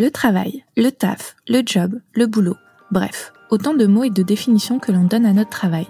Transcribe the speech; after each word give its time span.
Le 0.00 0.10
travail, 0.10 0.64
le 0.78 0.88
taf, 0.88 1.36
le 1.46 1.60
job, 1.62 2.00
le 2.14 2.26
boulot, 2.26 2.56
bref, 2.90 3.34
autant 3.50 3.74
de 3.74 3.84
mots 3.84 4.04
et 4.04 4.08
de 4.08 4.22
définitions 4.22 4.78
que 4.78 4.92
l'on 4.92 5.04
donne 5.04 5.26
à 5.26 5.34
notre 5.34 5.50
travail. 5.50 5.86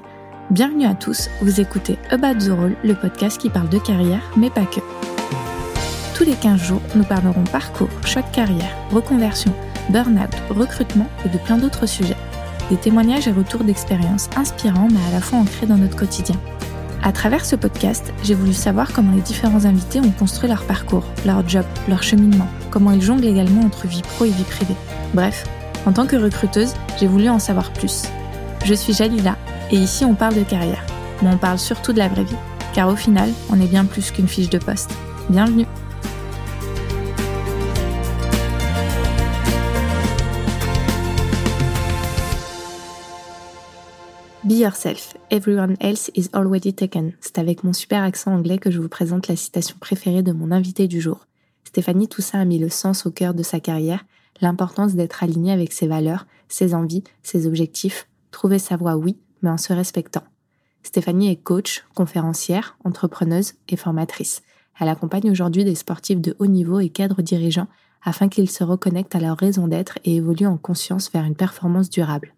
Bienvenue 0.50 0.86
à 0.86 0.94
tous, 0.94 1.30
vous 1.42 1.60
écoutez 1.60 1.96
About 2.10 2.44
the 2.44 2.48
Role, 2.48 2.74
le 2.82 2.94
podcast 2.94 3.40
qui 3.40 3.50
parle 3.50 3.68
de 3.68 3.78
carrière, 3.78 4.32
mais 4.36 4.50
pas 4.50 4.64
que. 4.64 4.80
Tous 6.16 6.24
les 6.24 6.34
15 6.34 6.60
jours, 6.60 6.82
nous 6.96 7.04
parlerons 7.04 7.44
parcours, 7.52 7.88
choc 8.04 8.24
carrière, 8.32 8.76
reconversion, 8.90 9.54
burn-out, 9.90 10.34
recrutement 10.50 11.06
et 11.24 11.28
de 11.28 11.38
plein 11.38 11.58
d'autres 11.58 11.86
sujets. 11.86 12.16
Des 12.68 12.78
témoignages 12.78 13.28
et 13.28 13.32
retours 13.32 13.62
d'expériences 13.62 14.28
inspirants 14.36 14.88
mais 14.90 15.06
à 15.08 15.12
la 15.12 15.20
fois 15.20 15.38
ancrés 15.38 15.68
dans 15.68 15.78
notre 15.78 15.96
quotidien. 15.96 16.34
À 17.02 17.12
travers 17.12 17.46
ce 17.46 17.56
podcast, 17.56 18.12
j'ai 18.22 18.34
voulu 18.34 18.52
savoir 18.52 18.92
comment 18.92 19.14
les 19.14 19.22
différents 19.22 19.64
invités 19.64 20.00
ont 20.00 20.10
construit 20.10 20.50
leur 20.50 20.64
parcours, 20.64 21.04
leur 21.24 21.48
job, 21.48 21.64
leur 21.88 22.02
cheminement, 22.02 22.46
comment 22.70 22.92
ils 22.92 23.00
jonglent 23.00 23.26
également 23.26 23.62
entre 23.62 23.86
vie 23.86 24.02
pro 24.02 24.26
et 24.26 24.30
vie 24.30 24.44
privée. 24.44 24.76
Bref, 25.14 25.44
en 25.86 25.92
tant 25.92 26.06
que 26.06 26.16
recruteuse, 26.16 26.74
j'ai 26.98 27.06
voulu 27.06 27.30
en 27.30 27.38
savoir 27.38 27.72
plus. 27.72 28.02
Je 28.66 28.74
suis 28.74 28.92
Jalila 28.92 29.38
et 29.70 29.76
ici 29.76 30.04
on 30.04 30.14
parle 30.14 30.34
de 30.34 30.42
carrière, 30.42 30.84
mais 31.22 31.30
on 31.32 31.38
parle 31.38 31.58
surtout 31.58 31.94
de 31.94 31.98
la 31.98 32.08
vraie 32.08 32.24
vie, 32.24 32.36
car 32.74 32.88
au 32.88 32.96
final, 32.96 33.30
on 33.48 33.58
est 33.58 33.66
bien 33.66 33.86
plus 33.86 34.10
qu'une 34.10 34.28
fiche 34.28 34.50
de 34.50 34.58
poste. 34.58 34.90
Bienvenue 35.30 35.66
Be 44.50 44.54
yourself, 44.54 45.16
everyone 45.30 45.76
else 45.78 46.10
is 46.16 46.28
already 46.32 46.72
taken. 46.72 47.12
C'est 47.20 47.38
avec 47.38 47.62
mon 47.62 47.72
super 47.72 48.02
accent 48.02 48.34
anglais 48.34 48.58
que 48.58 48.72
je 48.72 48.80
vous 48.80 48.88
présente 48.88 49.28
la 49.28 49.36
citation 49.36 49.76
préférée 49.78 50.24
de 50.24 50.32
mon 50.32 50.50
invité 50.50 50.88
du 50.88 51.00
jour. 51.00 51.28
Stéphanie 51.62 52.08
Toussaint 52.08 52.40
a 52.40 52.44
mis 52.44 52.58
le 52.58 52.68
sens 52.68 53.06
au 53.06 53.12
cœur 53.12 53.32
de 53.32 53.44
sa 53.44 53.60
carrière, 53.60 54.04
l'importance 54.40 54.96
d'être 54.96 55.22
aligné 55.22 55.52
avec 55.52 55.72
ses 55.72 55.86
valeurs, 55.86 56.26
ses 56.48 56.74
envies, 56.74 57.04
ses 57.22 57.46
objectifs, 57.46 58.08
trouver 58.32 58.58
sa 58.58 58.76
voie 58.76 58.96
oui, 58.96 59.20
mais 59.40 59.50
en 59.50 59.56
se 59.56 59.72
respectant. 59.72 60.24
Stéphanie 60.82 61.30
est 61.30 61.40
coach, 61.40 61.84
conférencière, 61.94 62.76
entrepreneuse 62.82 63.52
et 63.68 63.76
formatrice. 63.76 64.42
Elle 64.80 64.88
accompagne 64.88 65.30
aujourd'hui 65.30 65.62
des 65.62 65.76
sportifs 65.76 66.20
de 66.20 66.34
haut 66.40 66.48
niveau 66.48 66.80
et 66.80 66.88
cadres 66.88 67.22
dirigeants 67.22 67.68
afin 68.02 68.28
qu'ils 68.28 68.50
se 68.50 68.64
reconnectent 68.64 69.14
à 69.14 69.20
leur 69.20 69.36
raison 69.36 69.68
d'être 69.68 70.00
et 70.04 70.16
évoluent 70.16 70.48
en 70.48 70.56
conscience 70.56 71.08
vers 71.12 71.22
une 71.24 71.36
performance 71.36 71.88
durable. 71.88 72.34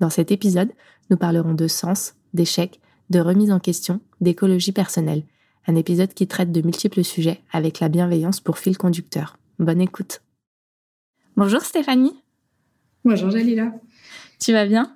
Dans 0.00 0.10
cet 0.10 0.30
épisode, 0.30 0.72
nous 1.10 1.16
parlerons 1.16 1.54
de 1.54 1.68
sens, 1.68 2.14
d'échecs, 2.34 2.80
de 3.10 3.20
remise 3.20 3.52
en 3.52 3.60
question, 3.60 4.00
d'écologie 4.20 4.72
personnelle. 4.72 5.22
Un 5.66 5.74
épisode 5.74 6.14
qui 6.14 6.26
traite 6.26 6.52
de 6.52 6.62
multiples 6.62 7.04
sujets 7.04 7.40
avec 7.52 7.80
la 7.80 7.88
bienveillance 7.88 8.40
pour 8.40 8.58
fil 8.58 8.78
conducteur. 8.78 9.38
Bonne 9.58 9.80
écoute. 9.80 10.22
Bonjour 11.36 11.60
Stéphanie. 11.60 12.22
Bonjour 13.04 13.30
Jalila. 13.30 13.72
Tu 14.40 14.52
vas 14.52 14.66
bien? 14.66 14.94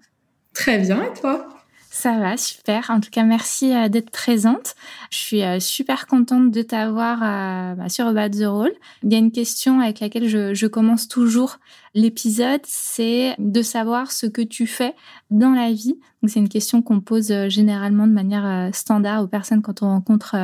Très 0.55 0.79
bien 0.79 1.03
et 1.03 1.13
toi? 1.21 1.49
Ça 1.93 2.21
va, 2.21 2.37
super. 2.37 2.89
En 2.91 3.01
tout 3.01 3.11
cas, 3.11 3.25
merci 3.25 3.75
euh, 3.75 3.89
d'être 3.89 4.11
présente. 4.11 4.77
Je 5.11 5.17
suis 5.19 5.43
euh, 5.43 5.59
super 5.59 6.07
contente 6.07 6.53
de 6.53 6.63
t'avoir 6.63 7.19
euh, 7.21 7.75
bah, 7.75 7.89
sur 7.89 8.07
About 8.07 8.39
the 8.39 8.45
Role. 8.47 8.73
Il 9.03 9.13
y 9.13 9.17
a 9.17 9.19
une 9.19 9.33
question 9.33 9.81
avec 9.81 9.99
laquelle 9.99 10.29
je, 10.29 10.55
je 10.55 10.67
commence 10.69 11.09
toujours 11.09 11.59
l'épisode, 11.95 12.61
c'est 12.65 13.35
de 13.39 13.61
savoir 13.61 14.13
ce 14.13 14.27
que 14.27 14.41
tu 14.41 14.69
fais 14.69 14.95
dans 15.31 15.51
la 15.51 15.73
vie. 15.73 15.99
C'est 16.29 16.39
une 16.39 16.49
question 16.49 16.81
qu'on 16.81 17.01
pose 17.01 17.33
généralement 17.49 18.07
de 18.07 18.13
manière 18.13 18.73
standard 18.73 19.25
aux 19.25 19.27
personnes 19.27 19.63
quand 19.63 19.83
on 19.83 19.89
rencontre 19.89 20.37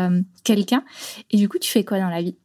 quelqu'un. 0.43 0.83
Et 1.31 1.37
du 1.37 1.49
coup, 1.49 1.59
tu 1.59 1.71
fais 1.71 1.85
quoi 1.85 2.01
dans 2.01 2.09
la 2.09 2.23
vie? 2.23 2.37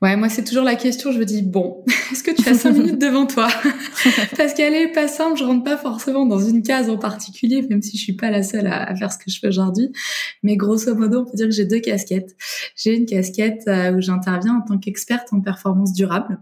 Ouais, 0.00 0.16
moi 0.16 0.28
c'est 0.28 0.42
toujours 0.42 0.64
la 0.64 0.74
question. 0.74 1.12
Je 1.12 1.18
me 1.18 1.24
dis 1.24 1.42
bon, 1.42 1.84
est-ce 2.12 2.22
que 2.22 2.30
tu 2.32 2.48
as 2.48 2.54
cinq 2.54 2.72
minutes 2.72 3.00
devant 3.00 3.26
toi? 3.26 3.48
Parce 4.36 4.54
qu'elle 4.54 4.74
est 4.74 4.92
pas 4.92 5.06
simple. 5.06 5.38
Je 5.38 5.44
rentre 5.44 5.62
pas 5.62 5.76
forcément 5.76 6.26
dans 6.26 6.40
une 6.40 6.62
case 6.62 6.90
en 6.90 6.98
particulier, 6.98 7.62
même 7.62 7.82
si 7.82 7.96
je 7.96 8.02
suis 8.02 8.12
pas 8.14 8.30
la 8.30 8.42
seule 8.42 8.66
à, 8.66 8.94
faire 8.96 9.12
ce 9.12 9.18
que 9.18 9.30
je 9.30 9.38
fais 9.38 9.48
aujourd'hui. 9.48 9.92
Mais 10.42 10.56
grosso 10.56 10.94
modo, 10.94 11.20
on 11.20 11.24
peut 11.24 11.36
dire 11.36 11.46
que 11.46 11.52
j'ai 11.52 11.66
deux 11.66 11.80
casquettes. 11.80 12.34
J'ai 12.76 12.96
une 12.96 13.06
casquette 13.06 13.62
euh, 13.68 13.92
où 13.92 14.00
j'interviens 14.00 14.56
en 14.56 14.62
tant 14.62 14.78
qu'experte 14.78 15.32
en 15.32 15.40
performance 15.40 15.92
durable. 15.92 16.38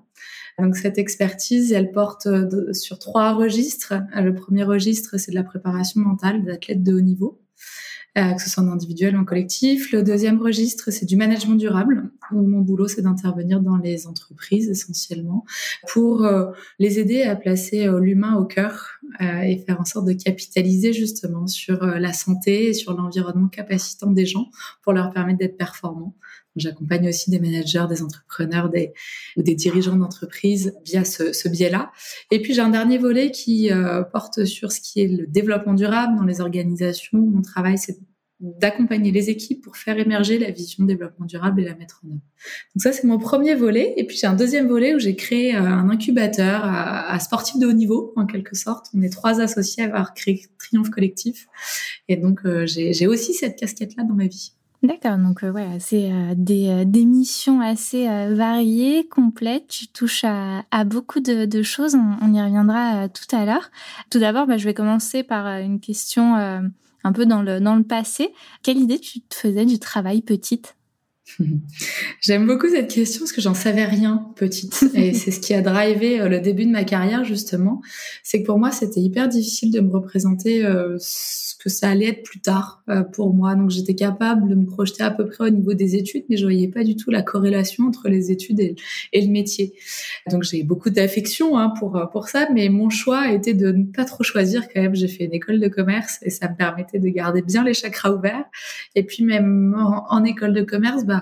Donc 0.59 0.77
cette 0.77 0.99
expertise, 0.99 1.73
elle 1.73 1.91
porte 1.91 2.27
euh, 2.27 2.73
sur 2.73 2.99
trois 2.99 3.33
registres. 3.33 3.95
Le 4.15 4.35
premier 4.35 4.63
registre, 4.65 5.19
c'est 5.19 5.31
de 5.31 5.37
la 5.37 5.45
préparation 5.45 6.01
mentale 6.01 6.45
d'athlètes 6.45 6.83
de 6.83 6.95
haut 6.95 7.01
niveau. 7.01 7.41
Euh, 8.19 8.33
que 8.33 8.43
ce 8.43 8.51
soit 8.51 8.65
en 8.65 8.73
individuel 8.73 9.17
ou 9.17 9.21
en 9.21 9.25
collectif. 9.25 9.93
Le 9.93 10.03
deuxième 10.03 10.43
registre, 10.43 10.91
c'est 10.91 11.07
du 11.07 11.15
management 11.15 11.55
durable, 11.55 12.11
où 12.33 12.43
mon 12.43 12.59
boulot, 12.59 12.89
c'est 12.89 13.03
d'intervenir 13.03 13.61
dans 13.61 13.77
les 13.77 14.09
entreprises 14.09 14.69
essentiellement 14.69 15.45
pour 15.93 16.25
euh, 16.25 16.47
les 16.81 16.99
aider 16.99 17.23
à 17.23 17.37
placer 17.37 17.87
euh, 17.87 18.01
l'humain 18.01 18.35
au 18.35 18.45
cœur 18.45 18.99
et 19.21 19.59
faire 19.59 19.81
en 19.81 19.85
sorte 19.85 20.07
de 20.07 20.13
capitaliser 20.13 20.93
justement 20.93 21.47
sur 21.47 21.85
la 21.85 22.13
santé 22.13 22.69
et 22.69 22.75
sur 22.75 22.95
l'environnement 22.95 23.49
capacitant 23.49 24.11
des 24.11 24.25
gens 24.25 24.51
pour 24.83 24.93
leur 24.93 25.11
permettre 25.13 25.39
d'être 25.39 25.57
performants. 25.57 26.15
J'accompagne 26.57 27.09
aussi 27.09 27.31
des 27.31 27.39
managers, 27.39 27.87
des 27.89 28.03
entrepreneurs 28.03 28.69
des, 28.69 28.93
ou 29.37 29.43
des 29.43 29.55
dirigeants 29.55 29.97
d'entreprise 29.97 30.75
via 30.85 31.05
ce, 31.05 31.33
ce 31.33 31.49
biais-là. 31.49 31.93
Et 32.31 32.43
puis 32.43 32.55
j'ai 32.55 32.61
un 32.61 32.71
dernier 32.71 32.99
volet 32.99 33.31
qui 33.31 33.71
porte 34.13 34.45
sur 34.45 34.73
ce 34.73 34.81
qui 34.81 35.01
est 35.01 35.09
le 35.09 35.27
développement 35.27 35.75
durable 35.75 36.17
dans 36.17 36.25
les 36.25 36.41
organisations. 36.41 37.19
Mon 37.19 37.43
travail, 37.43 37.79
c'est 37.79 37.99
d'accompagner 38.41 39.13
les 39.13 39.29
équipes 39.29 39.63
pour 39.63 39.77
faire 39.77 39.99
émerger 39.99 40.39
la 40.39 40.51
vision 40.51 40.85
de 40.85 40.89
développement 40.89 41.27
durable 41.27 41.61
et 41.61 41.65
la 41.65 41.75
mettre 41.75 42.01
en 42.05 42.09
œuvre. 42.09 42.21
Donc 42.75 42.83
ça, 42.83 42.93
c'est 42.93 43.05
mon 43.05 43.19
premier 43.19 43.55
volet. 43.55 43.93
Et 43.99 44.07
puis 44.07 44.17
j'ai 44.17 44.27
un 44.27 44.35
deuxième 44.35 44.67
volet 44.67 44.95
où 44.95 44.99
j'ai 44.99 45.15
créé 45.15 45.55
euh, 45.55 45.61
un 45.61 45.91
incubateur 45.91 46.63
à, 46.65 47.19
sportifs 47.21 47.59
de 47.59 47.67
haut 47.67 47.73
niveau, 47.73 48.15
en 48.17 48.25
quelque 48.25 48.57
sorte. 48.57 48.87
On 48.95 49.03
est 49.03 49.11
trois 49.11 49.41
associés 49.41 49.83
à 49.83 49.87
avoir 49.87 50.15
créé 50.15 50.47
Triomphe 50.59 50.91
Collectif. 50.91 51.49
Et 52.09 52.17
donc 52.17 52.41
euh, 52.47 52.67
j'ai 52.67 53.07
aussi 53.07 53.35
cette 53.35 53.59
casquette-là 53.59 54.05
dans 54.05 54.15
ma 54.15 54.27
vie. 54.27 54.55
D'accord, 54.83 55.19
donc 55.19 55.45
euh, 55.45 55.51
voilà, 55.51 55.79
c'est 55.79 56.11
des, 56.37 56.87
des, 56.87 57.05
missions 57.05 57.61
assez 57.61 58.07
variées, 58.35 59.07
complètes. 59.09 59.69
Tu 59.69 59.89
touches 59.89 60.25
à, 60.25 60.65
à 60.71 60.85
beaucoup 60.85 61.21
de, 61.21 61.45
de, 61.45 61.63
choses. 61.63 61.95
On, 61.95 62.33
y 62.33 62.41
reviendra 62.41 63.11
tout 63.11 63.37
à 63.37 63.45
l'heure. 63.45 63.71
Tout 64.11 64.19
d'abord, 64.19 64.47
bah, 64.47 64.57
je 64.57 64.65
vais 64.65 64.73
commencer 64.73 65.23
par 65.23 65.47
une 65.59 65.81
question 65.81 66.35
un 67.05 67.13
peu 67.13 67.27
dans 67.27 67.43
le, 67.43 67.61
dans 67.61 67.77
le 67.77 67.85
passé. 67.85 68.33
Quelle 68.63 68.79
idée 68.79 68.99
tu 68.99 69.21
te 69.21 69.35
faisais 69.35 69.67
du 69.67 69.79
travail 69.79 70.23
petite? 70.23 70.77
J'aime 72.21 72.47
beaucoup 72.47 72.69
cette 72.69 72.91
question 72.91 73.21
parce 73.21 73.33
que 73.33 73.41
j'en 73.41 73.55
savais 73.55 73.85
rien 73.85 74.31
petite 74.37 74.85
et 74.95 75.15
c'est 75.15 75.31
ce 75.31 75.41
qui 75.41 75.55
a 75.55 75.61
drivé 75.61 76.21
euh, 76.21 76.29
le 76.29 76.41
début 76.41 76.65
de 76.65 76.71
ma 76.71 76.85
carrière 76.85 77.25
justement. 77.25 77.81
C'est 78.23 78.43
que 78.43 78.47
pour 78.47 78.59
moi 78.59 78.71
c'était 78.71 79.01
hyper 79.01 79.29
difficile 79.29 79.73
de 79.73 79.81
me 79.81 79.91
représenter 79.91 80.65
euh, 80.65 80.97
que 81.59 81.69
ça 81.69 81.91
allait 81.91 82.09
être 82.09 82.23
plus 82.23 82.41
tard 82.41 82.83
euh, 82.89 83.03
pour 83.03 83.35
moi. 83.35 83.55
Donc 83.55 83.71
j'étais 83.71 83.95
capable 83.95 84.49
de 84.49 84.55
me 84.55 84.67
projeter 84.67 85.03
à 85.03 85.11
peu 85.11 85.27
près 85.27 85.45
au 85.45 85.51
niveau 85.51 85.75
des 85.75 85.97
études, 85.97 86.25
mais 86.29 86.37
je 86.37 86.45
voyais 86.45 86.69
pas 86.69 86.85
du 86.85 86.97
tout 86.97 87.11
la 87.11 87.23
corrélation 87.23 87.85
entre 87.85 88.09
les 88.09 88.31
études 88.31 88.61
et, 88.61 88.77
le 89.13 89.29
métier. 89.29 89.75
Donc 90.31 90.43
j'ai 90.43 90.63
beaucoup 90.63 90.91
d'affection 90.91 91.59
hein, 91.59 91.73
pour 91.79 92.09
pour 92.13 92.29
ça, 92.29 92.49
mais 92.53 92.69
mon 92.69 92.89
choix 92.89 93.31
était 93.33 93.55
de 93.55 93.71
ne 93.71 93.85
pas 93.85 94.05
trop 94.05 94.25
choisir 94.25 94.69
quand 94.69 94.81
même. 94.81 94.95
J'ai 94.95 95.09
fait 95.09 95.25
une 95.25 95.35
école 95.35 95.61
de 95.61 95.69
commerce 95.69 96.19
et 96.23 96.31
ça 96.31 96.49
me 96.49 96.57
permettait 96.57 96.99
de 96.99 97.09
garder 97.09 97.43
bien 97.43 97.63
les 97.63 97.75
chakras 97.75 98.13
ouverts. 98.13 98.45
Et 98.95 99.03
puis 99.03 99.23
même 99.25 99.77
en, 99.79 100.07
en 100.11 100.25
école 100.25 100.55
de 100.55 100.63
commerce, 100.63 101.05
bah 101.05 101.20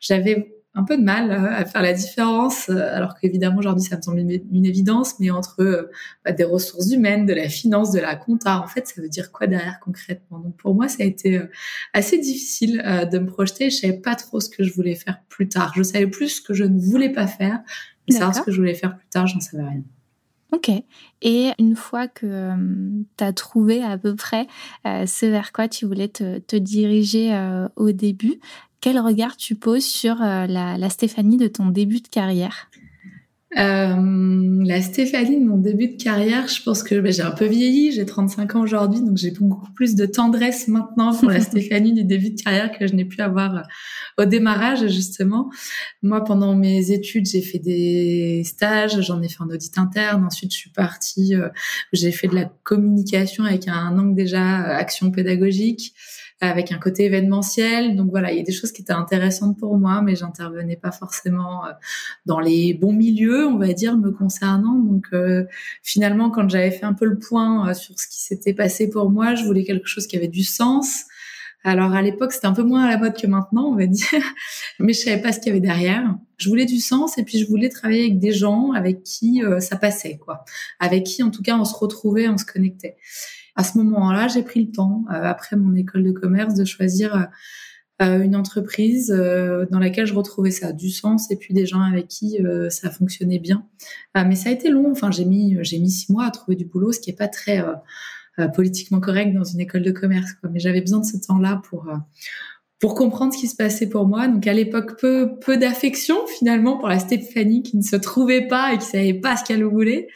j'avais 0.00 0.60
un 0.74 0.84
peu 0.84 0.96
de 0.96 1.02
mal 1.02 1.30
euh, 1.32 1.52
à 1.52 1.64
faire 1.64 1.82
la 1.82 1.92
différence, 1.92 2.68
euh, 2.68 2.94
alors 2.94 3.14
qu'évidemment 3.18 3.58
aujourd'hui 3.58 3.84
ça 3.84 3.96
me 3.96 4.02
semble 4.02 4.18
une, 4.18 4.66
évidence, 4.66 5.18
mais 5.18 5.30
entre 5.30 5.60
euh, 5.60 5.90
bah, 6.24 6.32
des 6.32 6.44
ressources 6.44 6.92
humaines, 6.92 7.26
de 7.26 7.32
la 7.32 7.48
finance, 7.48 7.90
de 7.90 7.98
la 7.98 8.14
compta, 8.14 8.60
en 8.60 8.68
fait 8.68 8.86
ça 8.86 9.00
veut 9.00 9.08
dire 9.08 9.32
quoi 9.32 9.46
derrière 9.46 9.80
concrètement? 9.80 10.38
Donc 10.38 10.56
pour 10.56 10.74
moi 10.74 10.88
ça 10.88 11.02
a 11.02 11.06
été 11.06 11.40
assez 11.92 12.18
difficile 12.18 12.82
de 13.10 13.18
me 13.18 13.26
projeter, 13.26 13.70
je 13.70 13.76
savais 13.76 13.98
pas 13.98 14.14
trop 14.14 14.40
ce 14.40 14.48
que 14.48 14.62
je 14.62 14.72
voulais 14.72 14.94
faire 14.94 15.20
plus 15.28 15.48
tard. 15.48 15.72
Je 15.74 15.82
savais 15.82 16.06
plus 16.06 16.28
ce 16.28 16.40
que 16.40 16.54
je 16.54 16.64
ne 16.64 16.78
voulais 16.78 17.10
pas 17.10 17.26
faire, 17.26 17.60
mais 18.08 18.14
savoir 18.14 18.34
ce 18.34 18.42
que 18.42 18.52
je 18.52 18.56
voulais 18.56 18.74
faire 18.74 18.96
plus 18.96 19.08
tard, 19.08 19.26
j'en 19.26 19.40
savais 19.40 19.64
rien. 19.64 19.82
Ok. 20.52 20.70
Et 21.22 21.50
une 21.58 21.76
fois 21.76 22.08
que 22.08 22.52
tu 23.16 23.24
as 23.24 23.32
trouvé 23.32 23.82
à 23.82 23.98
peu 23.98 24.14
près 24.14 24.46
ce 24.84 25.26
vers 25.26 25.52
quoi 25.52 25.68
tu 25.68 25.86
voulais 25.86 26.08
te, 26.08 26.38
te 26.38 26.56
diriger 26.56 27.32
au 27.76 27.92
début, 27.92 28.40
quel 28.80 28.98
regard 28.98 29.36
tu 29.36 29.54
poses 29.54 29.84
sur 29.84 30.22
euh, 30.22 30.46
la, 30.46 30.90
Stéphanie 30.90 31.36
de 31.36 31.48
ton 31.48 31.66
début 31.66 32.00
de 32.00 32.08
carrière? 32.08 32.70
Euh, 33.58 34.64
la 34.64 34.80
Stéphanie 34.80 35.40
de 35.40 35.44
mon 35.44 35.56
début 35.56 35.88
de 35.88 36.02
carrière, 36.02 36.46
je 36.46 36.62
pense 36.62 36.84
que 36.84 37.00
ben, 37.00 37.12
j'ai 37.12 37.22
un 37.22 37.32
peu 37.32 37.46
vieilli, 37.46 37.90
j'ai 37.90 38.06
35 38.06 38.54
ans 38.54 38.60
aujourd'hui, 38.60 39.00
donc 39.00 39.16
j'ai 39.16 39.32
beaucoup 39.32 39.72
plus 39.72 39.96
de 39.96 40.06
tendresse 40.06 40.68
maintenant 40.68 41.12
pour 41.12 41.28
la 41.28 41.40
Stéphanie 41.40 41.92
du 41.92 42.04
début 42.04 42.30
de 42.30 42.40
carrière 42.40 42.70
que 42.70 42.86
je 42.86 42.94
n'ai 42.94 43.04
pu 43.04 43.20
avoir 43.20 43.56
euh, 43.56 43.62
au 44.18 44.24
démarrage 44.24 44.86
justement. 44.86 45.50
Moi, 46.02 46.22
pendant 46.22 46.54
mes 46.54 46.92
études, 46.92 47.26
j'ai 47.26 47.42
fait 47.42 47.58
des 47.58 48.42
stages, 48.44 49.00
j'en 49.00 49.20
ai 49.20 49.28
fait 49.28 49.42
un 49.42 49.48
audit 49.48 49.76
interne, 49.78 50.24
ensuite 50.24 50.52
je 50.52 50.58
suis 50.58 50.70
partie, 50.70 51.34
j'ai 51.92 52.12
fait 52.12 52.28
de 52.28 52.36
la 52.36 52.44
communication 52.62 53.44
avec 53.44 53.66
un 53.66 53.98
angle 53.98 54.14
déjà 54.14 54.62
action 54.76 55.10
pédagogique. 55.10 55.92
Avec 56.40 56.72
un 56.72 56.78
côté 56.78 57.04
événementiel. 57.04 57.96
Donc 57.96 58.10
voilà, 58.10 58.32
il 58.32 58.38
y 58.38 58.40
a 58.40 58.44
des 58.44 58.52
choses 58.52 58.72
qui 58.72 58.82
étaient 58.82 58.92
intéressantes 58.92 59.58
pour 59.58 59.76
moi, 59.78 60.00
mais 60.02 60.16
j'intervenais 60.16 60.76
pas 60.76 60.90
forcément 60.90 61.66
euh, 61.66 61.70
dans 62.24 62.40
les 62.40 62.74
bons 62.74 62.92
milieux, 62.92 63.46
on 63.46 63.58
va 63.58 63.72
dire, 63.72 63.96
me 63.96 64.10
concernant. 64.10 64.78
Donc 64.78 65.06
euh, 65.12 65.44
finalement, 65.82 66.30
quand 66.30 66.48
j'avais 66.48 66.70
fait 66.70 66.86
un 66.86 66.94
peu 66.94 67.04
le 67.04 67.18
point 67.18 67.68
euh, 67.68 67.74
sur 67.74 67.98
ce 67.98 68.08
qui 68.08 68.20
s'était 68.20 68.54
passé 68.54 68.88
pour 68.88 69.10
moi, 69.10 69.34
je 69.34 69.44
voulais 69.44 69.64
quelque 69.64 69.86
chose 69.86 70.06
qui 70.06 70.16
avait 70.16 70.28
du 70.28 70.44
sens. 70.44 71.04
Alors 71.62 71.92
à 71.92 72.00
l'époque, 72.00 72.32
c'était 72.32 72.46
un 72.46 72.54
peu 72.54 72.62
moins 72.62 72.84
à 72.84 72.88
la 72.88 72.96
mode 72.96 73.20
que 73.20 73.26
maintenant, 73.26 73.66
on 73.66 73.76
va 73.76 73.86
dire, 73.86 74.08
mais 74.78 74.94
je 74.94 75.00
savais 75.00 75.20
pas 75.20 75.32
ce 75.32 75.40
qu'il 75.40 75.48
y 75.48 75.50
avait 75.50 75.60
derrière. 75.60 76.16
Je 76.38 76.48
voulais 76.48 76.64
du 76.64 76.78
sens 76.78 77.18
et 77.18 77.22
puis 77.22 77.38
je 77.38 77.46
voulais 77.46 77.68
travailler 77.68 78.04
avec 78.04 78.18
des 78.18 78.32
gens 78.32 78.72
avec 78.72 79.02
qui 79.02 79.42
ça 79.58 79.76
passait, 79.76 80.16
quoi. 80.16 80.46
Avec 80.78 81.04
qui, 81.04 81.22
en 81.22 81.30
tout 81.30 81.42
cas, 81.42 81.58
on 81.58 81.66
se 81.66 81.74
retrouvait, 81.74 82.28
on 82.28 82.38
se 82.38 82.46
connectait 82.46 82.96
à 83.60 83.62
ce 83.62 83.76
moment-là, 83.76 84.26
j'ai 84.26 84.42
pris 84.42 84.64
le 84.64 84.72
temps, 84.72 85.04
euh, 85.10 85.22
après 85.22 85.54
mon 85.54 85.74
école 85.74 86.02
de 86.02 86.12
commerce, 86.12 86.54
de 86.54 86.64
choisir 86.64 87.14
euh, 87.14 87.24
euh, 88.00 88.22
une 88.22 88.34
entreprise 88.34 89.08
dans 89.08 89.78
laquelle 89.78 90.06
je 90.06 90.14
retrouvais 90.14 90.50
ça 90.50 90.72
du 90.72 90.88
sens 90.88 91.30
et 91.30 91.36
puis 91.36 91.52
des 91.52 91.66
gens 91.66 91.82
avec 91.82 92.08
qui 92.08 92.38
ça 92.70 92.90
fonctionnait 92.90 93.38
bien. 93.38 93.66
mais 94.14 94.36
ça 94.36 94.48
a 94.48 94.52
été 94.52 94.70
long. 94.70 94.90
Enfin, 94.90 95.10
j'ai 95.10 95.26
mis 95.26 95.58
j'ai 95.60 95.78
mis 95.78 95.90
six 95.90 96.10
mois 96.10 96.24
à 96.24 96.30
trouver 96.30 96.56
du 96.56 96.64
boulot, 96.64 96.92
ce 96.92 97.00
qui 97.00 97.10
est 97.10 97.18
pas 97.18 97.28
très 97.28 97.62
politiquement 98.54 99.00
correct 99.00 99.34
dans 99.34 99.44
une 99.44 99.60
école 99.60 99.82
de 99.82 99.90
commerce. 99.90 100.30
Mais 100.50 100.60
j'avais 100.60 100.80
besoin 100.80 101.00
de 101.00 101.04
ce 101.04 101.18
temps-là 101.18 101.60
pour 101.68 101.92
pour 102.78 102.94
comprendre 102.94 103.34
ce 103.34 103.38
qui 103.38 103.48
se 103.48 103.56
passait 103.56 103.90
pour 103.90 104.06
moi. 104.06 104.28
Donc 104.28 104.46
à 104.46 104.54
l'époque, 104.54 104.98
peu 104.98 105.38
peu 105.38 105.58
d'affection 105.58 106.26
finalement 106.26 106.78
pour 106.78 106.88
la 106.88 107.00
Stéphanie 107.00 107.62
qui 107.62 107.76
ne 107.76 107.82
se 107.82 107.96
trouvait 107.96 108.46
pas 108.48 108.72
et 108.72 108.78
qui 108.78 108.86
savait 108.86 109.12
pas 109.12 109.36
ce 109.36 109.44
qu'elle 109.44 109.64
voulait. 109.64 110.08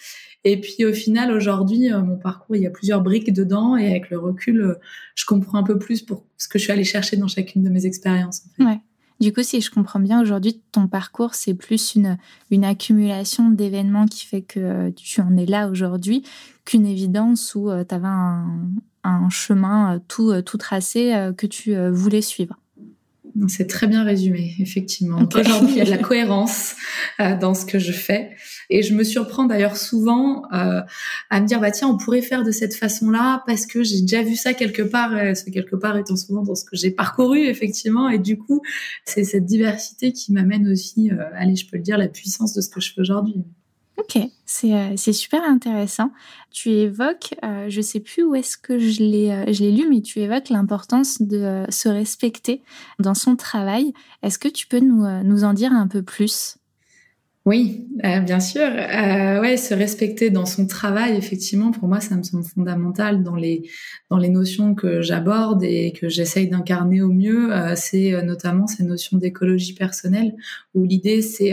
Et 0.45 0.61
puis 0.61 0.85
au 0.85 0.93
final, 0.93 1.33
aujourd'hui, 1.33 1.91
euh, 1.91 2.03
mon 2.03 2.17
parcours, 2.17 2.55
il 2.55 2.63
y 2.63 2.67
a 2.67 2.71
plusieurs 2.71 3.01
briques 3.01 3.33
dedans 3.33 3.77
et 3.77 3.89
avec 3.89 4.11
le 4.11 4.19
recul, 4.19 4.61
euh, 4.61 4.75
je 5.15 5.25
comprends 5.25 5.59
un 5.59 5.63
peu 5.63 5.79
plus 5.79 6.03
pour 6.03 6.25
ce 6.37 6.49
que 6.49 6.59
je 6.59 6.65
suis 6.65 6.73
allée 6.73 6.85
chercher 6.85 7.17
dans 7.17 7.29
chacune 7.29 7.63
de 7.63 7.71
mes 7.71 7.87
expériences. 7.87 8.43
ouais. 8.59 8.81
Du 9.21 9.33
coup, 9.33 9.45
si 9.45 9.61
je 9.61 9.71
comprends 9.71 10.01
bien, 10.01 10.21
aujourd'hui, 10.21 10.61
ton 10.73 10.89
parcours, 10.89 11.35
c'est 11.35 11.55
plus 11.55 11.95
une, 11.95 12.19
une 12.51 12.65
accumulation 12.65 13.49
d'événements 13.49 14.07
qui 14.07 14.27
fait 14.27 14.43
que 14.43 14.59
euh, 14.59 14.91
tu 14.91 15.21
en 15.21 15.37
es 15.37 15.47
là 15.47 15.69
aujourd'hui 15.69 16.25
qu'une 16.65 16.85
évidence 16.85 17.55
où 17.55 17.71
tu 17.89 17.95
avais 17.95 18.07
un, 18.09 18.71
un, 19.05 19.31
chemin 19.31 20.01
tout, 20.09 20.43
tout 20.43 20.59
tracé 20.59 21.31
que 21.37 21.47
tu 21.47 21.77
voulais 21.91 22.23
suivre. 22.23 22.59
C'est 23.49 23.67
très 23.67 23.87
bien 23.87 24.05
résumé, 24.05 24.55
effectivement. 24.61 25.19
Aujourd'hui, 25.35 25.73
il 25.73 25.77
y 25.79 25.81
a 25.81 25.85
de 25.85 25.91
la 25.91 25.99
cohérence 25.99 26.75
dans 27.19 27.55
ce 27.55 27.67
que 27.67 27.79
je 27.79 27.93
fais. 27.93 28.31
Et 28.71 28.83
je 28.83 28.95
me 28.95 29.05
surprends 29.05 29.45
d'ailleurs 29.45 29.77
souvent 29.77 30.45
euh, 30.53 30.81
à 31.31 31.41
me 31.41 31.47
dire 31.47 31.61
bah 31.61 31.71
tiens 31.71 31.89
on 31.89 31.97
pourrait 31.97 32.23
faire 32.23 32.43
de 32.43 32.51
cette 32.51 32.75
façon-là 32.75 33.43
parce 33.47 33.67
que 33.67 33.83
j'ai 33.83 34.01
déjà 34.01 34.23
vu 34.23 34.37
ça 34.37 34.55
quelque 34.55 34.83
part. 34.83 35.11
ce 35.37 35.51
quelque 35.51 35.77
part 35.77 35.97
étant 35.97 36.17
souvent 36.17 36.43
dans 36.43 36.55
ce 36.55 36.65
que 36.65 36.77
j'ai 36.77 36.91
parcouru 36.91 37.41
effectivement. 37.47 38.09
Et 38.09 38.19
du 38.19 38.39
coup 38.39 38.63
c'est 39.05 39.25
cette 39.25 39.45
diversité 39.45 40.13
qui 40.13 40.33
m'amène 40.33 40.69
aussi, 40.69 41.11
euh, 41.11 41.25
allez 41.35 41.57
je 41.57 41.69
peux 41.69 41.77
le 41.77 41.83
dire, 41.83 41.99
la 41.99 42.09
puissance 42.09 42.55
de 42.55 42.61
ce 42.61 42.69
que 42.69 42.81
je 42.81 42.93
fais 42.93 43.01
aujourd'hui. 43.01 43.37
Ok, 43.97 44.19
c'est 44.45 44.75
euh, 44.75 44.97
super 44.97 45.43
intéressant. 45.45 46.11
Tu 46.51 46.71
évoques, 46.71 47.35
euh, 47.45 47.67
je 47.69 47.81
sais 47.81 48.01
plus 48.01 48.25
où 48.25 48.35
est-ce 48.35 48.57
que 48.57 48.79
je 48.79 49.03
l'ai 49.03 49.31
euh, 49.31 49.71
lu, 49.71 49.89
mais 49.89 50.01
tu 50.01 50.19
évoques 50.19 50.49
l'importance 50.49 51.23
de 51.23 51.65
se 51.69 51.89
respecter 51.89 52.61
dans 52.99 53.15
son 53.15 53.37
travail. 53.37 53.93
Est-ce 54.23 54.39
que 54.39 54.49
tu 54.49 54.67
peux 54.67 54.81
nous, 54.81 55.05
en 55.45 55.53
dire 55.53 55.73
un 55.73 55.87
peu 55.87 56.03
plus? 56.03 56.57
Oui, 57.47 57.87
euh, 58.07 58.21
bien 58.21 58.41
sûr. 58.41 58.63
Euh, 58.63 59.39
ouais, 59.39 59.59
se 59.59 59.75
respecter 59.75 60.31
dans 60.31 60.47
son 60.47 60.67
travail, 60.67 61.15
effectivement, 61.15 61.73
pour 61.73 61.89
moi, 61.89 62.01
ça 62.01 62.17
me 62.17 62.23
semble 62.23 62.43
fondamental 62.43 63.23
dans 63.23 63.37
les 63.37 63.69
dans 64.09 64.17
les 64.17 64.31
notions 64.31 64.75
que 64.75 65.03
j'aborde 65.03 65.63
et 65.63 65.93
que 65.93 66.09
j'essaye 66.09 66.49
d'incarner 66.49 67.03
au 67.03 67.13
mieux. 67.13 67.55
Euh, 67.55 67.75
c'est 67.77 68.15
euh, 68.15 68.23
notamment 68.23 68.67
ces 68.67 68.83
notions 68.83 69.19
d'écologie 69.19 69.75
personnelle, 69.75 70.35
où 70.75 70.85
l'idée 70.85 71.21
c'est 71.21 71.53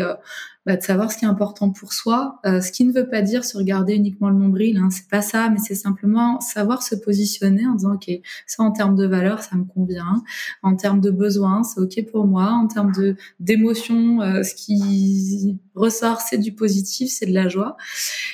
bah, 0.66 0.76
de 0.78 0.84
savoir 0.84 1.12
ce 1.12 1.18
qui 1.18 1.26
est 1.26 1.28
important 1.28 1.72
pour 1.72 1.92
soi, 1.92 2.40
euh, 2.46 2.62
ce 2.62 2.72
qui 2.72 2.86
ne 2.86 2.94
veut 2.94 3.10
pas 3.10 3.24
dire 3.24 3.44
se 3.44 3.58
regarder 3.58 3.96
uniquement 3.96 4.30
le 4.30 4.36
nombril, 4.36 4.78
hein, 4.78 4.90
c'est 4.92 5.08
pas 5.08 5.24
ça, 5.24 5.50
mais 5.50 5.58
c'est 5.58 5.74
simplement 5.76 6.40
savoir 6.40 6.84
se 6.84 6.94
positionner 6.94 7.66
en 7.66 7.74
disant 7.74 7.96
ok, 7.96 8.12
ça 8.46 8.62
en 8.62 8.72
termes 8.72 8.96
de 8.96 9.08
valeur, 9.08 9.42
ça 9.42 9.56
me 9.56 9.64
convient, 9.64 10.22
en 10.62 10.76
termes 10.76 11.02
de 11.02 11.10
besoins, 11.10 11.64
c'est 11.64 11.80
ok 11.80 12.12
pour 12.12 12.28
moi, 12.28 12.52
en 12.52 12.68
termes 12.68 12.92
de 12.92 13.16
d'émotion, 13.40 14.22
euh, 14.22 14.44
ce 14.44 14.54
qui 14.54 15.58
ressort, 15.74 16.22
c'est 16.22 16.38
du 16.38 16.54
positif, 16.54 17.10
c'est 17.12 17.26
de 17.26 17.34
la 17.34 17.50
joie. 17.50 17.76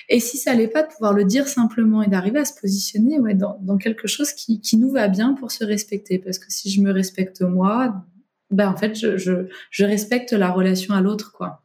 Et 0.09 0.19
si 0.19 0.37
ça 0.37 0.53
l'est 0.53 0.67
pas, 0.67 0.83
de 0.83 0.89
pouvoir 0.89 1.13
le 1.13 1.23
dire 1.23 1.47
simplement 1.47 2.03
et 2.03 2.09
d'arriver 2.09 2.39
à 2.39 2.45
se 2.45 2.59
positionner 2.59 3.19
ouais, 3.19 3.35
dans, 3.35 3.57
dans 3.61 3.77
quelque 3.77 4.07
chose 4.07 4.33
qui, 4.33 4.59
qui 4.59 4.75
nous 4.75 4.91
va 4.91 5.07
bien 5.07 5.33
pour 5.33 5.51
se 5.51 5.63
respecter, 5.63 6.19
parce 6.19 6.39
que 6.39 6.47
si 6.49 6.69
je 6.69 6.81
me 6.81 6.91
respecte 6.91 7.41
moi, 7.41 8.03
ben 8.51 8.69
en 8.69 8.75
fait 8.75 8.95
je, 8.95 9.17
je, 9.17 9.47
je 9.71 9.85
respecte 9.85 10.33
la 10.33 10.51
relation 10.51 10.93
à 10.93 11.01
l'autre 11.01 11.31
quoi. 11.31 11.63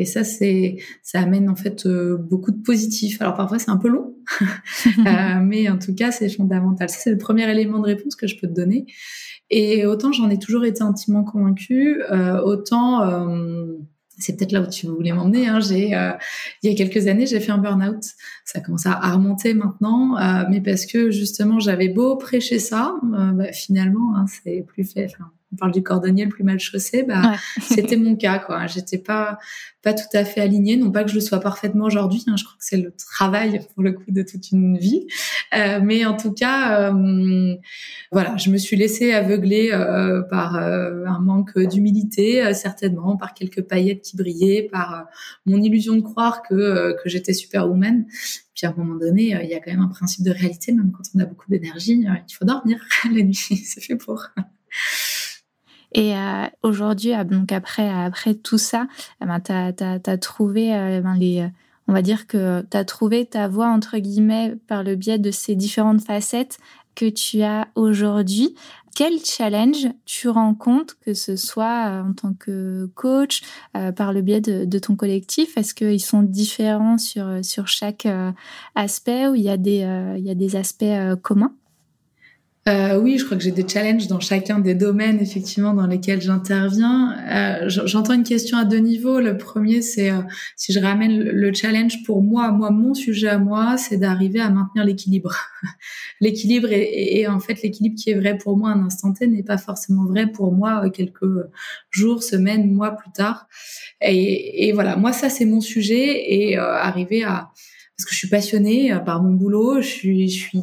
Et 0.00 0.06
ça, 0.06 0.24
c'est, 0.24 0.76
ça 1.02 1.20
amène 1.20 1.50
en 1.50 1.56
fait 1.56 1.84
euh, 1.86 2.16
beaucoup 2.16 2.52
de 2.52 2.62
positifs. 2.62 3.20
Alors 3.20 3.34
parfois 3.34 3.58
c'est 3.58 3.70
un 3.70 3.76
peu 3.76 3.88
long, 3.88 4.14
euh, 4.86 5.40
mais 5.42 5.68
en 5.68 5.78
tout 5.78 5.94
cas 5.94 6.10
c'est 6.10 6.28
fondamental. 6.30 6.88
Ça, 6.88 6.96
c'est 7.00 7.10
le 7.10 7.18
premier 7.18 7.50
élément 7.50 7.80
de 7.80 7.86
réponse 7.86 8.16
que 8.16 8.26
je 8.26 8.38
peux 8.38 8.46
te 8.46 8.54
donner. 8.54 8.86
Et 9.50 9.84
autant 9.84 10.12
j'en 10.12 10.30
ai 10.30 10.38
toujours 10.38 10.64
été 10.64 10.82
intimement 10.82 11.24
convaincue, 11.24 12.00
euh, 12.10 12.40
autant 12.40 13.02
c'est 14.16 14.36
peut-être 14.36 14.52
là 14.52 14.60
où 14.60 14.66
tu 14.68 14.86
voulais 14.86 15.12
m'emmener. 15.12 15.48
Hein. 15.48 15.60
J'ai, 15.60 15.88
il 15.88 16.70
y 16.70 16.72
a 16.72 16.74
quelques 16.74 17.06
années, 17.06 17.26
j'ai 17.26 17.40
fait 17.40 17.52
un 17.52 17.58
burn-out. 17.58 18.04
Ça 18.44 18.60
commence 18.60 18.84
à 18.84 18.94
remonter 19.12 19.54
maintenant, 19.54 20.16
mais 20.50 20.60
parce 20.60 20.84
que 20.84 21.10
justement, 21.10 21.58
j'avais 21.58 21.88
beau 21.88 22.16
prêcher 22.16 22.58
ça, 22.58 22.96
bah, 23.02 23.50
finalement, 23.52 24.14
hein, 24.14 24.26
c'est 24.26 24.62
plus 24.68 24.84
fait. 24.84 25.06
Enfin, 25.06 25.30
on 25.52 25.56
parle 25.56 25.72
du 25.72 25.82
cordonnier 25.82 26.24
le 26.24 26.30
plus 26.30 26.44
mal 26.44 26.58
chaussé, 26.58 27.02
bah, 27.02 27.34
c'était 27.62 27.96
mon 27.96 28.16
cas, 28.16 28.38
quoi. 28.38 28.66
J'étais 28.66 28.98
pas, 28.98 29.38
pas 29.82 29.94
tout 29.94 30.04
à 30.12 30.24
fait 30.24 30.40
alignée. 30.40 30.76
Non 30.76 30.90
pas 30.90 31.04
que 31.04 31.10
je 31.10 31.14
le 31.14 31.20
sois 31.20 31.40
parfaitement 31.40 31.86
aujourd'hui. 31.86 32.22
Hein, 32.26 32.36
je 32.36 32.44
crois 32.44 32.56
que 32.58 32.64
c'est 32.64 32.76
le 32.76 32.92
travail, 32.92 33.60
pour 33.74 33.82
le 33.82 33.92
coup, 33.92 34.10
de 34.10 34.22
toute 34.22 34.50
une 34.50 34.78
vie. 34.78 35.06
Euh, 35.56 35.80
mais 35.82 36.04
en 36.04 36.16
tout 36.16 36.32
cas, 36.32 36.92
euh, 36.92 37.54
voilà, 38.12 38.36
je 38.36 38.50
me 38.50 38.56
suis 38.56 38.76
laissée 38.76 39.12
aveugler 39.12 39.70
euh, 39.72 40.22
par 40.22 40.56
euh, 40.56 41.04
un 41.06 41.20
manque 41.20 41.58
d'humilité, 41.58 42.44
euh, 42.44 42.52
certainement, 42.52 43.16
par 43.16 43.34
quelques 43.34 43.62
paillettes 43.62 44.02
qui 44.02 44.16
brillaient, 44.16 44.68
par 44.70 45.06
mon 45.46 45.60
illusion 45.62 45.94
de 45.94 46.00
croire 46.00 46.42
que, 46.42 46.96
que 47.02 47.08
j'étais 47.08 47.32
superwoman. 47.32 48.06
Puis 48.54 48.66
à 48.66 48.70
un 48.70 48.74
moment 48.74 48.96
donné, 48.96 49.38
il 49.42 49.48
y 49.48 49.54
a 49.54 49.60
quand 49.60 49.70
même 49.70 49.80
un 49.80 49.88
principe 49.88 50.24
de 50.24 50.30
réalité, 50.30 50.72
même 50.72 50.92
quand 50.92 51.04
on 51.14 51.20
a 51.20 51.24
beaucoup 51.24 51.46
d'énergie, 51.48 51.92
il 51.94 52.34
faut 52.34 52.44
dormir 52.44 52.78
la 53.04 53.22
nuit. 53.22 53.34
C'est 53.64 53.80
fait 53.80 53.96
pour. 53.96 54.26
Et 55.92 56.14
euh, 56.14 56.46
aujourd'hui, 56.62 57.14
euh, 57.14 57.24
donc 57.24 57.52
après, 57.52 57.88
après 57.88 58.34
tout 58.34 58.58
ça, 58.58 58.86
eh 59.22 59.26
ben, 59.26 59.40
tu 59.40 59.52
as, 59.52 60.18
trouvé 60.18 60.74
euh, 60.74 61.00
ben, 61.00 61.14
les. 61.14 61.48
On 61.88 61.92
va 61.92 62.02
dire 62.02 62.28
que 62.28 62.64
tu 62.70 62.76
as 62.76 62.84
trouvé 62.84 63.26
ta 63.26 63.48
voie, 63.48 63.66
entre 63.66 63.98
guillemets, 63.98 64.54
par 64.68 64.84
le 64.84 64.94
biais 64.94 65.18
de 65.18 65.32
ces 65.32 65.56
différentes 65.56 66.02
facettes 66.02 66.58
que 66.94 67.06
tu 67.06 67.42
as 67.42 67.66
aujourd'hui. 67.74 68.54
Quel 68.94 69.18
challenge 69.24 69.88
tu 70.04 70.28
rencontres, 70.28 70.96
que 71.00 71.14
ce 71.14 71.34
soit 71.34 72.04
en 72.06 72.12
tant 72.12 72.34
que 72.34 72.88
coach, 72.94 73.42
par 73.96 74.12
le 74.12 74.20
biais 74.20 74.40
de, 74.40 74.64
de 74.64 74.78
ton 74.78 74.94
collectif? 74.94 75.56
Est-ce 75.56 75.74
qu'ils 75.74 76.00
sont 76.00 76.22
différents 76.22 76.98
sur, 76.98 77.44
sur 77.44 77.66
chaque 77.66 78.06
aspect 78.76 79.26
ou 79.26 79.34
il 79.34 79.42
y 79.42 79.50
a 79.50 79.56
des, 79.56 79.84
il 80.16 80.24
y 80.24 80.30
a 80.30 80.34
des 80.36 80.54
aspects 80.54 80.84
communs? 81.22 81.54
Euh, 82.70 83.00
oui, 83.00 83.18
je 83.18 83.24
crois 83.24 83.36
que 83.36 83.42
j'ai 83.42 83.50
des 83.50 83.66
challenges 83.66 84.06
dans 84.06 84.20
chacun 84.20 84.60
des 84.60 84.74
domaines 84.74 85.18
effectivement 85.18 85.74
dans 85.74 85.88
lesquels 85.88 86.20
j'interviens. 86.20 87.16
Euh, 87.28 87.68
J'entends 87.68 88.12
une 88.12 88.22
question 88.22 88.58
à 88.58 88.64
deux 88.64 88.78
niveaux. 88.78 89.18
Le 89.18 89.36
premier, 89.36 89.82
c'est 89.82 90.10
euh, 90.10 90.20
si 90.56 90.72
je 90.72 90.78
ramène 90.78 91.18
le 91.18 91.52
challenge 91.52 92.04
pour 92.04 92.22
moi, 92.22 92.52
moi 92.52 92.70
mon 92.70 92.94
sujet 92.94 93.28
à 93.28 93.38
moi, 93.38 93.76
c'est 93.76 93.96
d'arriver 93.96 94.40
à 94.40 94.50
maintenir 94.50 94.84
l'équilibre. 94.84 95.34
l'équilibre 96.20 96.68
et, 96.70 97.26
en 97.26 97.40
fait 97.40 97.60
l'équilibre 97.62 97.96
qui 97.96 98.10
est 98.10 98.14
vrai 98.14 98.38
pour 98.38 98.56
moi 98.56 98.70
à 98.70 98.74
un 98.74 98.84
instant 98.84 99.12
T 99.12 99.26
n'est 99.26 99.42
pas 99.42 99.58
forcément 99.58 100.04
vrai 100.04 100.30
pour 100.30 100.52
moi 100.52 100.88
quelques 100.90 101.26
jours, 101.90 102.22
semaines, 102.22 102.72
mois 102.72 102.92
plus 102.92 103.10
tard. 103.10 103.48
Et, 104.00 104.70
voilà, 104.74 104.96
moi 104.96 105.12
ça 105.12 105.28
c'est 105.28 105.44
mon 105.44 105.60
sujet 105.60 106.32
et 106.32 106.56
arriver 106.56 107.24
à 107.24 107.50
parce 107.96 108.08
que 108.08 108.14
je 108.14 108.18
suis 108.18 108.28
passionnée 108.28 108.94
par 109.04 109.22
mon 109.22 109.34
boulot, 109.34 109.82
je 109.82 110.26
suis 110.26 110.54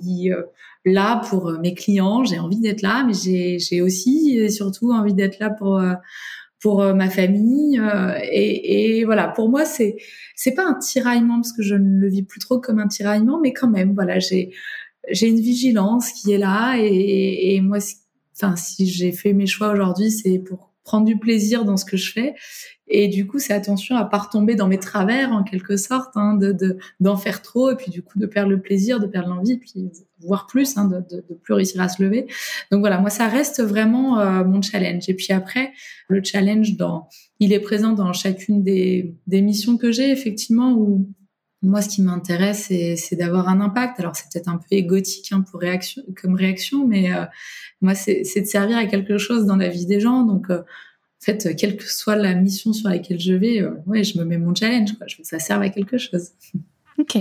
là 0.91 1.21
pour 1.29 1.49
euh, 1.49 1.57
mes 1.59 1.73
clients, 1.73 2.23
j'ai 2.23 2.39
envie 2.39 2.59
d'être 2.59 2.81
là, 2.81 3.05
mais 3.05 3.13
j'ai 3.13 3.81
aussi 3.81 4.37
et 4.37 4.49
surtout 4.49 4.91
envie 4.91 5.13
d'être 5.13 5.39
là 5.39 5.49
pour 5.49 5.77
euh, 5.77 5.93
pour 6.59 6.81
euh, 6.81 6.93
ma 6.93 7.09
famille 7.09 7.79
et, 8.31 8.99
et, 8.99 9.05
voilà 9.05 9.27
pour 9.27 9.49
moi 9.49 9.63
c'est 9.63 9.95
c'est 10.35 10.53
pas 10.53 10.65
un 10.65 10.73
tiraillement 10.73 11.35
parce 11.35 11.53
que 11.53 11.61
je 11.61 11.75
ne 11.75 11.99
le 11.99 12.09
vis 12.09 12.23
plus 12.23 12.39
trop 12.39 12.59
comme 12.59 12.79
un 12.79 12.87
tiraillement 12.87 13.39
mais 13.39 13.53
quand 13.53 13.69
même 13.69 13.93
voilà 13.93 14.17
j'ai 14.17 14.51
j'ai 15.11 15.27
une 15.27 15.39
vigilance 15.39 16.11
qui 16.11 16.31
est 16.31 16.39
là 16.39 16.75
et, 16.79 17.55
et 17.55 17.61
moi 17.61 17.77
enfin 18.35 18.55
si 18.55 18.87
j'ai 18.87 19.11
fait 19.11 19.33
mes 19.33 19.45
choix 19.45 19.71
aujourd'hui 19.71 20.09
c'est 20.09 20.39
pour 20.39 20.73
prendre 20.87 21.05
du 21.05 21.19
plaisir 21.19 21.65
dans 21.65 21.77
ce 21.77 21.85
que 21.85 21.97
je 21.97 22.11
fais. 22.11 22.33
Et 22.87 23.09
du 23.09 23.27
coup, 23.27 23.39
c'est 23.39 23.53
attention 23.53 23.97
à 23.97 24.05
pas 24.05 24.19
retomber 24.19 24.55
dans 24.55 24.67
mes 24.67 24.79
travers 24.79 25.33
en 25.33 25.43
quelque 25.43 25.75
sorte, 25.75 26.15
hein, 26.15 26.35
de 26.35 26.77
d'en 27.01 27.17
faire 27.17 27.41
trop 27.41 27.69
et 27.69 27.75
puis 27.75 27.91
du 27.91 28.01
coup 28.01 28.17
de 28.17 28.25
perdre 28.25 28.49
le 28.49 28.61
plaisir, 28.61 28.99
de 28.99 29.05
perdre 29.05 29.29
l'envie, 29.29 29.57
puis 29.57 29.91
voire 30.19 30.47
plus, 30.47 30.77
hein, 30.77 30.85
de, 30.85 30.97
de, 30.97 31.23
de, 31.27 31.33
plus 31.35 31.53
réussir 31.53 31.81
à 31.81 31.89
se 31.89 32.01
lever. 32.01 32.27
Donc 32.71 32.81
voilà, 32.81 32.99
moi 32.99 33.09
ça 33.09 33.27
reste 33.27 33.61
vraiment 33.61 34.19
euh, 34.19 34.43
mon 34.43 34.61
challenge. 34.61 35.09
Et 35.09 35.13
puis 35.13 35.31
après, 35.31 35.71
le 36.07 36.23
challenge 36.23 36.75
dans, 36.75 37.07
il 37.39 37.53
est 37.53 37.59
présent 37.59 37.93
dans 37.93 38.13
chacune 38.13 38.63
des 38.63 39.15
des 39.27 39.41
missions 39.41 39.77
que 39.77 39.91
j'ai 39.91 40.11
effectivement 40.11 40.73
où 40.73 41.07
moi, 41.63 41.81
ce 41.81 41.89
qui 41.89 42.01
m'intéresse, 42.01 42.67
c'est 42.67 43.15
d'avoir 43.15 43.49
un 43.49 43.61
impact. 43.61 43.99
Alors, 43.99 44.15
c'est 44.15 44.25
peut-être 44.31 44.47
un 44.47 44.57
peu 44.57 44.67
égotique 44.71 45.31
hein, 45.31 45.43
pour 45.49 45.59
réaction, 45.59 46.03
comme 46.21 46.35
réaction, 46.35 46.87
mais 46.87 47.13
euh, 47.13 47.25
moi, 47.81 47.95
c'est 47.95 48.21
de 48.21 48.45
servir 48.45 48.77
à 48.77 48.85
quelque 48.85 49.17
chose 49.17 49.45
dans 49.45 49.55
la 49.55 49.67
vie 49.67 49.85
des 49.85 49.99
gens. 49.99 50.23
Donc, 50.23 50.49
euh, 50.49 50.59
en 50.59 51.25
fait, 51.25 51.55
quelle 51.55 51.77
que 51.77 51.83
soit 51.83 52.15
la 52.15 52.35
mission 52.35 52.73
sur 52.73 52.89
laquelle 52.89 53.19
je 53.19 53.33
vais, 53.33 53.61
euh, 53.61 53.71
ouais, 53.87 54.03
je 54.03 54.19
me 54.19 54.23
mets 54.23 54.37
mon 54.37 54.53
challenge. 54.53 54.93
Quoi. 54.97 55.07
Je 55.07 55.17
veux 55.17 55.23
que 55.23 55.27
ça 55.27 55.39
serve 55.39 55.63
à 55.63 55.69
quelque 55.69 55.97
chose. 55.97 56.29
Ok. 56.99 57.17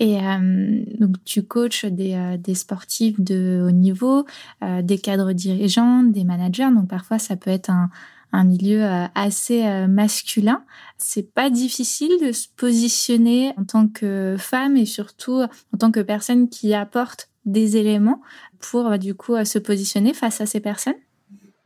Et 0.00 0.18
euh, 0.18 0.84
donc, 0.98 1.22
tu 1.24 1.42
coaches 1.42 1.84
des, 1.84 2.14
euh, 2.14 2.36
des, 2.36 2.54
sportifs 2.54 3.20
de 3.20 3.64
haut 3.66 3.70
niveau, 3.70 4.24
euh, 4.62 4.82
des 4.82 4.98
cadres 4.98 5.32
dirigeants, 5.32 6.02
des 6.02 6.24
managers. 6.24 6.70
Donc, 6.74 6.88
parfois, 6.88 7.18
ça 7.18 7.36
peut 7.36 7.50
être 7.50 7.70
un, 7.70 7.90
un 8.32 8.44
milieu 8.44 8.82
euh, 8.84 9.06
assez 9.14 9.64
euh, 9.64 9.86
masculin. 9.86 10.64
C'est 10.98 11.32
pas 11.32 11.48
difficile 11.48 12.12
de 12.20 12.32
se 12.32 12.48
positionner 12.56 13.52
en 13.56 13.64
tant 13.64 13.86
que 13.86 14.36
femme 14.38 14.76
et 14.76 14.86
surtout 14.86 15.42
en 15.72 15.78
tant 15.78 15.92
que 15.92 16.00
personne 16.00 16.48
qui 16.48 16.74
apporte 16.74 17.28
des 17.44 17.76
éléments 17.76 18.20
pour 18.58 18.98
du 18.98 19.14
coup 19.14 19.36
se 19.44 19.58
positionner 19.58 20.14
face 20.14 20.40
à 20.40 20.46
ces 20.46 20.60
personnes? 20.60 20.94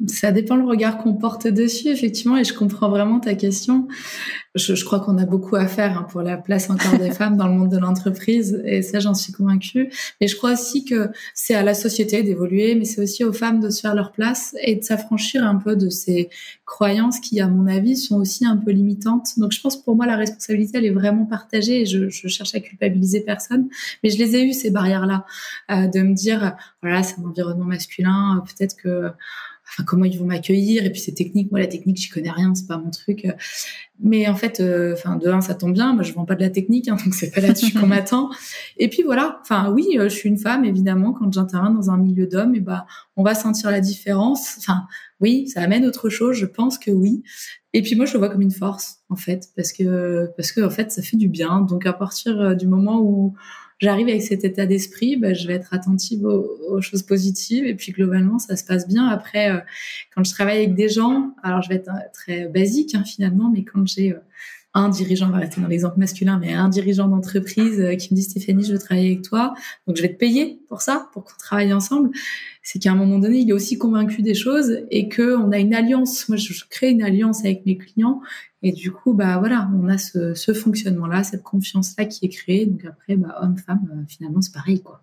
Ça 0.07 0.31
dépend 0.31 0.55
le 0.55 0.65
regard 0.65 0.99
qu'on 0.99 1.15
porte 1.15 1.49
dessus, 1.49 1.89
effectivement, 1.89 2.37
et 2.37 2.45
je 2.45 2.55
comprends 2.55 2.89
vraiment 2.89 3.19
ta 3.19 3.35
question. 3.35 3.89
Je, 4.55 4.77
je 4.77 4.85
crois 4.85 5.01
qu'on 5.01 5.19
a 5.19 5.27
beaucoup 5.27 5.57
à 5.57 5.67
faire 5.67 5.99
hein, 5.99 6.07
pour 6.09 6.23
la 6.23 6.37
place 6.37 6.71
encore 6.71 6.97
des 6.99 7.11
femmes 7.19 7.37
dans 7.37 7.49
le 7.49 7.55
monde 7.55 7.73
de 7.73 7.79
l'entreprise, 7.79 8.63
et 8.65 8.83
ça, 8.83 9.01
j'en 9.01 9.15
suis 9.15 9.33
convaincue. 9.33 9.91
Mais 10.21 10.29
je 10.29 10.37
crois 10.37 10.53
aussi 10.53 10.85
que 10.85 11.09
c'est 11.35 11.57
à 11.57 11.65
la 11.65 11.75
société 11.75 12.23
d'évoluer, 12.23 12.77
mais 12.77 12.85
c'est 12.85 13.03
aussi 13.03 13.25
aux 13.25 13.33
femmes 13.33 13.59
de 13.59 13.71
se 13.71 13.81
faire 13.81 13.97
leur 13.97 14.13
place 14.13 14.55
et 14.63 14.77
de 14.77 14.85
s'affranchir 14.85 15.45
un 15.45 15.57
peu 15.57 15.75
de 15.75 15.89
ces 15.89 16.31
croyances 16.65 17.19
qui, 17.19 17.41
à 17.41 17.49
mon 17.49 17.67
avis, 17.67 17.97
sont 17.97 18.19
aussi 18.19 18.47
un 18.47 18.57
peu 18.57 18.71
limitantes. 18.71 19.31
Donc, 19.37 19.51
je 19.51 19.61
pense 19.61 19.83
pour 19.83 19.97
moi, 19.97 20.07
la 20.07 20.17
responsabilité, 20.17 20.79
elle 20.79 20.87
est 20.87 20.91
vraiment 20.91 21.27
partagée, 21.27 21.81
et 21.81 21.87
je, 21.87 22.09
je 22.09 22.29
cherche 22.29 22.55
à 22.55 22.61
culpabiliser 22.61 23.23
personne. 23.23 23.69
Mais 24.05 24.11
je 24.11 24.19
les 24.19 24.37
ai 24.37 24.45
eues, 24.45 24.53
ces 24.53 24.71
barrières-là, 24.71 25.25
euh, 25.73 25.89
de 25.89 26.01
me 26.03 26.15
dire, 26.15 26.55
voilà, 26.83 27.03
c'est 27.03 27.19
un 27.19 27.25
environnement 27.25 27.65
masculin, 27.65 28.45
peut-être 28.47 28.77
que 28.77 29.11
comment 29.87 30.05
ils 30.05 30.19
vont 30.19 30.27
m'accueillir 30.27 30.85
et 30.85 30.91
puis 30.91 31.01
c'est 31.01 31.13
technique 31.13 31.51
moi 31.51 31.61
la 31.61 31.67
technique 31.67 31.99
j'y 31.99 32.09
connais 32.09 32.31
rien 32.31 32.55
c'est 32.55 32.67
pas 32.67 32.79
mon 32.79 32.91
truc 32.91 33.27
mais 34.01 34.29
en 34.29 34.37
fait 34.37 34.61
euh, 34.61 34.93
enfin 34.93 35.17
de 35.17 35.29
un 35.29 35.41
ça 35.41 35.55
tombe 35.55 35.73
bien 35.73 35.93
moi 35.93 36.03
je 36.03 36.13
vends 36.13 36.25
pas 36.25 36.35
de 36.35 36.41
la 36.41 36.51
technique 36.51 36.89
hein, 36.89 36.97
donc 37.05 37.15
c'est 37.15 37.31
pas 37.31 37.41
là-dessus 37.41 37.73
qu'on 37.73 37.87
m'attend. 37.89 38.31
Et 38.77 38.89
puis 38.89 39.03
voilà 39.03 39.39
enfin 39.43 39.73
oui 39.73 39.87
euh, 39.99 40.05
je 40.05 40.15
suis 40.15 40.29
une 40.29 40.39
femme 40.39 40.65
évidemment 40.65 41.13
quand 41.13 41.33
j'interviens 41.33 41.71
dans 41.71 41.91
un 41.91 41.99
milieu 41.99 42.27
d'hommes 42.27 42.55
et 42.55 42.61
bah 42.61 42.87
on 43.17 43.23
va 43.23 43.35
sentir 43.35 43.71
la 43.71 43.81
différence. 43.81 44.57
Enfin 44.59 44.87
oui 45.21 45.49
ça 45.49 45.63
amène 45.63 45.85
autre 45.85 46.09
chose 46.09 46.37
je 46.37 46.47
pense 46.47 46.79
que 46.79 46.91
oui. 46.91 47.23
Et 47.73 47.83
puis 47.83 47.97
moi 47.97 48.07
je 48.07 48.13
le 48.13 48.19
vois 48.19 48.29
comme 48.29 48.43
une 48.43 48.53
force 48.53 48.99
en 49.09 49.17
fait 49.17 49.49
parce 49.57 49.73
que 49.73 50.31
parce 50.37 50.53
que 50.53 50.61
en 50.61 50.71
fait 50.71 50.93
ça 50.93 51.03
fait 51.03 51.17
du 51.17 51.29
bien. 51.29 51.61
Donc 51.63 51.87
à 51.87 51.93
partir 51.93 52.41
euh, 52.41 52.55
du 52.55 52.67
moment 52.67 53.01
où 53.01 53.35
j'arrive 53.79 54.09
avec 54.09 54.23
cet 54.23 54.45
état 54.45 54.67
d'esprit, 54.67 55.17
bah, 55.17 55.35
je 55.35 55.47
vais 55.47 55.55
être 55.55 55.73
attentive 55.73 56.25
aux, 56.25 56.81
choses 56.81 57.03
positives 57.03 57.65
et 57.65 57.75
puis 57.75 57.93
globalement 57.93 58.39
ça 58.39 58.57
se 58.57 58.65
passe 58.65 58.87
bien. 58.87 59.07
Après, 59.07 59.51
euh, 59.51 59.59
quand 60.15 60.23
je 60.23 60.31
travaille 60.31 60.59
avec 60.59 60.75
des 60.75 60.89
gens, 60.89 61.35
alors 61.43 61.63
je 61.63 61.69
vais 61.69 61.77
être 61.77 61.89
euh, 61.89 62.09
très 62.13 62.47
basique 62.47 62.95
hein, 62.95 63.05
finalement, 63.05 63.51
mais 63.51 63.65
quand 63.65 63.87
j'ai 63.89 64.13
euh, 64.13 64.19
un 64.75 64.89
dirigeant, 64.91 65.29
on 65.29 65.33
va 65.33 65.39
rester 65.39 65.61
dans 65.61 65.67
l'exemple 65.67 65.99
masculin, 65.99 66.39
mais 66.39 66.53
un 66.53 66.69
dirigeant 66.69 67.09
d'entreprise 67.09 67.83
qui 67.99 68.13
me 68.13 68.17
dit 68.17 68.23
Stéphanie, 68.23 68.65
je 68.65 68.73
veux 68.73 68.79
travailler 68.79 69.13
avec 69.13 69.23
toi, 69.23 69.55
donc 69.87 69.97
je 69.97 70.03
vais 70.03 70.13
te 70.13 70.19
payer 70.19 70.61
pour 70.69 70.83
ça, 70.83 71.09
pour 71.13 71.25
qu'on 71.25 71.37
travaille 71.39 71.73
ensemble. 71.73 72.11
C'est 72.63 72.79
qu'à 72.79 72.93
un 72.93 72.95
moment 72.95 73.19
donné, 73.19 73.39
il 73.39 73.49
est 73.49 73.55
aussi 73.55 73.79
convaincu 73.79 74.21
des 74.21 74.35
choses 74.35 74.83
et 74.91 75.09
que 75.09 75.37
on 75.37 75.53
a 75.53 75.59
une 75.59 75.75
alliance. 75.75 76.29
Moi, 76.29 76.37
je 76.37 76.53
crée 76.69 76.91
une 76.91 77.03
alliance 77.03 77.41
avec 77.41 77.65
mes 77.65 77.79
clients 77.79 78.21
et 78.63 78.73
du 78.73 78.91
coup, 78.91 79.15
bah 79.15 79.39
voilà, 79.39 79.71
on 79.75 79.89
a 79.89 79.99
ce, 79.99 80.35
ce 80.35 80.53
fonctionnement-là, 80.53 81.23
cette 81.23 81.43
confiance-là 81.43 82.07
qui 82.07 82.27
est 82.27 82.29
créée. 82.29 82.67
Donc 82.67 82.85
après, 82.85 83.17
bah, 83.17 83.39
homme-femme, 83.41 83.89
euh, 83.93 84.05
finalement, 84.09 84.41
c'est 84.41 84.53
pareil, 84.53 84.83
quoi. 84.83 85.03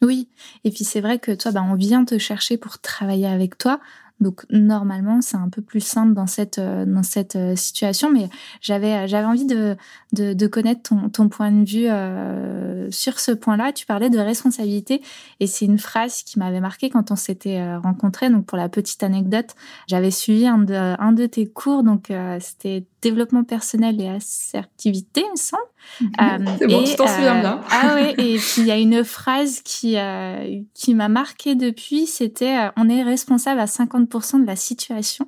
Oui, 0.00 0.28
et 0.62 0.70
puis 0.70 0.84
c'est 0.84 1.00
vrai 1.00 1.18
que 1.18 1.32
toi, 1.32 1.50
bah, 1.50 1.64
on 1.68 1.74
vient 1.74 2.04
te 2.04 2.18
chercher 2.18 2.56
pour 2.56 2.78
travailler 2.78 3.26
avec 3.26 3.58
toi. 3.58 3.80
Donc 4.20 4.44
normalement, 4.50 5.20
c'est 5.20 5.36
un 5.36 5.48
peu 5.48 5.62
plus 5.62 5.80
simple 5.80 6.12
dans 6.12 6.26
cette 6.26 6.58
euh, 6.58 6.84
dans 6.84 7.04
cette 7.04 7.36
euh, 7.36 7.54
situation, 7.54 8.10
mais 8.10 8.28
j'avais 8.60 8.94
euh, 8.94 9.06
j'avais 9.06 9.26
envie 9.26 9.46
de, 9.46 9.76
de, 10.12 10.32
de 10.32 10.46
connaître 10.48 10.82
ton, 10.82 11.08
ton 11.08 11.28
point 11.28 11.52
de 11.52 11.64
vue 11.64 11.86
euh, 11.88 12.90
sur 12.90 13.20
ce 13.20 13.30
point-là. 13.30 13.72
Tu 13.72 13.86
parlais 13.86 14.10
de 14.10 14.18
responsabilité 14.18 15.02
et 15.38 15.46
c'est 15.46 15.66
une 15.66 15.78
phrase 15.78 16.24
qui 16.24 16.38
m'avait 16.38 16.60
marqué 16.60 16.90
quand 16.90 17.12
on 17.12 17.16
s'était 17.16 17.76
rencontrés. 17.76 18.28
Donc 18.28 18.46
pour 18.46 18.58
la 18.58 18.68
petite 18.68 19.04
anecdote, 19.04 19.54
j'avais 19.86 20.10
suivi 20.10 20.48
un 20.48 20.58
de 20.58 20.74
un 20.74 21.12
de 21.12 21.26
tes 21.26 21.46
cours, 21.46 21.84
donc 21.84 22.12
c'était 22.40 22.86
développement 23.02 23.44
personnel 23.44 24.00
et 24.00 24.08
assertivité, 24.08 25.22
il 25.24 25.30
me 25.30 25.36
semble. 25.36 25.62
Euh, 26.02 26.38
c'est 26.58 26.66
bon, 26.66 26.82
et, 26.84 26.96
t'en 26.96 27.06
souviens 27.06 27.40
bien. 27.40 27.60
ah 27.70 27.96
oui, 27.96 28.14
et 28.18 28.38
puis 28.38 28.62
il 28.62 28.66
y 28.66 28.70
a 28.70 28.76
une 28.76 29.04
phrase 29.04 29.60
qui 29.62 29.96
euh, 29.96 30.60
qui 30.74 30.94
m'a 30.94 31.08
marqué 31.08 31.54
depuis, 31.54 32.06
c'était 32.06 32.56
euh, 32.56 32.70
on 32.76 32.88
est 32.88 33.02
responsable 33.02 33.60
à 33.60 33.66
50% 33.66 34.42
de 34.42 34.46
la 34.46 34.56
situation. 34.56 35.26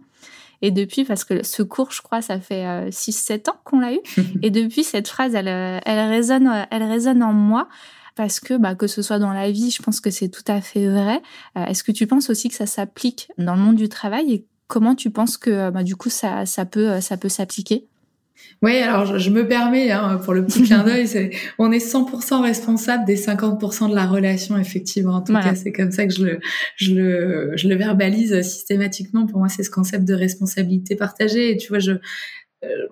Et 0.63 0.71
depuis, 0.71 1.05
parce 1.05 1.25
que 1.25 1.43
ce 1.43 1.63
cours, 1.63 1.91
je 1.91 2.03
crois, 2.03 2.21
ça 2.21 2.39
fait 2.39 2.91
6-7 2.91 3.49
ans 3.49 3.57
qu'on 3.65 3.81
l'a 3.81 3.95
eu. 3.95 4.01
et 4.43 4.51
depuis, 4.51 4.85
cette 4.85 5.09
phrase, 5.09 5.35
elle, 5.35 5.49
elle 5.49 6.09
résonne, 6.11 6.67
elle 6.71 6.83
résonne 6.83 7.23
en 7.23 7.33
moi 7.33 7.67
parce 8.15 8.41
que 8.41 8.59
bah, 8.59 8.75
que 8.75 8.87
ce 8.87 9.01
soit 9.01 9.19
dans 9.19 9.33
la 9.33 9.51
vie, 9.51 9.71
je 9.71 9.83
pense 9.83 10.01
que 10.01 10.11
c'est 10.11 10.29
tout 10.29 10.45
à 10.47 10.61
fait 10.61 10.87
vrai. 10.87 11.23
Est-ce 11.57 11.83
que 11.83 11.93
tu 11.93 12.07
penses 12.07 12.29
aussi 12.29 12.51
que 12.51 12.55
ça 12.55 12.67
s'applique 12.67 13.33
dans 13.39 13.55
le 13.55 13.61
monde 13.61 13.77
du 13.77 13.89
travail 13.89 14.35
et 14.35 14.47
comment 14.67 14.95
tu 14.95 15.11
penses 15.11 15.39
que 15.39 15.71
bah, 15.71 15.83
du 15.83 15.97
coup 15.97 16.11
ça, 16.11 16.45
ça 16.45 16.67
peut 16.67 17.01
ça 17.01 17.17
peut 17.17 17.31
s'appliquer? 17.31 17.89
Oui, 18.63 18.77
alors 18.77 19.19
je, 19.19 19.31
me 19.31 19.49
permets, 19.49 19.91
hein, 19.91 20.21
pour 20.23 20.35
le 20.35 20.45
petit 20.45 20.63
clin 20.65 20.85
d'œil, 20.85 21.07
c'est, 21.07 21.31
on 21.59 21.73
est 21.73 21.79
100% 21.79 22.43
responsable 22.43 23.07
des 23.07 23.17
50% 23.17 23.89
de 23.89 23.95
la 23.95 24.07
relation, 24.07 24.59
effectivement. 24.59 25.15
En 25.15 25.23
tout 25.23 25.33
cas, 25.33 25.55
c'est 25.55 25.73
comme 25.73 25.91
ça 25.91 26.07
que 26.07 26.13
je 26.13 26.25
le, 26.25 26.41
je 26.77 26.95
le, 26.95 27.53
je 27.57 27.69
le 27.69 27.75
verbalise 27.75 28.43
systématiquement. 28.43 29.27
Pour 29.27 29.39
moi, 29.39 29.49
c'est 29.49 29.63
ce 29.63 29.71
concept 29.71 30.05
de 30.05 30.13
responsabilité 30.13 30.95
partagée. 30.95 31.53
Et 31.53 31.57
tu 31.57 31.69
vois, 31.69 31.79
je, 31.79 31.93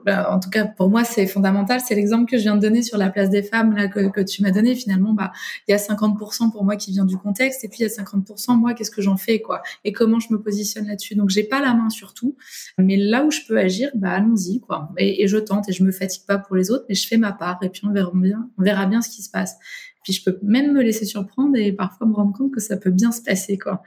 bah, 0.05 0.33
en 0.33 0.41
tout 0.41 0.49
cas 0.49 0.65
pour 0.65 0.89
moi 0.89 1.05
c'est 1.05 1.27
fondamental. 1.27 1.81
C'est 1.81 1.95
l'exemple 1.95 2.31
que 2.31 2.39
je 2.39 2.43
viens 2.43 2.57
de 2.57 2.61
donner 2.61 2.83
sur 2.83 2.97
la 2.99 3.11
place 3.11 3.31
des 3.31 3.43
femmes 3.43 3.77
là 3.77 3.89
que, 3.89 4.09
que 4.11 4.21
tu 4.21 4.43
m'as 4.43 4.51
donné. 4.51 4.75
Finalement, 4.75 5.13
bah 5.13 5.33
il 5.67 5.73
y 5.73 5.75
a 5.75 5.79
50% 5.79 6.51
pour 6.51 6.65
moi 6.65 6.77
qui 6.77 6.93
vient 6.93 7.05
du 7.05 7.19
contexte 7.19 7.65
et 7.65 7.69
puis 7.69 7.79
il 7.81 7.83
y 7.83 7.87
a 7.87 7.89
50% 7.89 8.57
moi 8.57 8.75
qu'est-ce 8.75 8.91
que 8.91 9.03
j'en 9.03 9.17
fais 9.17 9.41
quoi 9.41 9.63
et 9.85 9.93
comment 9.93 10.21
je 10.21 10.33
me 10.33 10.41
positionne 10.41 10.87
là-dessus. 10.87 11.15
Donc 11.15 11.31
j'ai 11.31 11.45
pas 11.45 11.61
la 11.61 11.75
main 11.75 11.91
sur 11.91 12.15
tout, 12.15 12.37
mais 12.79 12.97
là 12.97 13.25
où 13.25 13.31
je 13.31 13.41
peux 13.47 13.59
agir, 13.59 13.91
bah 13.95 14.11
allons-y 14.11 14.61
quoi. 14.61 14.91
Et, 14.97 15.23
et, 15.23 15.29
je 15.29 15.37
tente 15.37 15.69
et 15.69 15.73
je 15.73 15.85
me 15.85 15.93
fatigue 15.93 16.25
pas 16.27 16.39
pour 16.39 16.57
les 16.57 16.71
autres, 16.71 16.85
mais 16.89 16.95
je 16.95 17.07
fais 17.07 17.19
ma 17.19 17.33
part 17.33 17.59
et 17.63 17.69
puis 17.69 17.83
on 17.85 17.93
verra 17.93 18.11
bien, 18.15 18.49
on 18.59 18.63
verra 18.63 18.87
bien 18.87 19.03
ce 19.03 19.11
qui 19.11 19.23
se 19.23 19.31
passe. 19.31 19.57
Puis 20.05 20.13
je 20.13 20.25
peux 20.25 20.39
même 20.43 20.73
me 20.73 20.83
laisser 20.83 21.05
surprendre 21.05 21.57
et 21.57 21.73
parfois 21.73 22.07
me 22.07 22.15
rendre 22.15 22.37
compte 22.37 22.53
que 22.53 22.61
ça 22.61 22.77
peut 22.77 22.91
bien 22.91 23.13
se 23.13 23.23
passer, 23.23 23.59
quoi. 23.59 23.83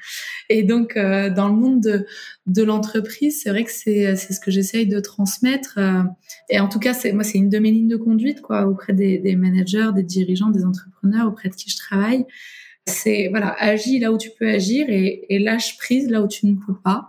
Et 0.49 0.63
donc, 0.63 0.97
euh, 0.97 1.29
dans 1.29 1.47
le 1.47 1.55
monde 1.55 1.81
de, 1.81 2.05
de 2.47 2.63
l'entreprise, 2.63 3.41
c'est 3.41 3.49
vrai 3.49 3.63
que 3.63 3.71
c'est, 3.71 4.15
c'est 4.15 4.33
ce 4.33 4.39
que 4.39 4.51
j'essaye 4.51 4.87
de 4.87 4.99
transmettre. 4.99 5.77
Euh, 5.77 6.03
et 6.49 6.59
en 6.59 6.69
tout 6.69 6.79
cas, 6.79 6.93
c'est, 6.93 7.11
moi, 7.13 7.23
c'est 7.23 7.37
une 7.37 7.49
de 7.49 7.59
mes 7.59 7.71
lignes 7.71 7.87
de 7.87 7.97
conduite, 7.97 8.41
quoi, 8.41 8.67
auprès 8.67 8.93
des, 8.93 9.17
des 9.17 9.35
managers, 9.35 9.91
des 9.95 10.03
dirigeants, 10.03 10.49
des 10.49 10.65
entrepreneurs, 10.65 11.27
auprès 11.27 11.49
de 11.49 11.55
qui 11.55 11.69
je 11.69 11.77
travaille 11.77 12.25
c'est 12.87 13.27
voilà, 13.29 13.55
agis 13.59 13.99
là 13.99 14.11
où 14.11 14.17
tu 14.17 14.31
peux 14.37 14.49
agir 14.49 14.87
et, 14.89 15.25
et, 15.29 15.39
lâche 15.39 15.77
prise 15.77 16.09
là 16.09 16.21
où 16.21 16.27
tu 16.27 16.47
ne 16.47 16.55
peux 16.55 16.75
pas. 16.83 17.07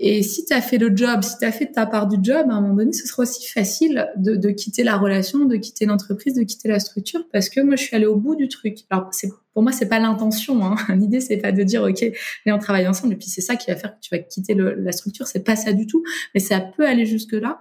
Et 0.00 0.22
si 0.24 0.44
tu 0.44 0.52
as 0.52 0.60
fait 0.60 0.78
le 0.78 0.94
job, 0.94 1.22
si 1.22 1.38
tu 1.38 1.44
as 1.44 1.52
fait 1.52 1.70
ta 1.70 1.86
part 1.86 2.08
du 2.08 2.16
job, 2.20 2.46
à 2.50 2.54
un 2.54 2.60
moment 2.60 2.74
donné, 2.74 2.92
ce 2.92 3.06
sera 3.06 3.22
aussi 3.22 3.46
facile 3.46 4.08
de, 4.16 4.34
de 4.34 4.50
quitter 4.50 4.82
la 4.82 4.96
relation, 4.96 5.44
de 5.44 5.56
quitter 5.56 5.86
l'entreprise, 5.86 6.34
de 6.34 6.42
quitter 6.42 6.68
la 6.68 6.80
structure, 6.80 7.28
parce 7.32 7.48
que 7.48 7.60
moi, 7.60 7.76
je 7.76 7.84
suis 7.84 7.94
allée 7.94 8.06
au 8.06 8.16
bout 8.16 8.34
du 8.34 8.48
truc. 8.48 8.78
Alors, 8.90 9.08
c'est, 9.12 9.28
pour 9.52 9.62
moi, 9.62 9.70
c'est 9.70 9.88
pas 9.88 10.00
l'intention. 10.00 10.64
Hein. 10.64 10.74
L'idée, 10.96 11.20
c'est 11.20 11.36
pas 11.36 11.52
de 11.52 11.62
dire, 11.62 11.84
ok, 11.84 12.04
mais 12.44 12.52
on 12.52 12.58
travaille 12.58 12.88
ensemble, 12.88 13.12
et 13.12 13.16
puis 13.16 13.28
c'est 13.28 13.40
ça 13.40 13.54
qui 13.54 13.70
va 13.70 13.76
faire 13.76 13.94
que 13.94 14.00
tu 14.00 14.10
vas 14.10 14.18
quitter 14.18 14.54
le, 14.54 14.74
la 14.74 14.90
structure. 14.90 15.28
C'est 15.28 15.44
pas 15.44 15.54
ça 15.56 15.72
du 15.72 15.86
tout, 15.86 16.02
mais 16.34 16.40
ça 16.40 16.60
peut 16.60 16.86
aller 16.86 17.06
jusque 17.06 17.34
là. 17.34 17.60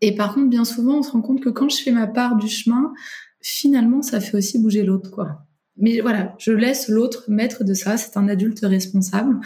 Et 0.00 0.14
par 0.14 0.34
contre, 0.34 0.48
bien 0.48 0.64
souvent, 0.64 0.98
on 0.98 1.02
se 1.02 1.10
rend 1.10 1.20
compte 1.20 1.42
que 1.42 1.50
quand 1.50 1.68
je 1.68 1.82
fais 1.82 1.92
ma 1.92 2.06
part 2.06 2.36
du 2.36 2.48
chemin, 2.48 2.94
finalement, 3.42 4.00
ça 4.00 4.20
fait 4.20 4.36
aussi 4.36 4.58
bouger 4.58 4.82
l'autre, 4.82 5.10
quoi. 5.10 5.42
Mais 5.78 6.00
voilà, 6.00 6.34
je 6.38 6.52
laisse 6.52 6.88
l'autre 6.88 7.24
maître 7.28 7.62
de 7.62 7.74
ça. 7.74 7.96
C'est 7.98 8.16
un 8.16 8.28
adulte 8.28 8.60
responsable. 8.62 9.38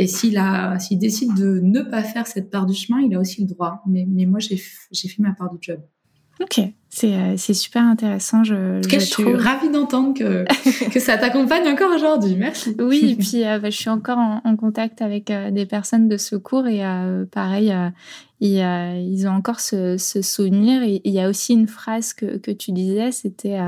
Et 0.00 0.06
s'il 0.06 0.38
a, 0.38 0.78
s'il 0.78 1.00
décide 1.00 1.34
de 1.34 1.58
ne 1.58 1.82
pas 1.82 2.04
faire 2.04 2.28
cette 2.28 2.50
part 2.50 2.66
du 2.66 2.72
chemin, 2.74 3.00
il 3.00 3.12
a 3.16 3.18
aussi 3.18 3.40
le 3.40 3.48
droit. 3.48 3.82
Mais, 3.84 4.06
mais 4.08 4.26
moi, 4.26 4.38
j'ai, 4.38 4.62
j'ai 4.92 5.08
fait 5.08 5.20
ma 5.20 5.32
part 5.32 5.50
du 5.50 5.58
job. 5.60 5.80
Ok, 6.40 6.60
c'est 6.88 7.36
super 7.52 7.82
intéressant. 7.82 8.44
Je, 8.44 8.80
je, 8.88 8.98
suis 9.00 9.34
ravie 9.34 9.70
d'entendre 9.70 10.14
que, 10.14 10.44
que 10.90 11.00
ça 11.00 11.18
t'accompagne 11.18 11.66
encore 11.66 11.92
aujourd'hui. 11.92 12.36
Merci. 12.36 12.76
Oui, 12.78 13.10
et 13.10 13.16
puis 13.16 13.42
bah, 13.42 13.70
je 13.70 13.76
suis 13.76 13.90
encore 13.90 14.18
en, 14.18 14.40
en 14.44 14.54
contact 14.56 15.02
avec 15.02 15.32
des 15.50 15.66
personnes 15.66 16.08
de 16.08 16.16
secours 16.16 16.68
et 16.68 16.80
pareil, 17.32 17.74
ils, 18.38 18.60
ils 18.60 19.26
ont 19.26 19.32
encore 19.32 19.58
ce, 19.58 19.96
ce 19.98 20.22
souvenir. 20.22 20.84
Et 20.84 21.00
il 21.02 21.12
y 21.12 21.20
a 21.20 21.28
aussi 21.28 21.54
une 21.54 21.66
phrase 21.66 22.12
que, 22.12 22.36
que 22.36 22.52
tu 22.52 22.70
disais, 22.70 23.10
c'était 23.10 23.58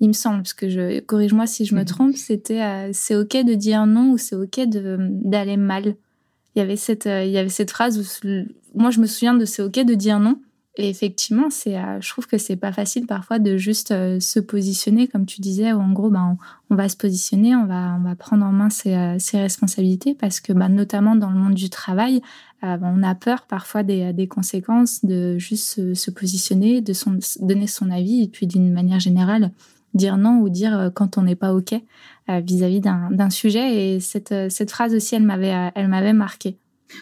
il 0.00 0.08
me 0.08 0.12
semble, 0.12 0.38
parce 0.38 0.52
que 0.52 0.68
je 0.68 1.00
corrige-moi 1.00 1.46
si 1.46 1.64
je 1.64 1.74
me 1.74 1.80
mhm. 1.80 1.86
trompe, 1.86 2.16
c'était 2.16 2.62
euh, 2.62 2.90
c'est 2.92 3.16
ok 3.16 3.44
de 3.44 3.54
dire 3.54 3.86
non 3.86 4.12
ou 4.12 4.18
c'est 4.18 4.36
ok 4.36 4.60
d'aller 4.68 5.56
mal. 5.56 5.96
Il 6.54 6.58
y 6.58 6.62
avait 6.62 6.76
cette 6.76 7.06
euh, 7.06 7.24
il 7.24 7.30
y 7.30 7.38
avait 7.38 7.48
cette 7.48 7.70
phrase 7.70 7.98
où 7.98 8.28
moi 8.74 8.90
je 8.90 9.00
me 9.00 9.06
souviens 9.06 9.34
de 9.34 9.44
c'est 9.44 9.62
ok 9.62 9.84
de 9.84 9.94
dire 9.94 10.20
non. 10.20 10.40
Et 10.78 10.90
effectivement, 10.90 11.48
c'est 11.48 11.78
euh, 11.78 11.98
je 12.02 12.08
trouve 12.10 12.26
que 12.26 12.36
c'est 12.36 12.56
pas 12.56 12.70
facile 12.70 13.06
parfois 13.06 13.38
de 13.38 13.56
juste 13.56 13.88
se 14.20 14.40
positionner 14.40 15.08
comme 15.08 15.24
tu 15.24 15.40
disais 15.40 15.72
où 15.72 15.80
en 15.80 15.92
gros 15.92 16.10
ben 16.10 16.36
on, 16.68 16.74
va 16.74 16.90
se 16.90 16.98
positionner, 16.98 17.56
on 17.56 17.64
va 17.64 17.96
on 17.98 18.02
va 18.02 18.14
prendre 18.14 18.44
en 18.44 18.52
main 18.52 18.68
ses, 18.68 19.16
ses 19.18 19.40
responsabilités 19.40 20.14
parce 20.14 20.40
que 20.40 20.52
ben, 20.52 20.68
notamment 20.68 21.16
dans 21.16 21.30
le 21.30 21.38
monde 21.38 21.54
du 21.54 21.70
travail, 21.70 22.20
ben, 22.60 22.78
on 22.82 23.02
a 23.02 23.14
peur 23.14 23.46
parfois 23.46 23.84
des, 23.84 24.12
des 24.12 24.28
conséquences 24.28 25.02
de 25.02 25.38
juste 25.38 25.94
se, 25.94 26.10
positionner, 26.10 26.82
de 26.82 26.92
son, 26.92 27.18
donner 27.40 27.68
son 27.68 27.90
avis 27.90 28.24
et 28.24 28.28
puis 28.28 28.46
d'une 28.46 28.70
manière 28.70 29.00
générale 29.00 29.52
dire 29.94 30.16
non 30.16 30.40
ou 30.40 30.48
dire 30.48 30.78
euh, 30.78 30.90
quand 30.90 31.18
on 31.18 31.22
n'est 31.22 31.36
pas 31.36 31.54
OK 31.54 31.72
euh, 31.72 32.40
vis-à-vis 32.40 32.80
d'un 32.80 33.30
sujet. 33.30 33.94
Et 33.94 34.00
cette, 34.00 34.32
euh, 34.32 34.48
cette 34.48 34.70
phrase 34.70 34.94
aussi, 34.94 35.14
elle 35.14 35.22
m'avait, 35.22 35.70
elle 35.74 35.88
m'avait 35.88 36.12
marqué. 36.12 36.56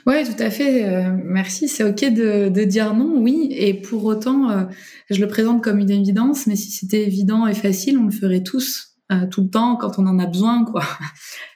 Oui, 0.07 0.14
tout 0.25 0.43
à 0.43 0.49
fait. 0.50 1.11
merci. 1.25 1.69
C'est 1.69 1.85
OK 1.85 2.00
de, 2.00 2.64
dire 2.64 2.95
non, 2.95 3.19
oui. 3.19 3.49
Et 3.50 3.75
pour 3.75 4.05
autant, 4.07 4.67
je 5.11 5.21
le 5.21 5.29
présente 5.29 5.62
comme 5.62 5.79
une 5.79 5.91
évidence, 5.91 6.47
mais 6.47 6.57
si 6.57 6.71
c'était 6.71 7.07
évident 7.07 7.47
et 7.47 7.55
facile, 7.55 7.99
on 7.99 8.05
le 8.05 8.11
ferait 8.11 8.43
tous. 8.43 8.93
Euh, 9.12 9.26
tout 9.26 9.42
le 9.42 9.50
temps 9.50 9.76
quand 9.76 9.99
on 9.99 10.06
en 10.06 10.18
a 10.18 10.25
besoin, 10.25 10.64
quoi. 10.64 10.82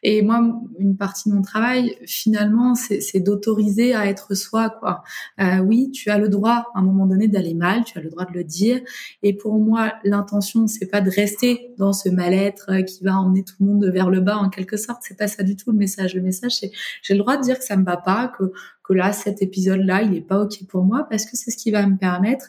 Et 0.02 0.21
moi, 0.21 0.47
une 0.78 0.99
partie 0.99 1.31
de 1.31 1.35
mon 1.35 1.40
travail, 1.40 1.97
finalement, 2.07 2.75
c'est 2.75 3.21
d'autoriser 3.21 3.95
à 3.95 4.07
être 4.07 4.35
soi, 4.35 4.69
quoi. 4.69 5.02
Euh, 5.40 5.59
oui, 5.61 5.90
tu 5.90 6.11
as 6.11 6.19
le 6.19 6.28
droit, 6.28 6.67
à 6.75 6.78
un 6.81 6.83
moment 6.83 7.07
donné, 7.07 7.26
d'aller 7.26 7.55
mal, 7.55 7.85
tu 7.85 7.97
as 7.99 8.02
le 8.02 8.11
droit 8.11 8.26
de 8.26 8.35
le 8.35 8.45
dire. 8.45 8.83
Et 9.23 9.35
pour 9.35 9.59
moi, 9.59 9.95
l'intention, 10.05 10.67
c'est 10.67 10.88
pas 10.88 11.00
de 11.00 11.11
rester 11.11 11.73
dans 11.78 11.95
ce 11.95 12.11
mal-être 12.11 12.83
qui 12.83 13.02
va 13.02 13.17
emmener 13.17 13.45
tout 13.45 13.55
le 13.61 13.67
monde 13.67 13.87
vers 13.87 14.11
le 14.11 14.21
bas, 14.21 14.37
en 14.37 14.50
quelque 14.50 14.76
sorte. 14.76 14.99
C'est 15.02 15.17
pas 15.17 15.28
ça 15.28 15.43
du 15.43 15.57
tout 15.57 15.73
le 15.73 15.78
message. 15.78 16.14
Le 16.14 16.21
message, 16.21 16.57
c'est 16.59 16.71
j'ai 17.02 17.14
le 17.14 17.21
droit 17.21 17.38
de 17.38 17.43
dire 17.43 17.59
que 17.59 17.64
ça 17.64 17.78
me 17.78 17.85
va 17.85 17.97
pas, 17.97 18.28
que 18.28 18.52
que 18.88 18.95
là, 18.95 19.12
cet 19.12 19.42
épisode-là, 19.42 20.02
il 20.02 20.12
n'est 20.12 20.21
pas 20.21 20.42
OK 20.42 20.64
pour 20.68 20.83
moi 20.83 21.07
parce 21.09 21.25
que 21.26 21.37
c'est 21.37 21.50
ce 21.50 21.57
qui 21.57 21.71
va 21.71 21.87
me 21.87 21.97
permettre, 21.97 22.47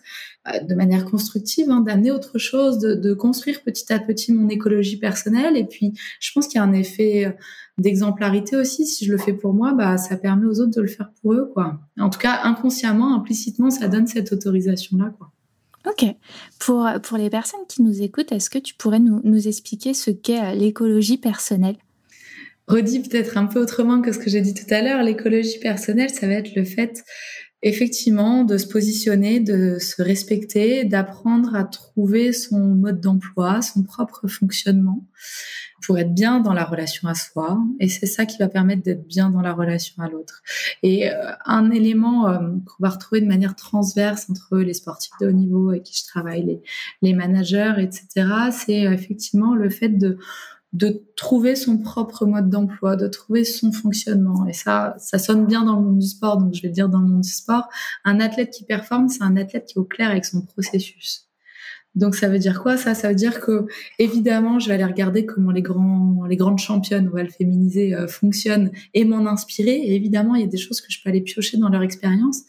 euh, 0.47 0.59
de 0.61 0.73
manière 0.73 1.05
constructive, 1.05 1.69
hein, 1.69 1.81
d'amener 1.81 2.11
autre 2.11 2.37
chose, 2.37 2.79
de, 2.79 2.95
de, 2.95 3.13
construire 3.13 3.61
petit 3.61 3.91
à 3.91 3.99
petit 3.99 4.31
mon 4.31 4.47
écologie 4.49 4.97
personnelle. 4.97 5.57
Et 5.57 5.65
puis, 5.65 5.93
je 6.19 6.31
pense 6.33 6.47
qu'il 6.47 6.55
y 6.55 6.61
a 6.61 6.63
un 6.63 6.73
effet 6.73 7.25
euh, 7.25 7.31
d'exemplarité 7.77 8.55
aussi. 8.55 8.85
Si 8.85 9.05
je 9.05 9.11
le 9.11 9.17
fais 9.17 9.33
pour 9.33 9.53
moi, 9.53 9.73
bah, 9.73 9.97
ça 9.97 10.15
permet 10.15 10.45
aux 10.45 10.59
autres 10.61 10.75
de 10.75 10.81
le 10.81 10.87
faire 10.87 11.11
pour 11.21 11.33
eux, 11.33 11.51
quoi. 11.53 11.79
En 11.99 12.09
tout 12.09 12.19
cas, 12.19 12.41
inconsciemment, 12.43 13.15
implicitement, 13.15 13.69
ça 13.69 13.87
donne 13.87 14.07
cette 14.07 14.31
autorisation-là, 14.31 15.13
quoi. 15.17 15.31
Ok. 15.87 16.05
Pour, 16.59 16.89
pour 17.03 17.17
les 17.17 17.29
personnes 17.29 17.65
qui 17.67 17.81
nous 17.81 18.01
écoutent, 18.01 18.31
est-ce 18.31 18.49
que 18.49 18.59
tu 18.59 18.75
pourrais 18.75 18.99
nous, 18.99 19.21
nous 19.23 19.47
expliquer 19.47 19.93
ce 19.93 20.11
qu'est 20.11 20.41
euh, 20.41 20.53
l'écologie 20.53 21.17
personnelle? 21.17 21.77
Redit 22.69 23.01
peut-être 23.01 23.37
un 23.37 23.45
peu 23.45 23.59
autrement 23.59 24.01
que 24.01 24.11
ce 24.11 24.19
que 24.19 24.29
j'ai 24.29 24.41
dit 24.41 24.53
tout 24.53 24.71
à 24.73 24.81
l'heure, 24.81 25.03
l'écologie 25.03 25.59
personnelle, 25.59 26.09
ça 26.09 26.27
va 26.27 26.33
être 26.33 26.55
le 26.55 26.63
fait 26.63 27.03
effectivement 27.61 28.45
de 28.45 28.57
se 28.57 28.67
positionner, 28.67 29.41
de 29.41 29.79
se 29.79 30.01
respecter, 30.01 30.85
d'apprendre 30.85 31.55
à 31.55 31.65
trouver 31.65 32.31
son 32.31 32.59
mode 32.59 33.01
d'emploi, 33.01 33.61
son 33.61 33.83
propre 33.83 34.27
fonctionnement 34.27 35.05
pour 35.85 35.97
être 35.97 36.13
bien 36.13 36.39
dans 36.39 36.53
la 36.53 36.63
relation 36.63 37.07
à 37.07 37.15
soi. 37.15 37.59
Et 37.79 37.89
c'est 37.89 38.05
ça 38.05 38.25
qui 38.25 38.37
va 38.37 38.47
permettre 38.47 38.83
d'être 38.83 39.05
bien 39.07 39.29
dans 39.29 39.41
la 39.41 39.53
relation 39.53 40.01
à 40.03 40.09
l'autre. 40.09 40.41
Et 40.83 41.09
euh, 41.09 41.31
un 41.45 41.71
élément 41.71 42.29
euh, 42.29 42.37
qu'on 42.37 42.83
va 42.83 42.89
retrouver 42.89 43.21
de 43.21 43.27
manière 43.27 43.55
transverse 43.55 44.29
entre 44.29 44.57
les 44.57 44.73
sportifs 44.73 45.13
de 45.21 45.27
haut 45.27 45.33
niveau 45.33 45.69
avec 45.69 45.83
qui 45.83 45.97
je 45.97 46.05
travaille, 46.05 46.61
les, 47.01 47.13
managers, 47.13 47.75
etc., 47.79 48.27
c'est 48.51 48.85
euh, 48.85 48.93
effectivement 48.93 49.55
le 49.55 49.69
fait 49.69 49.89
de 49.89 50.17
de 50.73 51.03
trouver 51.15 51.55
son 51.55 51.77
propre 51.79 52.25
mode 52.25 52.49
d'emploi, 52.49 52.95
de 52.95 53.07
trouver 53.07 53.43
son 53.43 53.71
fonctionnement. 53.71 54.45
Et 54.45 54.53
ça, 54.53 54.95
ça 54.99 55.17
sonne 55.17 55.45
bien 55.45 55.65
dans 55.65 55.75
le 55.75 55.81
monde 55.81 55.99
du 55.99 56.07
sport, 56.07 56.37
donc 56.37 56.53
je 56.53 56.61
vais 56.61 56.69
dire 56.69 56.89
dans 56.89 56.99
le 56.99 57.07
monde 57.07 57.21
du 57.21 57.29
sport. 57.29 57.67
Un 58.05 58.19
athlète 58.19 58.51
qui 58.51 58.65
performe, 58.65 59.09
c'est 59.09 59.23
un 59.23 59.35
athlète 59.35 59.65
qui 59.65 59.77
est 59.77 59.81
au 59.81 59.85
clair 59.85 60.11
avec 60.11 60.25
son 60.25 60.41
processus. 60.41 61.29
Donc 61.95 62.15
ça 62.15 62.29
veut 62.29 62.37
dire 62.37 62.61
quoi? 62.61 62.77
Ça 62.77 62.93
Ça 62.93 63.09
veut 63.09 63.15
dire 63.15 63.41
que 63.41 63.65
évidemment, 63.97 64.59
je 64.59 64.67
vais 64.67 64.75
aller 64.75 64.85
regarder 64.85 65.25
comment 65.25 65.51
les 65.51 65.63
grands, 65.63 66.23
les 66.29 66.37
grandes 66.37 66.59
championnes, 66.59 67.09
on 67.11 67.15
va 67.15 67.23
le 67.23 67.29
féminiser, 67.29 67.95
euh, 67.95 68.07
fonctionnent 68.07 68.71
et 68.93 69.05
m'en 69.05 69.25
inspirer. 69.25 69.75
Et 69.75 69.95
évidemment, 69.95 70.35
il 70.35 70.41
y 70.41 70.43
a 70.43 70.47
des 70.47 70.57
choses 70.57 70.81
que 70.81 70.91
je 70.91 71.01
peux 71.03 71.09
aller 71.09 71.21
piocher 71.21 71.57
dans 71.57 71.69
leur 71.69 71.81
expérience. 71.81 72.41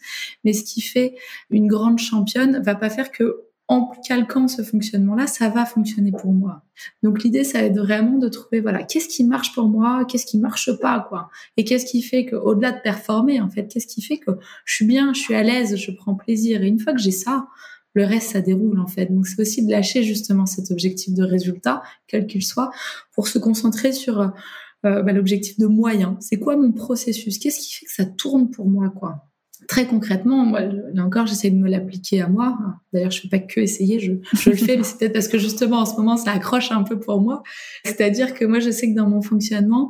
Mais 0.43 0.53
ce 0.53 0.63
qui 0.63 0.81
fait 0.81 1.15
une 1.49 1.67
grande 1.67 1.97
championne 1.97 2.61
va 2.63 2.75
pas 2.75 2.91
faire 2.91 3.11
que 3.11 3.45
en 3.71 3.89
calquant 4.05 4.49
ce 4.49 4.63
fonctionnement-là, 4.63 5.27
ça 5.27 5.47
va 5.47 5.65
fonctionner 5.65 6.11
pour 6.11 6.33
moi. 6.33 6.65
Donc 7.03 7.23
l'idée, 7.23 7.45
ça 7.45 7.61
va 7.61 7.67
être 7.67 7.77
vraiment 7.77 8.17
de 8.17 8.27
trouver, 8.27 8.59
voilà, 8.59 8.83
qu'est-ce 8.83 9.07
qui 9.07 9.23
marche 9.23 9.53
pour 9.55 9.69
moi, 9.69 10.03
qu'est-ce 10.03 10.25
qui 10.25 10.37
marche 10.37 10.77
pas, 10.81 11.05
quoi. 11.07 11.29
Et 11.55 11.63
qu'est-ce 11.63 11.85
qui 11.85 12.01
fait 12.01 12.25
que, 12.25 12.35
au-delà 12.35 12.73
de 12.73 12.81
performer, 12.81 13.39
en 13.39 13.49
fait, 13.49 13.69
qu'est-ce 13.69 13.87
qui 13.87 14.01
fait 14.01 14.17
que 14.17 14.31
je 14.65 14.75
suis 14.75 14.85
bien, 14.85 15.13
je 15.13 15.21
suis 15.21 15.35
à 15.35 15.41
l'aise, 15.41 15.77
je 15.77 15.91
prends 15.91 16.15
plaisir. 16.15 16.61
Et 16.63 16.67
une 16.67 16.79
fois 16.79 16.91
que 16.91 16.99
j'ai 16.99 17.11
ça, 17.11 17.47
le 17.93 18.03
reste, 18.03 18.33
ça 18.33 18.41
déroule, 18.41 18.77
en 18.77 18.87
fait. 18.87 19.05
Donc 19.05 19.25
c'est 19.25 19.41
aussi 19.41 19.65
de 19.65 19.71
lâcher 19.71 20.03
justement 20.03 20.45
cet 20.45 20.69
objectif 20.69 21.13
de 21.13 21.23
résultat, 21.23 21.81
quel 22.07 22.27
qu'il 22.27 22.43
soit, 22.43 22.71
pour 23.13 23.29
se 23.29 23.39
concentrer 23.39 23.93
sur 23.93 24.19
euh, 24.19 25.01
bah, 25.01 25.13
l'objectif 25.13 25.57
de 25.57 25.67
moyen. 25.67 26.17
C'est 26.19 26.39
quoi 26.39 26.57
mon 26.57 26.73
processus? 26.73 27.39
Qu'est-ce 27.39 27.59
qui 27.59 27.73
fait 27.73 27.85
que 27.85 27.93
ça 27.93 28.05
tourne 28.05 28.51
pour 28.51 28.67
moi, 28.67 28.89
quoi? 28.89 29.30
Très 29.67 29.85
concrètement, 29.85 30.45
moi, 30.45 30.61
là 30.61 31.03
encore, 31.03 31.27
j'essaie 31.27 31.49
de 31.49 31.57
me 31.57 31.69
l'appliquer 31.69 32.21
à 32.21 32.27
moi. 32.27 32.57
D'ailleurs, 32.93 33.11
je 33.11 33.21
fais 33.21 33.27
pas 33.29 33.39
que 33.39 33.59
essayer, 33.59 33.99
je, 33.99 34.13
je 34.33 34.49
le 34.49 34.55
fais, 34.55 34.77
mais 34.77 34.83
c'est 34.83 34.97
peut-être 34.97 35.13
parce 35.13 35.27
que 35.27 35.37
justement, 35.37 35.79
en 35.79 35.85
ce 35.85 35.95
moment, 35.95 36.17
ça 36.17 36.31
accroche 36.31 36.71
un 36.71 36.83
peu 36.83 36.99
pour 36.99 37.21
moi. 37.21 37.43
C'est-à-dire 37.85 38.33
que 38.33 38.45
moi, 38.45 38.59
je 38.59 38.69
sais 38.71 38.91
que 38.91 38.95
dans 38.95 39.09
mon 39.09 39.21
fonctionnement, 39.21 39.89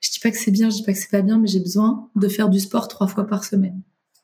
je 0.00 0.10
dis 0.10 0.18
pas 0.20 0.30
que 0.30 0.38
c'est 0.38 0.50
bien, 0.50 0.70
je 0.70 0.76
dis 0.76 0.82
pas 0.82 0.92
que 0.92 0.98
c'est 0.98 1.10
pas 1.10 1.22
bien, 1.22 1.38
mais 1.38 1.46
j'ai 1.46 1.60
besoin 1.60 2.08
de 2.16 2.28
faire 2.28 2.48
du 2.48 2.58
sport 2.58 2.88
trois 2.88 3.06
fois 3.06 3.26
par 3.26 3.44
semaine. 3.44 3.80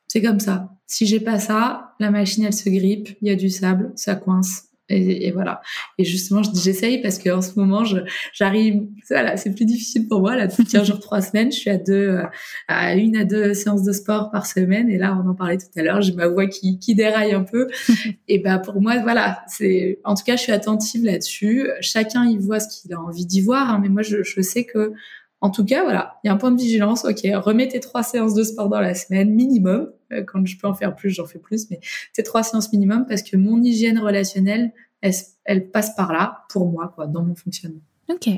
C'est 0.08 0.22
comme 0.22 0.40
ça. 0.40 0.74
Si 0.86 1.06
j'ai 1.06 1.20
pas 1.20 1.38
ça, 1.38 1.94
la 2.00 2.10
machine, 2.10 2.44
elle 2.44 2.52
se 2.52 2.68
grippe, 2.68 3.10
il 3.20 3.28
y 3.28 3.30
a 3.30 3.36
du 3.36 3.50
sable, 3.50 3.92
ça 3.94 4.14
coince, 4.14 4.67
et, 4.88 5.30
voilà. 5.32 5.60
Et 5.98 6.04
justement, 6.04 6.42
j'essaye 6.42 7.02
parce 7.02 7.18
qu'en 7.18 7.42
ce 7.42 7.58
moment, 7.58 7.84
j'arrive, 8.32 8.86
voilà, 9.10 9.36
c'est 9.36 9.54
plus 9.54 9.64
difficile 9.64 10.08
pour 10.08 10.20
moi. 10.20 10.34
Là, 10.36 10.46
depuis 10.46 10.64
15 10.64 10.86
jours, 10.86 11.00
3 11.00 11.20
semaines, 11.20 11.52
je 11.52 11.58
suis 11.58 11.70
à 11.70 11.76
deux, 11.76 12.08
euh, 12.08 12.22
à 12.68 12.94
une 12.94 13.16
à 13.16 13.24
deux 13.24 13.52
séances 13.54 13.82
de 13.82 13.92
sport 13.92 14.30
par 14.30 14.46
semaine. 14.46 14.88
Et 14.88 14.96
là, 14.96 15.20
on 15.22 15.28
en 15.28 15.34
parlait 15.34 15.58
tout 15.58 15.66
à 15.76 15.82
l'heure, 15.82 16.00
j'ai 16.00 16.14
ma 16.14 16.26
voix 16.26 16.46
qui, 16.46 16.78
qui 16.78 16.94
déraille 16.94 17.32
un 17.32 17.44
peu. 17.44 17.68
et 18.28 18.38
bah, 18.38 18.58
pour 18.58 18.80
moi, 18.80 18.98
voilà, 19.02 19.42
c'est, 19.46 20.00
en 20.04 20.14
tout 20.14 20.24
cas, 20.24 20.36
je 20.36 20.42
suis 20.42 20.52
attentive 20.52 21.04
là-dessus. 21.04 21.68
Chacun 21.80 22.24
y 22.24 22.38
voit 22.38 22.60
ce 22.60 22.68
qu'il 22.68 22.92
a 22.94 23.00
envie 23.00 23.26
d'y 23.26 23.40
voir. 23.40 23.70
Hein, 23.70 23.80
mais 23.82 23.88
moi, 23.88 24.02
je, 24.02 24.22
je 24.22 24.40
sais 24.40 24.64
que, 24.64 24.92
en 25.40 25.50
tout 25.50 25.64
cas, 25.64 25.84
voilà, 25.84 26.18
il 26.22 26.28
y 26.28 26.30
a 26.30 26.34
un 26.34 26.36
point 26.36 26.50
de 26.50 26.60
vigilance. 26.60 27.04
Ok, 27.04 27.20
remets 27.24 27.68
tes 27.68 27.80
trois 27.80 28.02
séances 28.02 28.34
de 28.34 28.42
sport 28.42 28.68
dans 28.68 28.80
la 28.80 28.94
semaine 28.94 29.30
minimum. 29.30 29.90
Euh, 30.12 30.24
quand 30.24 30.44
je 30.44 30.58
peux 30.58 30.66
en 30.66 30.74
faire 30.74 30.96
plus, 30.96 31.10
j'en 31.10 31.26
fais 31.26 31.38
plus, 31.38 31.70
mais 31.70 31.80
tes 32.14 32.22
trois 32.22 32.42
séances 32.42 32.72
minimum 32.72 33.06
parce 33.08 33.22
que 33.22 33.36
mon 33.36 33.62
hygiène 33.62 33.98
relationnelle, 33.98 34.72
elle, 35.00 35.70
passe 35.70 35.94
par 35.94 36.12
là 36.12 36.44
pour 36.50 36.66
moi, 36.66 36.92
quoi, 36.94 37.06
dans 37.06 37.22
mon 37.22 37.36
fonctionnement. 37.36 37.80
Ok. 38.08 38.28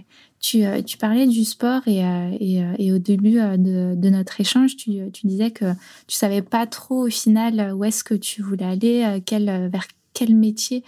Tu, 0.41 0.65
euh, 0.65 0.83
tu 0.83 0.99
parlais 0.99 1.27
du 1.27 1.45
sport 1.45 1.83
et, 1.87 2.05
euh, 2.05 2.75
et, 2.79 2.93
au 2.93 2.99
début 2.99 3.35
de, 3.35 3.95
de, 3.95 4.11
notre 4.11 4.41
échange, 4.41 4.77
tu, 4.77 5.11
tu, 5.13 5.27
disais 5.27 5.53
que 5.53 5.73
tu 6.07 6.17
savais 6.17 6.43
pas 6.43 6.67
trop 6.67 7.07
au 7.07 7.11
final 7.11 7.73
où 7.75 7.85
est-ce 7.85 8.05
que 8.05 8.15
tu 8.15 8.43
voulais 8.43 8.65
aller, 8.65 9.23
quel, 9.25 9.71
vers 9.71 9.87
quel 10.21 10.37
métier 10.37 10.85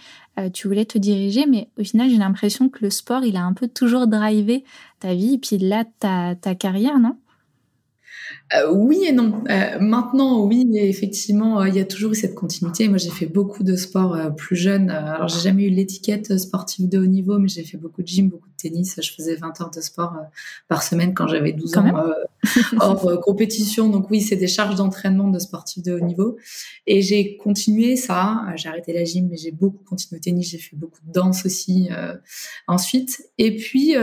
tu 0.53 0.67
voulais 0.67 0.85
te 0.85 0.97
diriger, 0.97 1.45
mais 1.47 1.69
au 1.79 1.83
final, 1.83 2.09
j'ai 2.09 2.17
l'impression 2.17 2.69
que 2.69 2.79
le 2.83 2.89
sport, 2.89 3.23
il 3.23 3.35
a 3.35 3.43
un 3.43 3.53
peu 3.53 3.67
toujours 3.67 4.07
drivé 4.07 4.63
ta 4.99 5.13
vie 5.13 5.35
et 5.35 5.37
puis 5.37 5.57
là, 5.57 5.85
ta, 5.99 6.35
ta 6.35 6.55
carrière, 6.55 6.99
non? 6.99 7.17
Euh, 8.55 8.71
oui 8.71 9.05
et 9.05 9.11
non. 9.11 9.43
Euh, 9.49 9.79
maintenant, 9.79 10.45
oui, 10.45 10.69
effectivement, 10.75 11.61
euh, 11.61 11.69
il 11.69 11.75
y 11.75 11.79
a 11.79 11.85
toujours 11.85 12.11
eu 12.11 12.15
cette 12.15 12.35
continuité. 12.35 12.87
Moi, 12.87 12.97
j'ai 12.97 13.09
fait 13.09 13.25
beaucoup 13.25 13.63
de 13.63 13.75
sport 13.75 14.17
plus 14.35 14.55
jeune. 14.55 14.89
alors, 14.89 15.27
j'ai 15.27 15.39
jamais 15.39 15.65
eu 15.65 15.69
l'étiquette 15.69 16.37
sportive 16.37 16.87
de 16.87 16.99
haut 16.99 17.05
niveau, 17.05 17.39
mais 17.39 17.47
j'ai 17.47 17.63
fait 17.63 17.77
beaucoup 17.77 18.03
de 18.03 18.07
gym, 18.07 18.29
beaucoup 18.29 18.49
de 18.49 18.55
tennis. 18.55 18.99
Je 19.01 19.11
faisais 19.11 19.35
20 19.35 19.61
heures 19.61 19.71
de 19.71 19.81
sport 19.81 20.15
par 20.67 20.83
semaine 20.83 21.13
quand 21.13 21.27
j'avais 21.27 21.51
12 21.53 21.77
ans, 21.77 21.93
hors 22.79 23.21
compétition. 23.21 23.89
Donc 23.89 24.09
oui, 24.11 24.21
c'est 24.21 24.35
des 24.35 24.47
charges 24.47 24.75
d'entraînement 24.75 25.29
de 25.29 25.39
sportifs 25.39 25.83
de 25.83 25.93
haut 25.93 26.05
niveau. 26.05 26.37
Et 26.85 27.01
j'ai 27.01 27.37
continué 27.37 27.95
ça. 27.95 28.45
J'ai 28.55 28.69
arrêté 28.69 28.93
la 28.93 29.03
gym, 29.03 29.29
mais 29.29 29.37
j'ai 29.37 29.51
beaucoup 29.51 29.83
continué 29.83 30.19
au 30.19 30.21
tennis. 30.21 30.49
J'ai 30.51 30.59
fait 30.59 30.75
beaucoup 30.75 30.99
de 31.05 31.11
danse 31.11 31.45
aussi 31.45 31.89
ensuite. 32.67 33.23
Et 33.37 33.55
puis 33.55 33.95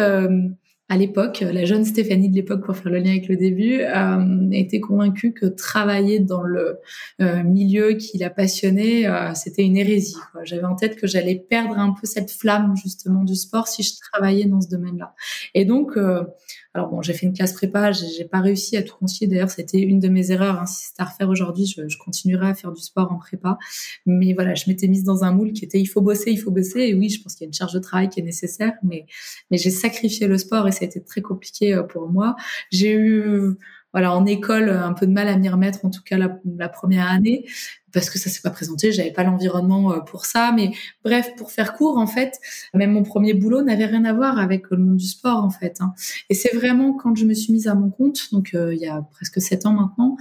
à 0.91 0.97
l'époque, 0.97 1.45
la 1.49 1.65
jeune 1.67 1.85
Stéphanie 1.85 2.29
de 2.29 2.35
l'époque, 2.35 2.65
pour 2.65 2.77
faire 2.77 2.91
le 2.91 2.99
lien 2.99 3.11
avec 3.11 3.29
le 3.29 3.37
début, 3.37 3.81
euh, 3.81 4.51
était 4.51 4.81
convaincue 4.81 5.33
que 5.33 5.47
travailler 5.47 6.19
dans 6.19 6.43
le 6.43 6.79
euh, 7.21 7.45
milieu 7.45 7.93
qui 7.93 8.19
la 8.19 8.29
passionnait, 8.29 9.07
euh, 9.07 9.33
c'était 9.35 9.63
une 9.63 9.77
hérésie. 9.77 10.17
J'avais 10.43 10.65
en 10.65 10.75
tête 10.75 10.97
que 10.97 11.07
j'allais 11.07 11.37
perdre 11.37 11.79
un 11.79 11.93
peu 11.93 12.09
cette 12.09 12.33
flamme 12.33 12.75
justement 12.77 13.23
du 13.23 13.37
sport 13.37 13.69
si 13.69 13.85
je 13.85 13.93
travaillais 14.01 14.47
dans 14.47 14.61
ce 14.61 14.69
domaine-là. 14.69 15.15
Et 15.55 15.65
donc, 15.65 15.97
euh, 15.97 16.25
alors 16.73 16.89
bon, 16.89 17.03
j'ai 17.03 17.15
fait 17.15 17.27
une 17.27 17.33
classe 17.33 17.53
prépa, 17.53 17.91
j'ai 17.91 18.25
pas 18.25 18.41
réussi 18.41 18.77
à 18.77 18.83
tout 18.85 18.95
concilier. 18.97 19.29
D'ailleurs, 19.29 19.51
c'était 19.51 19.81
une 19.81 19.99
de 19.99 20.09
mes 20.09 20.31
erreurs. 20.31 20.61
Hein. 20.61 20.67
Si 20.67 20.87
c'était 20.87 21.03
à 21.03 21.07
refaire 21.07 21.29
aujourd'hui, 21.29 21.67
je, 21.67 21.89
je, 21.89 21.99
continuerai 21.99 22.47
à 22.47 22.55
faire 22.55 22.71
du 22.71 22.81
sport 22.81 23.11
en 23.11 23.19
prépa. 23.19 23.59
Mais 24.07 24.35
voilà, 24.35 24.55
je 24.55 24.65
m'étais 24.69 24.87
mise 24.87 25.03
dans 25.03 25.25
un 25.25 25.33
moule 25.33 25.53
qui 25.53 25.65
était 25.65 25.81
il 25.81 25.87
faut 25.87 26.01
bosser, 26.01 26.31
il 26.31 26.37
faut 26.37 26.53
bosser. 26.53 26.81
Et 26.83 26.95
oui, 26.95 27.09
je 27.09 27.21
pense 27.23 27.35
qu'il 27.35 27.45
y 27.45 27.47
a 27.47 27.49
une 27.49 27.55
charge 27.55 27.73
de 27.73 27.81
travail 27.81 28.09
qui 28.09 28.21
est 28.21 28.23
nécessaire, 28.23 28.75
mais 28.85 29.07
mais 29.51 29.59
j'ai 29.59 29.71
sacrifié 29.71 30.29
le 30.29 30.39
sport 30.39 30.69
et 30.69 30.73
ça 30.73 30.83
a 30.83 30.85
été 30.85 31.03
très 31.03 31.23
compliqué 31.23 31.75
euh, 31.75 31.83
pour 31.83 32.09
moi. 32.09 32.37
J'ai 32.71 32.93
eu 32.95 33.57
voilà 33.93 34.15
en 34.15 34.27
école 34.27 34.71
un 34.71 34.93
peu 34.93 35.07
de 35.07 35.13
mal 35.13 35.29
à 35.29 35.37
m'y 35.37 35.49
remettre 35.49 35.85
en 35.85 35.91
tout 35.91 36.03
cas 36.05 36.17
la, 36.17 36.39
la 36.57 36.69
première 36.69 37.11
année 37.11 37.47
parce 37.93 38.11
que 38.11 38.19
ça 38.19 38.31
s'est 38.31 38.41
pas 38.43 38.51
présenté 38.51 38.93
j'avais 38.93 39.13
pas 39.13 39.25
l'environnement 39.25 39.93
euh, 39.93 40.01
pour 40.01 40.27
ça 40.27 40.53
mais 40.55 40.73
bref 41.05 41.31
pour 41.37 41.51
faire 41.51 41.75
court 41.75 41.99
en 41.99 42.07
fait 42.07 42.39
même 42.75 42.93
mon 42.93 43.03
premier 43.03 43.35
boulot 43.35 43.63
n'avait 43.63 43.87
rien 43.87 44.05
à 44.05 44.13
voir 44.13 44.39
avec 44.39 44.71
le 44.71 44.79
monde 44.79 44.97
du 44.97 45.07
sport 45.07 45.45
en 45.45 45.51
fait 45.51 45.79
hein. 45.81 45.93
et 46.29 46.35
c'est 46.35 46.55
vraiment 46.55 46.95
quand 46.95 47.15
je 47.15 47.25
me 47.25 47.35
suis 47.35 47.53
mise 47.53 47.69
à 47.69 47.75
mon 47.75 47.91
compte 47.91 48.33
donc 48.33 48.55
euh, 48.55 48.75
il 48.75 48.81
y 48.81 48.87
a 48.87 49.03
presque 49.13 49.41
sept 49.41 49.67
ans 49.67 49.73
maintenant 49.73 50.17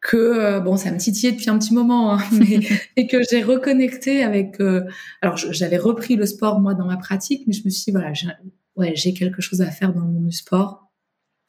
que 0.00 0.16
euh, 0.16 0.60
bon 0.60 0.76
ça 0.76 0.90
me 0.90 0.98
titillait 0.98 1.32
depuis 1.32 1.50
un 1.50 1.58
petit 1.58 1.74
moment 1.74 2.14
hein, 2.14 2.18
mais 2.32 2.60
et 2.96 3.06
que 3.06 3.18
j'ai 3.28 3.42
reconnecté 3.42 4.22
avec 4.22 4.58
alors 5.22 5.36
j'avais 5.36 5.78
repris 5.78 6.16
le 6.16 6.26
sport 6.26 6.60
moi 6.60 6.74
dans 6.74 6.86
ma 6.86 6.96
pratique 6.96 7.44
mais 7.46 7.52
je 7.52 7.64
me 7.64 7.70
suis 7.70 7.84
dit 7.86 7.92
voilà 7.92 8.12
ouais 8.76 8.92
j'ai 8.96 9.14
quelque 9.14 9.40
chose 9.40 9.60
à 9.60 9.70
faire 9.70 9.92
dans 9.92 10.02
le 10.02 10.10
monde 10.10 10.26
du 10.26 10.36
sport 10.36 10.83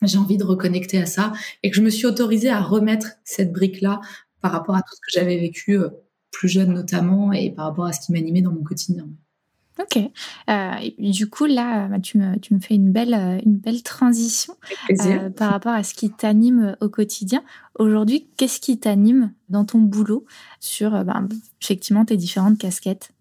j'ai 0.06 0.18
envie 0.18 0.38
de 0.38 0.44
reconnecter 0.44 1.02
à 1.02 1.06
ça 1.06 1.34
et 1.64 1.70
que 1.70 1.76
je 1.76 1.82
me 1.82 1.90
suis 1.90 2.06
autorisée 2.06 2.50
à 2.50 2.62
remettre 2.62 3.08
cette 3.24 3.52
brique-là 3.52 4.02
par 4.42 4.52
rapport 4.52 4.76
à 4.76 4.82
tout 4.82 4.96
ce 4.96 5.02
que 5.02 5.20
j'avais 5.20 5.38
vécu 5.38 5.78
euh, 5.78 5.90
plus 6.32 6.50
jeune 6.50 6.74
notamment 6.74 7.32
et 7.32 7.52
par 7.52 7.66
rapport 7.66 7.86
à 7.86 7.94
ce 7.94 8.06
qui 8.06 8.12
m'animait 8.12 8.42
dans 8.42 8.52
mon 8.52 8.64
quotidien. 8.64 9.08
Ok. 9.80 10.00
Euh, 10.50 10.72
du 10.98 11.30
coup, 11.30 11.46
là, 11.46 11.88
bah, 11.88 12.00
tu 12.00 12.18
me, 12.18 12.40
tu 12.40 12.54
me 12.54 12.60
fais 12.60 12.76
une 12.76 12.92
belle, 12.92 13.14
euh, 13.14 13.40
une 13.46 13.58
belle 13.58 13.84
transition 13.84 14.56
euh, 14.90 15.30
par 15.30 15.52
rapport 15.52 15.74
à 15.74 15.84
ce 15.84 15.94
qui 15.94 16.10
t'anime 16.10 16.78
au 16.80 16.88
quotidien. 16.88 17.44
Aujourd'hui, 17.78 18.28
qu'est-ce 18.38 18.62
qui 18.62 18.80
t'anime 18.80 19.34
dans 19.50 19.66
ton 19.66 19.80
boulot 19.80 20.26
sur 20.62 21.04
bah, 21.04 21.24
effectivement 21.62 22.06
tes 22.06 22.16
différentes 22.16 22.58
casquettes? 22.58 23.12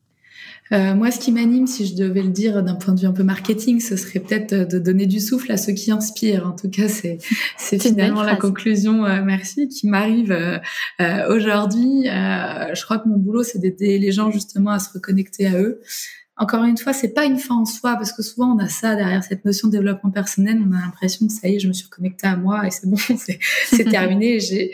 Euh, 0.73 0.95
moi, 0.95 1.11
ce 1.11 1.19
qui 1.19 1.31
m'anime, 1.31 1.67
si 1.67 1.87
je 1.87 1.95
devais 1.95 2.23
le 2.23 2.31
dire 2.31 2.63
d'un 2.63 2.75
point 2.75 2.95
de 2.95 3.01
vue 3.01 3.07
un 3.07 3.13
peu 3.13 3.23
marketing, 3.23 3.81
ce 3.81 3.97
serait 3.97 4.21
peut-être 4.21 4.55
de 4.55 4.79
donner 4.79 5.07
du 5.07 5.21
souffle 5.21 5.53
à 5.53 5.57
ceux 5.57 5.73
qui 5.73 5.91
inspirent. 5.91 6.47
En 6.47 6.53
tout 6.53 6.71
cas, 6.71 6.89
c'est 6.89 7.19
c'est 7.59 7.81
finalement 7.81 8.23
la 8.23 8.37
conclusion. 8.37 9.05
Euh, 9.05 9.23
merci, 9.23 9.69
qui 9.69 9.87
m'arrive 9.87 10.33
euh, 10.33 10.59
euh 11.01 11.35
aujourd'hui. 11.35 12.05
je 12.05 12.85
crois 12.85 12.99
que 12.99 13.09
mon 13.09 13.19
boulot, 13.19 13.43
c'est 13.43 13.59
d'aider 13.59 13.99
les 13.99 14.13
gens 14.13 14.31
justement 14.31 14.71
à 14.71 14.79
se 14.79 14.93
reconnecter 14.93 15.47
à 15.47 15.61
eux. 15.61 15.81
Encore 16.37 16.65
une 16.65 16.77
fois, 16.77 16.93
c'est 16.93 17.15
pas 17.15 17.27
une 17.27 17.39
fin 17.39 17.55
en 17.55 17.65
soi 17.65 17.95
parce 17.95 18.13
que 18.13 18.23
souvent 18.23 18.57
on 18.57 18.59
a 18.59 18.69
ça 18.69 18.97
derrière 18.97 19.23
cette 19.23 19.45
notion 19.45 19.69
de 19.69 19.73
développement 19.73 20.11
personnel. 20.11 20.61
On 20.69 20.73
a 20.73 20.81
l'impression 20.81 21.29
que 21.29 21.33
ça 21.33 21.49
y 21.49 21.57
est, 21.57 21.59
je 21.61 21.69
me 21.69 21.73
suis 21.73 21.85
reconnectée 21.85 22.27
à 22.27 22.37
moi 22.37 22.67
et 22.67 22.73
c'est 22.73 22.89
bon, 22.89 22.97
c'est 23.67 23.85
terminé. 23.91 24.41
J'ai 24.41 24.73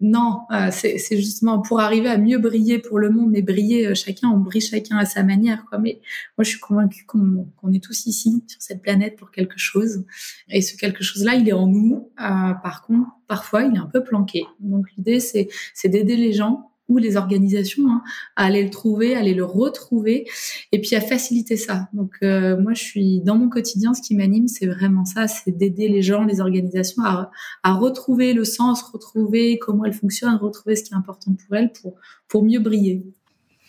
non, 0.00 0.40
euh, 0.50 0.70
c'est 0.70 0.98
justement 1.18 1.60
pour 1.60 1.80
arriver 1.80 2.08
à 2.08 2.16
mieux 2.16 2.38
briller 2.38 2.78
pour 2.78 2.98
le 2.98 3.10
monde 3.10 3.36
et 3.36 3.42
briller 3.42 3.88
euh, 3.88 3.94
chacun, 3.94 4.28
on 4.28 4.38
brille 4.38 4.62
chacun 4.62 4.96
à 4.96 5.04
sa 5.04 5.22
manière. 5.22 5.66
Quoi. 5.66 5.78
Mais 5.78 6.00
moi, 6.38 6.44
je 6.44 6.50
suis 6.50 6.60
convaincue 6.60 7.04
qu'on 7.04 7.72
est 7.72 7.84
tous 7.84 8.06
ici 8.06 8.42
sur 8.46 8.62
cette 8.62 8.80
planète 8.80 9.16
pour 9.16 9.30
quelque 9.30 9.58
chose. 9.58 10.06
Et 10.48 10.62
ce 10.62 10.74
quelque 10.76 11.04
chose-là, 11.04 11.34
il 11.34 11.46
est 11.48 11.52
en 11.52 11.66
nous. 11.66 12.10
Euh, 12.18 12.54
par 12.62 12.82
contre, 12.86 13.10
parfois, 13.28 13.64
il 13.64 13.74
est 13.74 13.78
un 13.78 13.90
peu 13.92 14.02
planqué. 14.02 14.46
Donc 14.60 14.86
l'idée, 14.96 15.20
c'est 15.20 15.48
d'aider 15.84 16.16
les 16.16 16.32
gens 16.32 16.69
ou 16.90 16.98
les 16.98 17.16
organisations 17.16 17.88
hein, 17.88 18.02
à 18.36 18.44
aller 18.44 18.62
le 18.62 18.68
trouver, 18.68 19.14
à 19.14 19.20
aller 19.20 19.32
le 19.32 19.44
retrouver, 19.44 20.28
et 20.72 20.80
puis 20.80 20.94
à 20.96 21.00
faciliter 21.00 21.56
ça. 21.56 21.88
Donc 21.94 22.16
euh, 22.22 22.60
moi, 22.60 22.74
je 22.74 22.82
suis 22.82 23.20
dans 23.20 23.36
mon 23.36 23.48
quotidien, 23.48 23.94
ce 23.94 24.02
qui 24.02 24.14
m'anime, 24.14 24.48
c'est 24.48 24.66
vraiment 24.66 25.06
ça, 25.06 25.28
c'est 25.28 25.56
d'aider 25.56 25.88
les 25.88 26.02
gens, 26.02 26.24
les 26.24 26.40
organisations 26.40 27.02
à, 27.04 27.30
retrouver 27.72 28.34
le 28.34 28.44
sens, 28.44 28.82
retrouver 28.82 29.58
comment 29.58 29.84
elles 29.84 29.94
fonctionnent, 29.94 30.34
retrouver 30.34 30.76
ce 30.76 30.82
qui 30.82 30.92
est 30.92 30.96
important 30.96 31.34
pour 31.34 31.56
elles, 31.56 31.72
pour 31.72 31.94
pour 32.28 32.44
mieux 32.44 32.60
briller. 32.60 33.04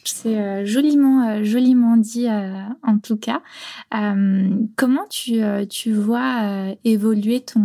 C'est 0.04 0.40
euh, 0.40 0.66
joliment, 0.66 1.28
euh, 1.28 1.44
joliment 1.44 1.96
dit 1.98 2.28
euh, 2.28 2.64
en 2.84 2.98
tout 2.98 3.18
cas. 3.18 3.42
comment 4.76 5.06
tu, 5.10 5.42
tu 5.70 5.94
vois 5.94 6.76
évoluer 6.84 7.42
ton, 7.42 7.62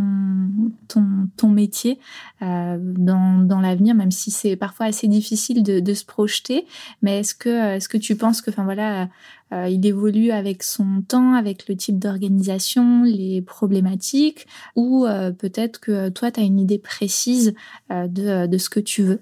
ton, 0.89 1.05
ton 1.37 1.49
métier 1.49 1.99
dans, 2.41 3.45
dans 3.45 3.61
l'avenir, 3.61 3.95
même 3.95 4.11
si 4.11 4.31
c'est 4.31 4.57
parfois 4.57 4.87
assez 4.87 5.09
difficile 5.09 5.63
de, 5.63 5.81
de 5.81 5.95
se 5.95 6.05
projeter. 6.05 6.67
Mais 7.03 7.21
est-ce 7.21 7.35
que, 7.35 7.77
est-ce 7.77 7.89
que 7.89 7.99
tu 7.99 8.17
penses 8.17 8.43
que, 8.43 8.51
enfin 8.51 8.65
voilà, 8.65 9.09
il 9.53 9.85
évolue 9.87 10.31
avec 10.31 10.63
son 10.63 11.03
temps, 11.07 11.35
avec 11.35 11.69
le 11.69 11.77
type 11.77 11.99
d'organisation, 11.99 13.03
les 13.05 13.43
problématiques, 13.43 14.47
ou 14.75 15.07
peut-être 15.39 15.81
que 15.81 16.09
toi, 16.09 16.31
tu 16.31 16.41
as 16.41 16.45
une 16.45 16.59
idée 16.59 16.79
précise 16.79 17.55
de, 17.91 18.47
de 18.47 18.59
ce 18.59 18.69
que 18.69 18.81
tu 18.81 19.03
veux? 19.03 19.21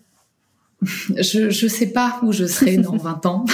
Je 1.16 1.50
je 1.50 1.68
sais 1.68 1.92
pas 1.92 2.20
où 2.22 2.32
je 2.32 2.46
serai 2.46 2.76
dans 2.76 2.96
20 3.04 3.26
ans. 3.26 3.44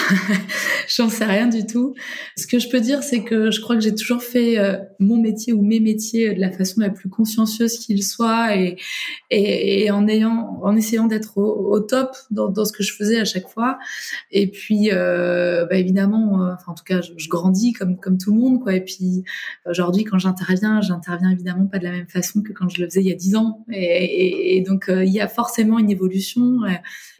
J'en 0.89 1.09
sais 1.09 1.25
rien 1.25 1.47
du 1.47 1.67
tout. 1.67 1.95
Ce 2.37 2.47
que 2.47 2.59
je 2.59 2.69
peux 2.69 2.81
dire, 2.81 3.03
c'est 3.03 3.23
que 3.23 3.51
je 3.51 3.61
crois 3.61 3.77
que 3.77 3.83
j'ai 3.83 3.95
toujours 3.95 4.23
fait 4.23 4.59
euh, 4.59 4.77
mon 4.99 5.17
métier 5.21 5.53
ou 5.53 5.63
mes 5.63 5.81
métiers 5.81 6.35
de 6.35 6.41
la 6.41 6.51
façon 6.51 6.81
la 6.81 6.91
plus 6.91 7.09
consciencieuse 7.09 7.79
qu'il 7.79 8.03
soit 8.03 8.57
et, 8.57 8.77
et, 9.31 9.85
et, 9.85 9.91
en 9.91 10.09
ayant, 10.09 10.61
en 10.63 10.77
essayant 10.77 11.07
d'être 11.07 11.39
au, 11.39 11.73
au, 11.73 11.81
top 11.81 12.17
dans, 12.31 12.49
dans, 12.49 12.65
ce 12.65 12.73
que 12.73 12.83
je 12.83 12.93
faisais 12.93 13.21
à 13.21 13.25
chaque 13.25 13.49
fois. 13.49 13.79
Et 14.31 14.51
puis, 14.51 14.91
euh, 14.93 15.67
bah 15.67 15.77
évidemment, 15.77 16.43
euh, 16.43 16.55
enfin 16.55 16.73
en 16.73 16.75
tout 16.75 16.85
cas, 16.85 17.01
je, 17.01 17.13
je, 17.17 17.29
grandis 17.29 17.73
comme 17.73 17.99
comme 17.99 18.19
tout 18.19 18.33
le 18.33 18.39
monde, 18.39 18.61
quoi. 18.61 18.75
Et 18.75 18.85
puis 18.85 19.25
aujourd'hui, 19.67 20.05
quand 20.05 20.19
j'interviens, 20.19 20.81
j'interviens 20.81 21.31
évidemment 21.31 21.67
pas 21.67 21.79
de 21.79 21.85
la 21.85 21.93
même 21.93 22.09
façon 22.09 22.43
que 22.43 22.53
quand 22.53 22.69
je 22.69 22.81
le 22.81 22.89
faisais 22.89 23.01
il 23.01 23.09
y 23.09 23.13
a 23.13 23.17
10 23.17 23.37
ans. 23.37 23.65
Et, 23.73 24.57
et 24.57 24.61
donc, 24.63 24.89
euh, 24.89 25.05
il 25.05 25.13
y 25.13 25.21
a 25.21 25.29
forcément 25.29 25.79
une 25.79 25.91
évolution. 25.91 26.61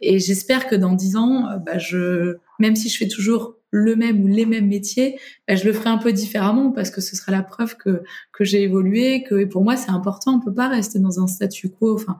Et 0.01 0.19
j'espère 0.19 0.67
que 0.67 0.75
dans 0.75 0.93
dix 0.93 1.15
ans, 1.15 1.47
euh, 1.49 1.57
bah, 1.57 1.77
je, 1.77 2.37
même 2.59 2.75
si 2.75 2.89
je 2.89 2.97
fais 2.97 3.07
toujours 3.07 3.55
le 3.71 3.95
même 3.95 4.23
ou 4.23 4.27
les 4.27 4.45
mêmes 4.45 4.67
métiers, 4.67 5.17
bah, 5.47 5.55
je 5.55 5.65
le 5.65 5.73
ferai 5.73 5.89
un 5.89 5.97
peu 5.97 6.11
différemment 6.11 6.71
parce 6.71 6.91
que 6.91 6.99
ce 6.99 7.15
sera 7.15 7.31
la 7.31 7.41
preuve 7.41 7.77
que 7.77 8.03
que 8.33 8.43
j'ai 8.43 8.61
évolué, 8.63 9.23
que 9.23 9.45
pour 9.45 9.63
moi 9.63 9.77
c'est 9.77 9.89
important. 9.89 10.35
On 10.35 10.39
peut 10.39 10.53
pas 10.53 10.67
rester 10.67 10.99
dans 10.99 11.21
un 11.21 11.27
statu 11.27 11.69
quo. 11.69 11.95
Enfin, 11.95 12.19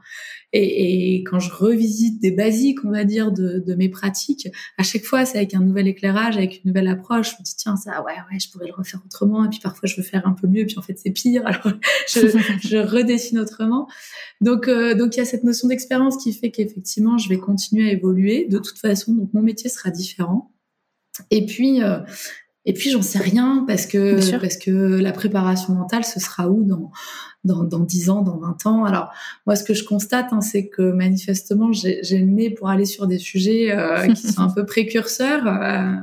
et, 0.53 1.15
et, 1.15 1.23
quand 1.23 1.39
je 1.39 1.51
revisite 1.51 2.21
des 2.21 2.31
basiques, 2.31 2.83
on 2.83 2.91
va 2.91 3.05
dire, 3.05 3.31
de, 3.31 3.59
de 3.59 3.75
mes 3.75 3.89
pratiques, 3.89 4.47
à 4.77 4.83
chaque 4.83 5.03
fois 5.03 5.25
c'est 5.25 5.37
avec 5.37 5.53
un 5.53 5.61
nouvel 5.61 5.87
éclairage, 5.87 6.37
avec 6.37 6.61
une 6.63 6.69
nouvelle 6.69 6.87
approche. 6.87 7.31
Je 7.31 7.35
me 7.39 7.43
dis 7.43 7.55
tiens 7.57 7.75
ça, 7.75 8.01
ouais 8.03 8.13
ouais, 8.31 8.39
je 8.39 8.49
pourrais 8.49 8.67
le 8.67 8.73
refaire 8.73 9.01
autrement. 9.05 9.43
Et 9.45 9.49
puis 9.49 9.59
parfois 9.59 9.87
je 9.87 9.97
veux 9.97 10.03
faire 10.03 10.25
un 10.25 10.33
peu 10.33 10.47
mieux, 10.47 10.65
puis 10.65 10.77
en 10.77 10.81
fait 10.81 10.97
c'est 10.97 11.11
pire. 11.11 11.43
Alors 11.45 11.73
je, 12.07 12.27
je 12.67 12.77
redessine 12.77 13.39
autrement. 13.39 13.87
Donc 14.39 14.69
euh, 14.69 14.95
donc 14.95 15.15
il 15.15 15.19
y 15.19 15.21
a 15.21 15.25
cette 15.25 15.43
notion 15.43 15.67
d'expérience 15.67 16.17
qui 16.17 16.31
fait 16.31 16.51
qu'effectivement 16.51 17.17
je 17.17 17.27
vais 17.27 17.39
continuer 17.39 17.89
à 17.89 17.91
évoluer. 17.91 18.47
De 18.49 18.57
toute 18.57 18.77
façon, 18.77 19.13
donc 19.13 19.33
mon 19.33 19.41
métier 19.41 19.69
sera 19.69 19.89
différent. 19.89 20.51
Et 21.30 21.45
puis, 21.45 21.84
euh, 21.84 22.00
et 22.65 22.74
puis 22.74 22.91
j'en 22.91 23.02
sais 23.02 23.19
rien 23.19 23.63
parce 23.67 23.86
que 23.86 24.39
parce 24.39 24.58
que 24.58 24.71
la 24.71 25.12
préparation 25.12 25.74
mentale, 25.74 26.06
ce 26.06 26.19
sera 26.19 26.50
où 26.50 26.63
dans 26.63 26.91
dans, 27.43 27.63
dans 27.63 27.80
10 27.80 28.12
ans, 28.12 28.21
dans 28.21 28.38
20 28.38 28.65
ans? 28.67 28.86
Alors 28.86 29.12
moi, 29.47 29.56
ce 29.56 29.63
que 29.63 29.74
je 29.74 29.84
constate, 29.84 30.28
hein, 30.32 30.41
c'est 30.41 30.67
que 30.67 30.91
manifestement, 30.91 31.71
j'ai 31.74 32.02
le 32.04 32.26
nez 32.26 32.52
pour 32.52 32.69
aller 32.69 32.86
sur 32.86 33.08
des 33.08 33.17
sujets 33.17 33.71
euh, 33.71 34.08
qui 34.13 34.32
sont 34.32 34.41
un 34.41 34.52
peu 34.52 34.65
précurseurs. 34.65 35.47
Euh, 35.47 35.95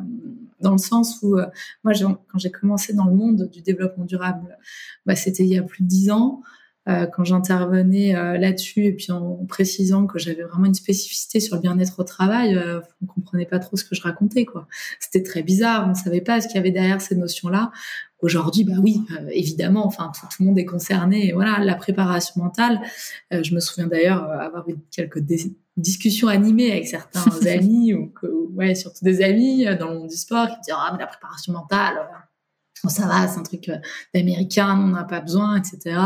dans 0.60 0.72
le 0.72 0.78
sens 0.78 1.20
où 1.22 1.36
moi, 1.84 1.92
quand 1.94 2.38
j'ai 2.38 2.50
commencé 2.50 2.92
dans 2.92 3.04
le 3.04 3.14
monde 3.14 3.48
du 3.48 3.62
développement 3.62 4.04
durable, 4.04 4.58
bah, 5.06 5.14
c'était 5.14 5.44
il 5.44 5.50
y 5.50 5.56
a 5.56 5.62
plus 5.62 5.84
de 5.84 5.88
dix 5.88 6.10
ans. 6.10 6.42
Euh, 6.88 7.06
quand 7.06 7.24
j'intervenais 7.24 8.16
euh, 8.16 8.38
là-dessus 8.38 8.86
et 8.86 8.92
puis 8.92 9.12
en 9.12 9.44
précisant 9.46 10.06
que 10.06 10.18
j'avais 10.18 10.42
vraiment 10.42 10.64
une 10.64 10.74
spécificité 10.74 11.38
sur 11.38 11.56
le 11.56 11.60
bien-être 11.60 12.00
au 12.00 12.04
travail, 12.04 12.56
euh, 12.56 12.80
on 13.02 13.06
comprenait 13.06 13.44
pas 13.44 13.58
trop 13.58 13.76
ce 13.76 13.84
que 13.84 13.94
je 13.94 14.00
racontais 14.00 14.46
quoi. 14.46 14.66
C'était 14.98 15.22
très 15.22 15.42
bizarre, 15.42 15.86
on 15.88 15.94
savait 15.94 16.22
pas 16.22 16.40
ce 16.40 16.46
qu'il 16.46 16.56
y 16.56 16.60
avait 16.60 16.70
derrière 16.70 17.02
ces 17.02 17.14
notions-là. 17.14 17.72
Aujourd'hui, 18.20 18.64
bah 18.64 18.72
oui, 18.82 19.02
évidemment, 19.30 19.86
enfin 19.86 20.10
tout, 20.12 20.42
le 20.42 20.46
monde 20.46 20.58
est 20.58 20.64
concerné. 20.64 21.28
Et 21.28 21.32
voilà, 21.32 21.60
la 21.60 21.76
préparation 21.76 22.42
mentale. 22.42 22.80
je 23.30 23.54
me 23.54 23.60
souviens 23.60 23.86
d'ailleurs 23.86 24.24
avoir 24.24 24.68
eu 24.68 24.74
quelques 24.90 25.22
discussions 25.76 26.26
animées 26.26 26.72
avec 26.72 26.88
certains 26.88 27.30
amis 27.46 27.94
ou 27.94 28.08
que, 28.08 28.26
ouais, 28.56 28.74
surtout 28.74 29.04
des 29.04 29.22
amis 29.22 29.66
dans 29.78 29.90
le 29.90 29.98
monde 30.00 30.08
du 30.08 30.16
sport 30.16 30.48
qui 30.48 30.56
me 30.56 30.62
disaient 30.62 30.76
ah 30.76 30.90
mais 30.94 30.98
la 30.98 31.06
préparation 31.06 31.52
mentale, 31.52 31.94
oh, 32.84 32.88
ça 32.88 33.06
va, 33.06 33.28
c'est 33.28 33.38
un 33.38 33.42
truc 33.42 33.70
d'américain, 34.14 34.78
on 34.80 34.88
n'a 34.88 35.04
pas 35.04 35.20
besoin, 35.20 35.56
etc. 35.56 35.96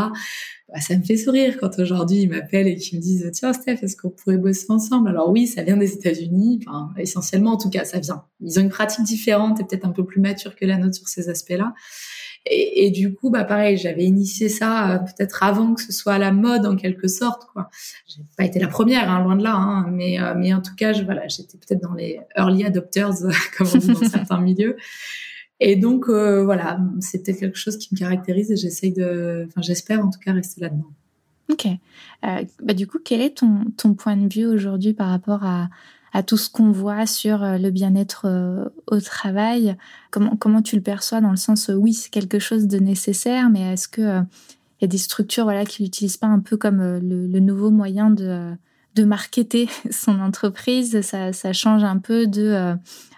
Bah, 0.73 0.79
ça 0.81 0.97
me 0.97 1.03
fait 1.03 1.17
sourire 1.17 1.57
quand 1.59 1.77
aujourd'hui 1.77 2.21
ils 2.21 2.29
m'appellent 2.29 2.67
et 2.67 2.75
qu'ils 2.77 2.97
me 2.97 3.03
disent 3.03 3.29
tiens 3.31 3.53
Steph 3.53 3.83
est-ce 3.83 3.95
qu'on 3.95 4.09
pourrait 4.09 4.37
bosser 4.37 4.65
ensemble? 4.69 5.09
Alors 5.09 5.29
oui 5.29 5.45
ça 5.45 5.61
vient 5.61 5.77
des 5.77 5.93
États-Unis 5.93 6.61
enfin 6.65 6.89
essentiellement 6.97 7.51
en 7.51 7.57
tout 7.57 7.69
cas 7.69 7.85
ça 7.85 7.99
vient 7.99 8.23
ils 8.41 8.57
ont 8.57 8.63
une 8.63 8.69
pratique 8.69 9.05
différente 9.05 9.59
et 9.59 9.65
peut-être 9.65 9.85
un 9.85 9.91
peu 9.91 10.03
plus 10.03 10.19
mature 10.19 10.55
que 10.55 10.65
la 10.65 10.77
nôtre 10.77 10.95
sur 10.95 11.07
ces 11.07 11.29
aspects-là 11.29 11.75
Et, 12.45 12.91
du 12.91 13.13
coup, 13.13 13.29
bah 13.29 13.43
pareil, 13.43 13.77
j'avais 13.77 14.03
initié 14.03 14.49
ça 14.49 15.03
peut-être 15.05 15.43
avant 15.43 15.75
que 15.75 15.81
ce 15.81 15.91
soit 15.93 16.13
à 16.13 16.17
la 16.17 16.31
mode 16.31 16.65
en 16.65 16.75
quelque 16.75 17.07
sorte, 17.07 17.45
quoi. 17.53 17.69
J'ai 18.07 18.23
pas 18.37 18.45
été 18.45 18.59
la 18.59 18.67
première, 18.67 19.09
hein, 19.09 19.23
loin 19.23 19.35
de 19.35 19.43
là, 19.43 19.55
hein, 19.55 19.85
mais 19.91 20.17
mais 20.35 20.53
en 20.53 20.61
tout 20.61 20.75
cas, 20.75 20.91
je, 20.93 21.03
voilà, 21.03 21.27
j'étais 21.27 21.57
peut-être 21.57 21.81
dans 21.81 21.93
les 21.93 22.19
early 22.35 22.65
adopters, 22.65 23.13
comme 23.57 23.67
on 23.73 23.77
dit 23.77 23.87
dans 23.93 24.09
certains 24.09 24.41
milieux. 24.41 24.75
Et 25.59 25.75
donc 25.75 26.09
voilà, 26.09 26.79
c'est 26.99 27.23
peut-être 27.23 27.39
quelque 27.39 27.57
chose 27.57 27.77
qui 27.77 27.89
me 27.93 27.97
caractérise 27.97 28.51
et 28.51 28.57
j'essaye 28.57 28.91
de, 28.91 29.45
enfin 29.47 29.61
j'espère 29.61 30.03
en 30.03 30.09
tout 30.09 30.19
cas 30.19 30.33
rester 30.33 30.61
là-dedans. 30.61 30.91
Ok. 31.49 31.67
Euh, 31.67 32.43
bah, 32.61 32.73
du 32.73 32.87
coup, 32.87 32.99
quel 33.03 33.21
est 33.21 33.37
ton, 33.37 33.93
point 33.95 34.15
de 34.17 34.33
vue 34.33 34.45
aujourd'hui 34.45 34.93
par 34.93 35.09
rapport 35.09 35.43
à, 35.43 35.69
tout 36.27 36.37
ce 36.37 36.47
qu'on 36.47 36.71
voit 36.71 37.07
sur 37.07 37.43
euh, 37.43 37.57
le 37.57 37.71
bien-être 37.71 38.25
euh, 38.25 38.65
au 38.87 38.99
travail? 38.99 39.75
Comment, 40.11 40.61
tu 40.61 40.75
le 40.75 40.81
perçois 40.81 41.21
dans 41.21 41.31
le 41.31 41.37
sens, 41.37 41.71
oui, 41.75 41.93
c'est 41.93 42.11
quelque 42.11 42.39
chose 42.39 42.67
de 42.67 42.77
nécessaire, 42.77 43.49
mais 43.49 43.73
est-ce 43.73 43.87
qu'il 43.87 44.25
il 44.79 44.83
y 44.83 44.85
a 44.85 44.87
des 44.87 44.97
structures 44.97 45.45
voilà, 45.45 45.65
qui 45.65 45.83
l'utilisent 45.83 46.17
pas 46.17 46.27
un 46.27 46.39
peu 46.39 46.57
comme 46.57 46.81
le, 46.81 47.39
nouveau 47.39 47.71
moyen 47.71 48.09
de, 48.09 48.53
de 48.95 49.03
marketer 49.03 49.69
son 49.91 50.19
entreprise 50.19 51.01
Ça, 51.01 51.33
ça 51.33 51.53
change 51.53 51.83
un 51.83 51.97
peu 51.97 52.27
de 52.27 52.75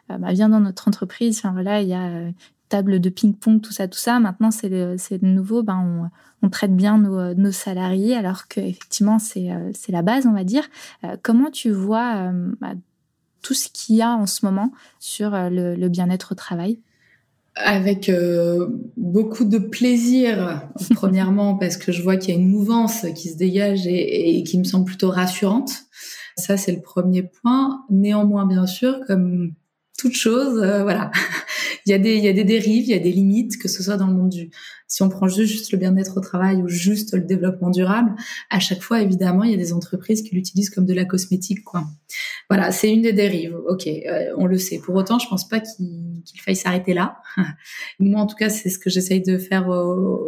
bah, 0.10 0.34
viens 0.34 0.50
dans 0.50 0.60
notre 0.60 0.88
entreprise. 0.88 1.40
Enfin 1.40 1.52
voilà, 1.52 1.82
il 1.82 1.88
y 1.88 1.94
a 1.94 2.32
table 2.70 3.00
de 3.00 3.10
ping-pong, 3.10 3.62
tout 3.62 3.72
ça, 3.72 3.88
tout 3.88 3.98
ça. 3.98 4.20
Maintenant, 4.20 4.52
c'est 4.52 4.70
le, 4.70 4.98
nouveau. 5.22 5.64
Ben, 5.64 6.10
on, 6.42 6.50
traite 6.50 6.76
bien 6.76 6.98
nos, 7.00 7.52
salariés, 7.52 8.16
alors 8.16 8.48
qu'effectivement, 8.48 9.18
c'est, 9.18 9.52
euh, 9.52 9.72
la 9.90 10.02
base, 10.02 10.28
on 10.28 10.34
va 10.34 10.44
dire. 10.44 10.64
Euh, 11.04 11.18
comment 11.24 11.50
tu 11.50 11.72
vois 11.72 12.16
euh, 12.18 12.52
bah, 12.62 12.74
tout 13.42 13.54
ce 13.54 13.70
qu'il 13.70 13.96
y 13.96 14.02
a 14.02 14.12
en 14.12 14.26
ce 14.26 14.46
moment 14.46 14.72
sur 15.00 15.32
le, 15.32 15.88
bien-être 15.88 16.34
au 16.34 16.36
travail? 16.36 16.80
Avec 17.56 18.12
beaucoup 18.98 19.46
de 19.46 19.58
plaisir, 19.58 20.70
premièrement, 20.96 21.56
parce 21.56 21.78
que 21.78 21.92
je 21.92 22.02
vois 22.02 22.18
qu'il 22.18 22.34
y 22.34 22.38
a 22.38 22.40
une 22.40 22.50
mouvance 22.50 23.06
qui 23.16 23.30
se 23.30 23.38
dégage 23.38 23.88
et, 23.88 24.38
et 24.38 24.44
qui 24.44 24.58
me 24.60 24.64
semble 24.64 24.86
plutôt 24.86 25.10
rassurante. 25.10 25.72
Ça, 26.38 26.58
c'est 26.58 26.74
le 26.74 26.82
premier 26.82 27.24
point. 27.24 27.86
Néanmoins, 27.90 28.46
bien 28.46 28.68
sûr, 28.68 29.00
comme 29.08 29.54
toute 29.98 30.16
chose, 30.16 30.58
voilà, 30.58 31.12
il 31.86 31.92
y 31.92 31.94
a 31.94 32.00
des 32.00 32.16
il 32.16 32.24
y 32.24 32.28
a 32.28 32.34
des 32.34 32.44
dérives, 32.44 32.86
il 32.86 32.90
y 32.90 32.94
a 32.94 33.00
des 33.00 33.12
limites, 33.12 33.58
que 33.58 33.68
ce 33.68 33.84
soit 33.84 33.98
dans 33.98 34.08
le 34.08 34.14
monde 34.14 34.30
du 34.30 34.50
si 34.88 35.02
on 35.02 35.10
prend 35.10 35.28
juste, 35.28 35.72
le 35.72 35.78
bien-être 35.78 36.18
au 36.18 36.22
travail 36.22 36.62
ou 36.62 36.68
juste 36.68 37.14
le 37.14 37.22
développement 37.22 37.70
durable, 37.70 38.14
à 38.50 38.60
chaque 38.60 38.82
fois 38.82 39.02
évidemment 39.02 39.44
il 39.44 39.52
y 39.52 39.54
a 39.54 39.58
des 39.58 39.74
entreprises 39.74 40.22
qui 40.22 40.36
l'utilisent 40.36 40.70
comme 40.70 40.86
de 40.86 40.94
la 40.94 41.06
cosmétique 41.06 41.64
quoi. 41.64 41.84
Voilà, 42.50 42.72
c'est 42.72 42.94
une 42.94 43.02
des 43.02 43.14
dérives. 43.14 43.58
Ok, 43.68 43.88
euh, 43.88 44.34
on 44.38 44.46
le 44.46 44.58
sait. 44.58 44.80
Pour 44.80 44.96
autant, 44.96 45.18
je 45.18 45.28
pense 45.28 45.48
pas 45.48 45.60
qu'il 45.60 46.42
faille 46.42 46.56
s'arrêter 46.56 46.94
là. 46.94 47.18
Moi 48.00 48.22
en 48.22 48.28
tout 48.28 48.36
cas, 48.36 48.50
c'est 48.50 48.70
ce 48.70 48.78
que 48.78 48.90
j'essaye 48.90 49.22
de 49.22 49.38
faire. 49.38 49.68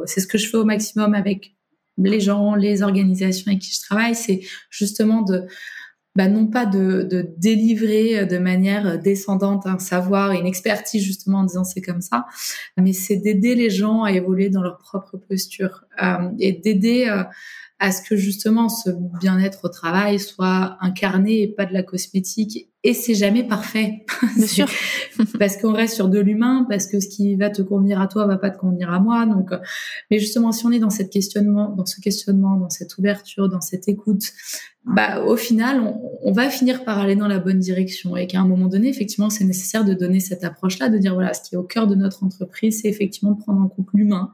C'est 0.06 0.22
ce 0.22 0.28
que 0.28 0.38
je 0.38 0.50
fais 0.50 0.58
au 0.58 0.66
maximum 0.66 1.14
avec 1.14 1.56
les 1.98 2.20
gens, 2.20 2.56
les 2.56 2.84
organisations 2.84 3.48
avec 3.48 3.62
qui 3.62 3.74
je 3.74 3.82
travaille, 3.82 4.16
c'est 4.16 4.42
justement 4.70 5.22
de 5.22 5.46
bah, 6.18 6.28
non 6.28 6.48
pas 6.48 6.66
de, 6.66 7.08
délivrer 7.38 8.26
de 8.26 8.40
manière 8.40 8.98
descendante 8.98 9.68
un 9.68 9.78
savoir 9.78 10.34
et 10.34 10.40
une 10.40 10.48
expertise 10.48 11.04
justement 11.04 11.40
en 11.40 11.44
disant 11.44 11.64
c'est 11.64 11.82
comme 11.82 12.02
ça, 12.02 12.26
mais 12.76 12.92
c'est 12.92 13.18
d'aider 13.18 13.54
les 13.54 13.70
gens 13.70 14.02
à 14.02 14.12
évoluer 14.12 14.50
dans 14.50 14.64
leur 14.64 14.80
propre 14.80 15.18
posture 15.18 15.86
euh, 16.02 16.30
et 16.40 16.54
d'aider 16.54 17.06
euh, 17.08 17.24
à 17.80 17.92
ce 17.92 18.02
que 18.02 18.16
justement 18.16 18.70
ce 18.70 18.90
bien-être 19.20 19.66
au 19.66 19.70
travail 19.70 20.20
soit 20.20 20.78
incarné 20.82 21.44
et 21.44 21.48
pas 21.48 21.66
de 21.66 21.74
la 21.74 21.84
cosmétique. 21.84 22.70
Et 22.84 22.94
c'est 22.94 23.14
jamais 23.14 23.44
parfait. 23.44 24.06
Bien 24.36 24.48
sûr. 24.48 24.68
parce 25.38 25.58
qu'on 25.58 25.74
reste 25.74 25.94
sur 25.94 26.10
de 26.10 26.20
l'humain, 26.20 26.66
parce 26.70 26.88
que 26.88 27.00
ce 27.00 27.08
qui 27.08 27.36
va 27.36 27.50
te 27.50 27.62
convenir 27.62 28.02
à 28.02 28.08
toi 28.08 28.26
va 28.26 28.38
pas 28.38 28.50
te 28.50 28.58
convenir 28.58 28.92
à 28.92 29.00
moi. 29.00 29.26
Donc, 29.26 29.52
euh, 29.52 29.60
mais 30.10 30.18
justement, 30.20 30.52
si 30.52 30.66
on 30.66 30.72
est 30.72 30.80
dans 30.80 30.90
cette 30.90 31.12
questionnement, 31.12 31.70
dans 31.70 31.86
ce 31.86 32.02
questionnement, 32.02 32.56
dans 32.56 32.70
cette 32.70 32.98
ouverture, 32.98 33.48
dans 33.50 33.62
cette 33.62 33.88
écoute, 33.88 34.24
bah, 34.86 35.22
au 35.24 35.36
final, 35.36 35.82
on, 35.82 36.02
on 36.24 36.32
va 36.32 36.50
finir 36.50 36.84
par 36.84 36.98
aller 36.98 37.16
dans 37.16 37.28
la 37.28 37.40
bonne 37.40 37.60
direction. 37.60 38.16
Et 38.18 38.26
qu'à 38.26 38.40
un 38.40 38.48
moment 38.48 38.68
donné, 38.68 38.88
effectivement, 38.88 39.30
c'est 39.30 39.44
nécessaire 39.44 39.86
de 39.86 39.94
donner 39.94 40.20
cette 40.20 40.44
approche-là, 40.44 40.90
de 40.90 40.98
dire 40.98 41.14
voilà, 41.14 41.34
ce 41.34 41.42
qui 41.42 41.56
est 41.56 41.58
au 41.58 41.64
cœur 41.64 41.86
de 41.86 41.96
notre 41.96 42.24
entreprise, 42.24 42.82
c'est 42.82 42.88
effectivement 42.88 43.34
de 43.34 43.40
prendre 43.40 43.62
en 43.62 43.68
compte 43.68 43.90
l'humain, 43.94 44.32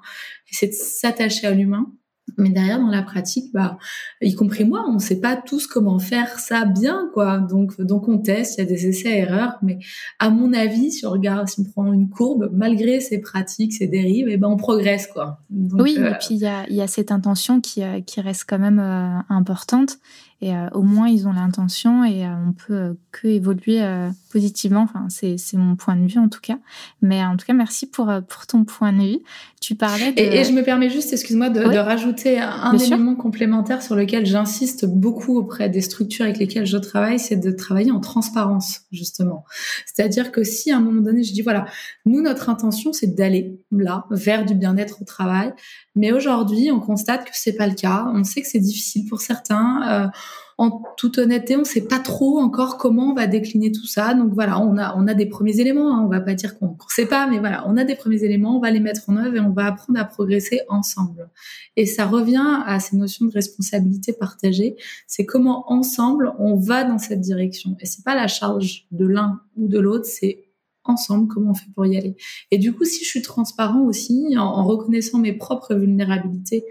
et 0.49 0.53
c'est 0.53 0.67
de 0.67 0.73
s'attacher 0.73 1.47
à 1.47 1.51
l'humain 1.51 1.91
mais 2.37 2.49
derrière, 2.49 2.79
dans 2.79 2.89
la 2.89 3.03
pratique, 3.03 3.51
bah, 3.53 3.77
y 4.21 4.33
compris 4.33 4.65
moi, 4.65 4.85
on 4.87 4.93
ne 4.93 4.99
sait 4.99 5.19
pas 5.19 5.35
tous 5.35 5.67
comment 5.67 5.99
faire 5.99 6.39
ça 6.39 6.65
bien, 6.65 7.09
quoi. 7.13 7.37
Donc, 7.37 7.79
donc 7.81 8.07
on 8.07 8.17
teste, 8.17 8.57
il 8.57 8.61
y 8.61 8.63
a 8.63 8.67
des 8.67 8.87
essais 8.87 9.17
erreurs. 9.17 9.57
Mais 9.61 9.79
à 10.19 10.29
mon 10.29 10.53
avis, 10.53 10.91
si 10.91 11.05
on 11.05 11.11
regarde, 11.11 11.47
si 11.47 11.59
on 11.59 11.63
prend 11.65 11.91
une 11.91 12.09
courbe, 12.09 12.49
malgré 12.53 13.01
ces 13.01 13.19
pratiques, 13.19 13.73
ces 13.73 13.87
dérives, 13.87 14.29
et 14.29 14.33
eh 14.33 14.37
ben 14.37 14.47
on 14.47 14.57
progresse, 14.57 15.07
quoi. 15.07 15.39
oui, 15.51 15.95
et 15.97 16.03
euh, 16.03 16.13
puis 16.19 16.35
il 16.35 16.37
y 16.37 16.47
a, 16.47 16.67
y 16.69 16.81
a, 16.81 16.87
cette 16.87 17.11
intention 17.11 17.61
qui, 17.61 17.83
euh, 17.83 18.01
qui 18.01 18.21
reste 18.21 18.45
quand 18.47 18.59
même 18.59 18.79
euh, 18.79 19.19
importante. 19.29 19.97
Et 20.43 20.53
euh, 20.53 20.67
au 20.73 20.81
moins, 20.81 21.07
ils 21.07 21.25
ont 21.25 21.31
l'intention 21.31 22.03
et 22.03 22.25
euh, 22.25 22.29
on 22.45 22.51
peut 22.51 22.73
euh, 22.73 22.93
que 23.13 23.27
évoluer 23.27 23.81
positivement. 24.29 24.81
Enfin, 24.81 25.07
c'est, 25.09 25.37
mon 25.53 25.77
point 25.77 25.95
de 25.95 26.05
vue 26.05 26.19
en 26.19 26.27
tout 26.27 26.41
cas. 26.41 26.57
Mais 27.01 27.23
en 27.23 27.37
tout 27.37 27.45
cas, 27.45 27.53
merci 27.53 27.89
pour, 27.89 28.11
pour 28.27 28.45
ton 28.45 28.65
point 28.65 28.91
de 28.91 28.97
vue. 28.97 29.19
Tu 29.61 29.75
parlais 29.75 30.11
de... 30.11 30.19
Et, 30.19 30.43
je 30.43 30.51
me 30.51 30.61
permets 30.61 30.89
juste, 30.89 31.13
excuse-moi, 31.13 31.49
de, 31.49 31.63
de 31.63 31.77
rajouter 31.77 32.41
un 32.41 32.77
élément 32.77 33.15
complémentaire 33.15 33.81
sur 33.81 33.95
lequel 33.95 34.25
j'insiste 34.25 34.85
beaucoup 34.85 35.37
auprès 35.37 35.69
des 35.69 35.79
structures 35.79 36.25
avec 36.25 36.39
lesquelles 36.39 36.65
je 36.65 36.77
travaille, 36.77 37.19
c'est 37.19 37.37
de 37.37 37.51
travailler 37.51 37.91
en 37.91 38.01
transparence, 38.01 38.81
justement. 38.91 39.45
C'est-à-dire 39.85 40.33
que 40.33 40.43
si 40.43 40.71
à 40.71 40.77
un 40.77 40.81
moment 40.81 41.01
donné, 41.01 41.23
je 41.23 41.31
dis, 41.31 41.41
voilà, 41.41 41.65
nous, 42.05 42.21
notre 42.21 42.49
intention, 42.49 42.91
c'est 42.91 43.15
d'aller 43.15 43.61
là, 43.71 44.07
vers 44.11 44.45
du 44.45 44.55
bien-être 44.55 45.01
au 45.01 45.05
travail. 45.05 45.53
Mais 45.95 46.11
aujourd'hui, 46.11 46.71
on 46.71 46.81
constate 46.81 47.23
que 47.25 47.31
c'est 47.33 47.53
pas 47.53 47.67
le 47.67 47.75
cas. 47.75 48.07
On 48.13 48.23
sait 48.23 48.41
que 48.41 48.47
c'est 48.47 48.59
difficile 48.59 49.07
pour 49.07 49.21
certains. 49.21 49.81
Euh, 49.87 50.07
en 50.57 50.81
toute 50.97 51.17
honnêteté, 51.17 51.55
on 51.55 51.59
ne 51.59 51.63
sait 51.65 51.87
pas 51.87 51.99
trop 51.99 52.39
encore 52.39 52.77
comment 52.77 53.11
on 53.11 53.13
va 53.13 53.27
décliner 53.27 53.71
tout 53.71 53.87
ça. 53.87 54.13
Donc 54.13 54.33
voilà, 54.33 54.59
on 54.59 54.77
a 54.77 54.95
on 54.97 55.07
a 55.07 55.13
des 55.13 55.25
premiers 55.25 55.59
éléments. 55.59 55.95
Hein. 55.95 56.03
On 56.05 56.07
va 56.07 56.21
pas 56.21 56.33
dire 56.33 56.57
qu'on 56.57 56.67
ne 56.67 56.75
sait 56.89 57.05
pas, 57.05 57.27
mais 57.27 57.39
voilà, 57.39 57.67
on 57.67 57.77
a 57.77 57.83
des 57.83 57.95
premiers 57.95 58.23
éléments. 58.23 58.57
On 58.57 58.59
va 58.59 58.71
les 58.71 58.79
mettre 58.79 59.09
en 59.09 59.17
œuvre 59.17 59.35
et 59.35 59.39
on 59.39 59.51
va 59.51 59.65
apprendre 59.65 59.99
à 59.99 60.05
progresser 60.05 60.61
ensemble. 60.69 61.29
Et 61.75 61.85
ça 61.85 62.05
revient 62.05 62.61
à 62.65 62.79
ces 62.79 62.95
notions 62.95 63.25
de 63.25 63.31
responsabilité 63.31 64.13
partagée. 64.13 64.75
C'est 65.07 65.25
comment 65.25 65.71
ensemble 65.71 66.33
on 66.39 66.55
va 66.55 66.83
dans 66.83 66.97
cette 66.97 67.21
direction. 67.21 67.75
Et 67.79 67.85
c'est 67.85 68.03
pas 68.03 68.15
la 68.15 68.27
charge 68.27 68.85
de 68.91 69.05
l'un 69.05 69.41
ou 69.55 69.67
de 69.67 69.79
l'autre, 69.79 70.05
c'est 70.05 70.45
ensemble 70.85 71.27
comment 71.27 71.51
on 71.51 71.53
fait 71.53 71.69
pour 71.73 71.85
y 71.85 71.97
aller. 71.97 72.15
Et 72.51 72.57
du 72.57 72.73
coup, 72.73 72.85
si 72.85 73.03
je 73.03 73.09
suis 73.09 73.21
transparent 73.21 73.81
aussi, 73.81 74.35
en, 74.37 74.63
reconnaissant 74.63 75.19
mes 75.19 75.33
propres 75.33 75.75
vulnérabilités 75.75 76.65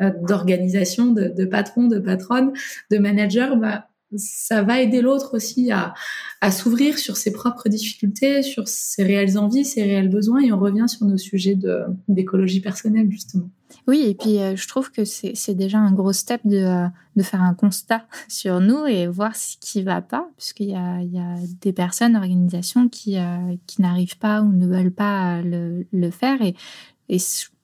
d'organisation, 0.00 1.12
de, 1.12 1.28
de, 1.28 1.44
patron, 1.44 1.86
de 1.86 1.98
patronne, 1.98 2.52
de 2.90 2.98
manager, 2.98 3.56
bah, 3.56 3.90
ça 4.16 4.62
va 4.62 4.80
aider 4.80 5.00
l'autre 5.00 5.36
aussi 5.36 5.70
à, 5.70 5.94
s'ouvrir 6.50 6.98
sur 6.98 7.16
ses 7.16 7.32
propres 7.32 7.68
difficultés, 7.68 8.42
sur 8.42 8.66
ses 8.66 9.04
réelles 9.04 9.38
envies, 9.38 9.64
ses 9.64 9.82
réels 9.82 10.08
besoins, 10.08 10.40
et 10.40 10.52
on 10.52 10.58
revient 10.58 10.86
sur 10.88 11.06
nos 11.06 11.18
sujets 11.18 11.56
d'écologie 12.08 12.60
personnelle, 12.60 13.10
justement. 13.10 13.50
Oui, 13.86 14.04
et 14.08 14.14
puis 14.14 14.38
euh, 14.40 14.56
je 14.56 14.66
trouve 14.66 14.90
que 14.90 15.04
c'est 15.04 15.54
déjà 15.54 15.78
un 15.78 15.92
gros 15.92 16.12
step 16.12 16.40
de, 16.44 16.56
euh, 16.56 17.22
faire 17.22 17.42
un 17.42 17.54
constat 17.54 18.04
sur 18.28 18.60
nous 18.60 18.86
et 18.86 19.06
voir 19.06 19.36
ce 19.36 19.56
qui 19.60 19.82
va 19.82 20.00
pas, 20.00 20.28
puisqu'il 20.36 20.70
y 20.70 20.74
a, 20.74 21.36
des 21.60 21.72
personnes, 21.72 22.16
organisations 22.16 22.88
qui, 22.88 23.16
euh, 23.18 23.56
n'arrivent 23.78 24.18
pas 24.18 24.42
ou 24.42 24.50
ne 24.50 24.66
veulent 24.66 24.92
pas 24.92 25.40
le, 25.42 26.10
faire. 26.10 26.42
Et, 26.42 26.56
et 27.08 27.18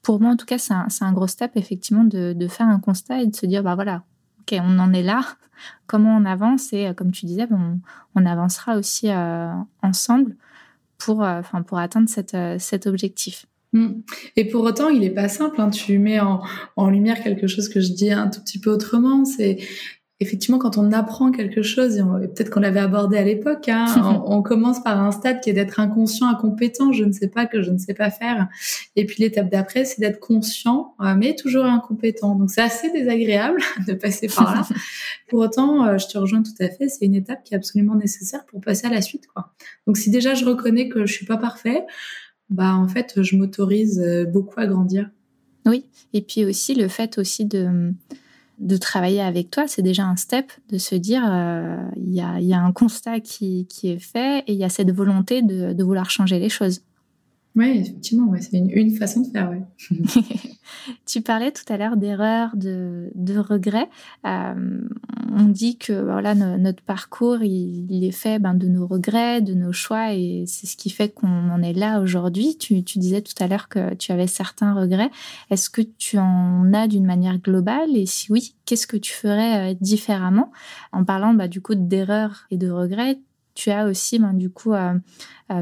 pour 0.07 0.21
moi, 0.21 0.31
en 0.31 0.37
tout 0.37 0.45
cas, 0.45 0.57
c'est 0.57 0.73
un, 0.73 1.11
gros 1.11 1.27
step, 1.27 1.51
effectivement, 1.55 2.05
de, 2.05 2.47
faire 2.47 2.65
un 2.65 2.79
constat 2.79 3.23
et 3.23 3.27
de 3.27 3.35
se 3.35 3.45
dire, 3.45 3.61
bah 3.61 3.75
voilà, 3.75 4.05
ok, 4.39 4.57
on 4.63 4.79
en 4.79 4.93
est 4.93 5.03
là, 5.03 5.19
comment 5.85 6.15
on 6.15 6.23
avance 6.23 6.71
et 6.71 6.93
comme 6.95 7.11
tu 7.11 7.25
disais, 7.25 7.45
on, 7.51 7.81
on 8.15 8.25
avancera 8.25 8.77
aussi 8.77 9.09
ensemble 9.83 10.37
pour, 10.97 11.23
enfin, 11.23 11.61
pour 11.61 11.77
atteindre 11.77 12.07
cette, 12.07 12.37
cet 12.57 12.87
objectif. 12.87 13.47
Mm. 13.73 13.99
Et 14.37 14.45
pour 14.47 14.63
autant, 14.63 14.87
il 14.87 15.03
est 15.03 15.09
pas 15.09 15.27
simple. 15.27 15.59
Hein. 15.59 15.71
Tu 15.71 15.99
mets 15.99 16.21
en, 16.21 16.41
en, 16.77 16.89
lumière 16.89 17.21
quelque 17.21 17.47
chose 17.47 17.67
que 17.67 17.81
je 17.81 17.91
dis 17.91 18.13
un 18.13 18.29
tout 18.29 18.39
petit 18.39 18.61
peu 18.61 18.71
autrement. 18.71 19.25
C'est 19.25 19.57
effectivement 20.19 20.57
quand 20.57 20.77
on 20.77 20.91
apprend 20.91 21.31
quelque 21.31 21.61
chose, 21.61 21.97
et, 21.97 22.27
peut-être 22.27 22.49
qu'on 22.49 22.59
l'avait 22.59 22.79
abordé 22.79 23.17
à 23.17 23.23
l'époque, 23.23 23.69
hein, 23.69 23.85
on, 24.25 24.41
commence 24.41 24.81
par 24.81 25.01
un 25.01 25.11
stade 25.11 25.41
qui 25.41 25.49
est 25.49 25.53
d'être 25.53 25.79
inconscient, 25.79 26.27
incompétent. 26.27 26.91
Je 26.91 27.03
ne 27.03 27.11
sais 27.11 27.27
pas 27.27 27.45
que 27.45 27.61
je 27.61 27.71
ne 27.71 27.77
sais 27.77 27.93
pas 27.93 28.09
faire. 28.09 28.47
Et 28.95 29.05
puis 29.05 29.23
l'étape 29.23 29.49
d'après, 29.49 29.85
c'est 29.85 29.99
d'être 29.99 30.19
conscient, 30.19 30.95
euh, 31.01 31.15
mais 31.15 31.35
toujours 31.35 31.65
incompétent. 31.65 32.35
Donc 32.35 32.49
c'est 32.49 32.61
assez 32.61 32.91
désagréable 32.91 33.61
de 33.87 33.93
passer 33.93 34.27
par 34.27 34.55
là. 34.55 34.67
pour 35.29 35.39
autant, 35.39 35.85
euh, 35.85 35.97
je 35.97 36.07
te 36.07 36.17
rejoins 36.17 36.41
tout 36.41 36.55
à 36.59 36.69
fait. 36.69 36.89
C'est 36.89 37.05
une 37.05 37.15
étape 37.15 37.43
qui 37.43 37.53
est 37.53 37.57
absolument 37.57 37.95
nécessaire 37.95 38.45
pour 38.45 38.61
passer 38.61 38.87
à 38.87 38.91
la 38.91 39.01
suite. 39.01 39.27
Quoi. 39.27 39.53
Donc 39.85 39.97
si 39.97 40.09
déjà 40.09 40.33
je 40.33 40.45
reconnais 40.45 40.89
que 40.89 41.05
je 41.05 41.13
suis 41.13 41.25
pas 41.25 41.37
parfait 41.37 41.85
bah 42.49 42.75
en 42.75 42.87
fait, 42.87 43.21
je 43.21 43.35
m'autorise 43.35 43.99
euh, 43.99 44.25
beaucoup 44.25 44.57
à 44.59 44.67
grandir. 44.67 45.09
Oui, 45.65 45.85
et 46.13 46.21
puis 46.21 46.45
aussi 46.45 46.75
le 46.75 46.87
fait 46.87 47.17
aussi 47.17 47.43
de, 47.43 47.91
de 48.57 48.77
travailler 48.77 49.21
avec 49.21 49.51
toi, 49.51 49.67
c'est 49.67 49.81
déjà 49.81 50.03
un 50.03 50.15
step 50.15 50.51
de 50.69 50.77
se 50.77 50.95
dire 50.95 51.23
euh, 51.27 51.77
il 51.95 52.13
y, 52.13 52.21
a, 52.21 52.39
y, 52.39 52.53
a, 52.53 52.59
un 52.59 52.71
constat 52.71 53.19
qui, 53.19 53.67
est 53.83 53.99
fait 53.99 54.39
et 54.47 54.53
il 54.53 54.57
y 54.57 54.63
a 54.63 54.69
cette 54.69 54.91
volonté 54.91 55.41
de 55.41 55.83
vouloir 55.83 56.09
changer 56.09 56.39
les 56.39 56.49
choses. 56.49 56.81
Oui, 57.57 57.79
effectivement, 57.79 58.29
ouais, 58.29 58.39
c'est 58.39 58.55
une, 58.55 58.69
une, 58.69 58.91
façon 58.91 59.21
de 59.21 59.31
faire. 59.31 59.49
Ouais. 59.49 59.63
tu 61.07 61.21
parlais 61.21 61.51
tout 61.51 61.63
à 61.73 61.77
l'heure 61.77 61.97
d'erreurs, 61.97 62.55
de, 62.55 63.09
de 63.15 63.39
regrets. 63.39 63.89
Euh, 64.27 64.81
on 65.33 65.45
dit 65.45 65.79
que 65.79 65.91
voilà, 66.03 66.35
notre 66.35 66.83
parcours, 66.83 67.41
il, 67.41 68.03
est 68.03 68.11
fait 68.11 68.37
ben, 68.37 68.53
de 68.53 68.67
nos 68.67 68.85
regrets, 68.85 69.41
de 69.41 69.55
nos 69.55 69.73
choix, 69.73 70.13
et 70.13 70.43
c'est 70.45 70.67
ce 70.67 70.77
qui 70.77 70.91
fait 70.91 71.09
qu'on 71.09 71.49
en 71.49 71.63
est 71.63 71.73
là 71.73 71.99
aujourd'hui. 71.99 72.59
Tu, 72.59 72.83
tu, 72.83 72.99
disais 72.99 73.21
tout 73.21 73.33
à 73.39 73.47
l'heure 73.47 73.69
que 73.69 73.95
tu 73.95 74.11
avais 74.11 74.27
certains 74.27 74.75
regrets. 74.75 75.09
Est-ce 75.49 75.71
que 75.71 75.81
tu 75.81 76.19
en 76.19 76.71
as 76.73 76.87
d'une 76.87 77.07
manière 77.07 77.39
globale? 77.39 77.97
Et 77.97 78.05
si 78.05 78.31
oui, 78.31 78.53
qu'est-ce 78.65 78.85
que 78.85 78.97
tu 78.97 79.13
ferais 79.13 79.71
euh, 79.71 79.75
différemment? 79.81 80.51
En 80.91 81.03
parlant 81.03 81.33
bah, 81.33 81.47
du 81.47 81.59
coup 81.59 81.73
d'erreurs 81.73 82.45
et 82.51 82.57
de 82.57 82.69
regrets, 82.69 83.17
tu 83.55 83.71
as 83.71 83.87
aussi 83.87 84.19
ben, 84.19 84.33
du 84.33 84.51
coup 84.51 84.73
euh, 84.73 84.93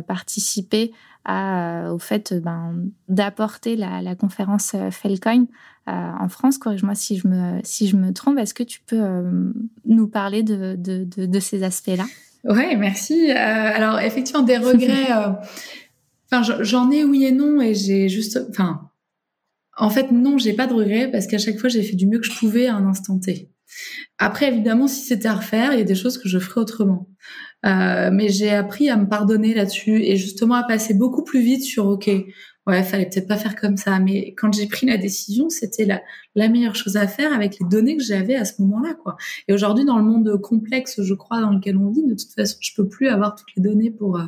participé 0.08 0.92
à, 1.26 1.92
au 1.92 2.00
fait 2.00 2.34
ben, 2.34 2.76
d'apporter 3.10 3.76
la, 3.76 4.02
la, 4.02 4.16
conférence 4.16 4.74
euh, 4.76 4.92
Felcoin 4.92 5.46
euh, 5.88 5.92
en 5.92 6.30
France. 6.30 6.58
Corrige-moi 6.58 6.96
si 6.96 7.18
je 7.18 7.28
me 7.28 7.60
si 7.64 7.88
je 7.88 7.98
me 7.98 8.14
trompe. 8.14 8.38
Est-ce 8.38 8.54
que 8.54 8.64
tu 8.64 8.80
peux 8.86 9.02
euh, 9.02 9.52
nous 9.86 10.08
parler 10.08 10.44
de, 10.44 10.76
de, 10.78 11.04
de, 11.04 11.26
de 11.26 11.40
ces 11.40 11.64
aspects-là? 11.64 12.06
Ouais, 12.44 12.76
merci. 12.76 13.32
alors 13.32 14.00
effectivement 14.00 14.44
des 14.44 14.58
regrets. 14.60 15.12
Enfin, 16.32 16.58
j'en 16.62 16.92
ai 16.92 17.04
oui 17.04 17.26
et 17.26 17.32
non, 17.32 17.62
et 17.62 17.74
j'ai 17.74 18.10
juste, 18.10 18.40
enfin, 18.50 18.90
en 19.78 19.90
fait 19.90 20.12
non, 20.12 20.38
j'ai 20.38 20.54
pas 20.54 20.68
de 20.68 20.74
regrets 20.74 21.10
parce 21.10 21.28
qu'à 21.28 21.38
chaque 21.38 21.58
fois 21.58 21.70
j'ai 21.70 21.84
fait 21.84 21.96
du 21.96 22.08
mieux 22.08 22.20
que 22.20 22.26
je 22.26 22.38
pouvais 22.38 22.68
à 22.68 22.76
un 22.76 22.86
instant 22.86 23.20
T. 23.20 23.50
Après, 24.18 24.48
évidemment, 24.48 24.88
si 24.88 25.06
c'était 25.06 25.28
à 25.28 25.36
refaire, 25.36 25.74
il 25.74 25.80
y 25.80 25.82
a 25.82 25.86
des 25.86 25.96
choses 25.96 26.18
que 26.18 26.30
je 26.30 26.40
ferais 26.40 26.62
autrement. 26.62 27.10
Euh, 27.66 28.10
mais 28.14 28.30
j'ai 28.30 28.52
appris 28.52 28.90
à 28.90 28.98
me 28.98 29.08
pardonner 29.08 29.54
là-dessus 29.54 30.04
et 30.04 30.18
justement 30.18 30.56
à 30.56 30.64
passer 30.64 30.94
beaucoup 30.94 31.24
plus 31.24 31.42
vite 31.42 31.64
sur 31.64 31.88
OK, 31.88 32.08
ouais, 32.68 32.84
fallait 32.84 33.08
peut-être 33.08 33.28
pas 33.28 33.38
faire 33.38 33.56
comme 33.56 33.78
ça. 33.78 34.00
Mais 34.00 34.34
quand 34.36 34.54
j'ai 34.54 34.68
pris 34.68 34.86
la 34.86 34.98
décision, 34.98 35.50
c'était 35.50 35.86
la, 35.86 36.02
la 36.36 36.48
meilleure 36.48 36.76
chose 36.76 36.96
à 36.98 37.08
faire 37.08 37.34
avec 37.34 37.58
les 37.60 37.68
données 37.68 37.98
que 37.98 38.04
j'avais 38.04 38.36
à 38.36 38.46
ce 38.46 38.62
moment-là, 38.62 38.94
quoi. 38.94 39.18
Et 39.48 39.54
aujourd'hui, 39.54 39.86
dans 39.86 39.98
le 39.98 40.04
monde 40.04 40.40
complexe, 40.42 41.02
je 41.02 41.14
crois, 41.14 41.42
dans 41.42 41.52
lequel 41.52 41.78
on 41.78 41.90
vit, 41.90 42.04
de 42.04 42.14
toute 42.14 42.34
façon, 42.34 42.58
je 42.62 42.72
peux 42.76 42.88
plus 42.88 43.08
avoir 43.08 43.36
toutes 43.36 43.50
les 43.56 43.64
données 43.64 43.92
pour 43.92 44.18
euh, 44.18 44.26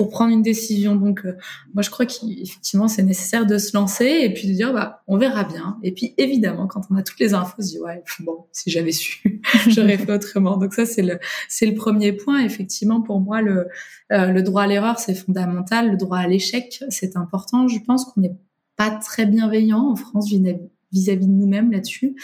pour 0.00 0.08
prendre 0.08 0.32
une 0.32 0.40
décision. 0.40 0.96
Donc, 0.96 1.26
euh, 1.26 1.36
moi, 1.74 1.82
je 1.82 1.90
crois 1.90 2.06
qu'effectivement, 2.06 2.88
c'est 2.88 3.02
nécessaire 3.02 3.44
de 3.44 3.58
se 3.58 3.76
lancer 3.76 4.06
et 4.06 4.32
puis 4.32 4.48
de 4.48 4.54
dire, 4.54 4.72
bah, 4.72 5.02
on 5.06 5.18
verra 5.18 5.44
bien. 5.44 5.76
Et 5.82 5.92
puis, 5.92 6.14
évidemment, 6.16 6.66
quand 6.66 6.80
on 6.90 6.96
a 6.96 7.02
toutes 7.02 7.20
les 7.20 7.34
infos, 7.34 7.56
on 7.58 7.62
se 7.62 7.68
dit, 7.68 7.80
ouais, 7.80 8.02
bon, 8.20 8.46
si 8.50 8.70
j'avais 8.70 8.92
su, 8.92 9.42
j'aurais 9.68 9.98
fait 9.98 10.10
autrement. 10.10 10.56
Donc 10.56 10.72
ça, 10.72 10.86
c'est 10.86 11.02
le 11.02 11.18
c'est 11.50 11.66
le 11.66 11.74
premier 11.74 12.14
point. 12.14 12.42
Effectivement, 12.42 13.02
pour 13.02 13.20
moi, 13.20 13.42
le 13.42 13.68
euh, 14.10 14.28
le 14.28 14.42
droit 14.42 14.62
à 14.62 14.66
l'erreur, 14.66 14.98
c'est 14.98 15.14
fondamental. 15.14 15.90
Le 15.90 15.98
droit 15.98 16.16
à 16.16 16.26
l'échec, 16.26 16.82
c'est 16.88 17.14
important. 17.18 17.68
Je 17.68 17.78
pense 17.80 18.06
qu'on 18.06 18.22
n'est 18.22 18.38
pas 18.76 18.90
très 18.90 19.26
bienveillant 19.26 19.90
en 19.90 19.96
France 19.96 20.30
de 20.92 21.24
nous-mêmes 21.24 21.70
là-dessus. 21.70 22.16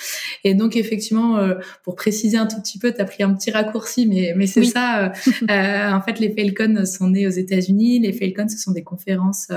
Et 0.45 0.55
donc 0.55 0.77
effectivement, 0.77 1.39
euh, 1.39 1.55
pour 1.83 1.95
préciser 1.95 2.37
un 2.37 2.47
tout 2.47 2.61
petit 2.61 2.79
peu, 2.79 2.93
tu 2.93 3.01
as 3.01 3.05
pris 3.05 3.23
un 3.23 3.35
petit 3.35 3.51
raccourci, 3.51 4.07
mais, 4.07 4.35
mais 4.37 4.47
c'est 4.47 4.65
ça. 4.65 5.07
Euh, 5.07 5.11
euh, 5.51 5.93
en 5.93 6.01
fait, 6.03 6.19
les 6.19 6.35
Falcons 6.35 6.85
sont 6.85 7.11
nés 7.11 7.27
aux 7.27 7.31
États-Unis. 7.31 8.01
Les 8.01 8.13
Falcons, 8.13 8.49
ce 8.49 8.59
sont 8.59 8.73
des 8.73 8.85
conférences 8.85 9.49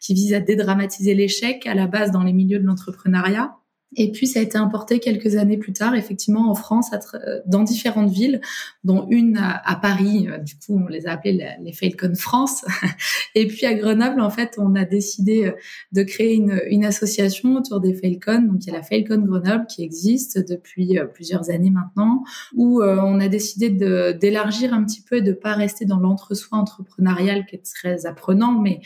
qui 0.00 0.14
visent 0.14 0.34
à 0.34 0.40
dédramatiser 0.40 1.14
l'échec 1.14 1.66
à 1.66 1.74
la 1.74 1.86
base 1.86 2.10
dans 2.10 2.22
les 2.22 2.32
milieux 2.32 2.58
de 2.58 2.66
l'entrepreneuriat. 2.66 3.56
Et 3.96 4.12
puis, 4.12 4.28
ça 4.28 4.38
a 4.38 4.42
été 4.42 4.56
importé 4.56 5.00
quelques 5.00 5.36
années 5.36 5.56
plus 5.56 5.72
tard, 5.72 5.96
effectivement, 5.96 6.48
en 6.48 6.54
France, 6.54 6.90
euh, 7.14 7.40
dans 7.46 7.64
différentes 7.64 8.10
villes, 8.10 8.40
dont 8.84 9.06
une 9.10 9.36
à, 9.36 9.76
Paris. 9.82 10.28
Euh, 10.28 10.38
du 10.38 10.54
coup, 10.54 10.80
on 10.80 10.86
les 10.86 11.06
a 11.06 11.12
appelées 11.12 11.44
les 11.60 11.72
Falcon 11.72 12.14
France. 12.14 12.64
Et 13.34 13.48
puis, 13.48 13.66
à 13.66 13.74
Grenoble, 13.74 14.20
en 14.20 14.30
fait, 14.30 14.54
on 14.58 14.76
a 14.76 14.84
décidé 14.84 15.46
euh, 15.46 15.52
de 15.92 16.02
créer 16.04 16.34
une, 16.34 16.84
association 16.84 17.56
autour 17.56 17.80
des 17.80 17.94
Falcons. 17.94 18.42
Donc, 18.42 18.64
il 18.64 18.68
y 18.68 18.70
a 18.70 18.78
la 18.78 18.82
Falcon 18.82 19.18
Grenoble 19.18 19.66
qui 19.66 19.82
existe 19.82 20.38
depuis 20.48 20.98
plusieurs 21.12 21.50
années 21.50 21.70
maintenant, 21.70 22.24
où 22.56 22.82
on 22.82 23.20
a 23.20 23.28
décidé 23.28 23.68
d'élargir 23.68 24.72
un 24.72 24.82
petit 24.82 25.02
peu 25.02 25.16
et 25.16 25.20
de 25.20 25.32
pas 25.32 25.52
rester 25.52 25.84
dans 25.84 25.98
l'entre-soi 25.98 26.56
entrepreneurial 26.56 27.44
qui 27.44 27.56
est 27.56 27.64
très 27.64 28.06
apprenant, 28.06 28.58
mais 28.58 28.80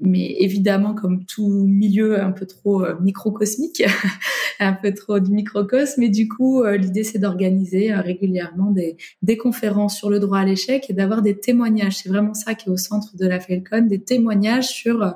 mais 0.00 0.36
évidemment 0.40 0.94
comme 0.94 1.24
tout 1.24 1.48
milieu 1.48 2.20
un 2.20 2.32
peu 2.32 2.46
trop 2.46 2.84
euh, 2.84 2.98
microcosmique, 3.00 3.84
un 4.60 4.72
peu 4.72 4.92
trop 4.92 5.20
du 5.20 5.30
microcosme. 5.30 6.02
Et 6.02 6.08
du 6.08 6.28
coup, 6.28 6.62
euh, 6.62 6.76
l'idée 6.76 7.04
c'est 7.04 7.18
d'organiser 7.18 7.92
euh, 7.92 8.00
régulièrement 8.00 8.72
des, 8.72 8.96
conférences 9.36 9.96
sur 9.96 10.10
le 10.10 10.20
droit 10.20 10.38
à 10.38 10.44
l'échec 10.44 10.86
et 10.88 10.92
d'avoir 10.92 11.22
des 11.22 11.38
témoignages. 11.38 11.98
C'est 11.98 12.08
vraiment 12.08 12.34
ça 12.34 12.54
qui 12.54 12.68
est 12.68 12.72
au 12.72 12.76
centre 12.76 13.16
de 13.16 13.26
la 13.26 13.40
Falcon, 13.40 13.82
des 13.82 14.02
témoignages 14.02 14.68
sur 14.68 15.14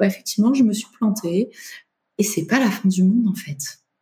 effectivement 0.00 0.54
je 0.54 0.62
me 0.62 0.72
suis 0.72 0.86
plantée 0.96 1.50
et 2.18 2.22
c'est 2.22 2.46
pas 2.46 2.60
la 2.60 2.70
fin 2.70 2.88
du 2.88 3.02
monde 3.02 3.28
en 3.28 3.34
fait. 3.34 3.58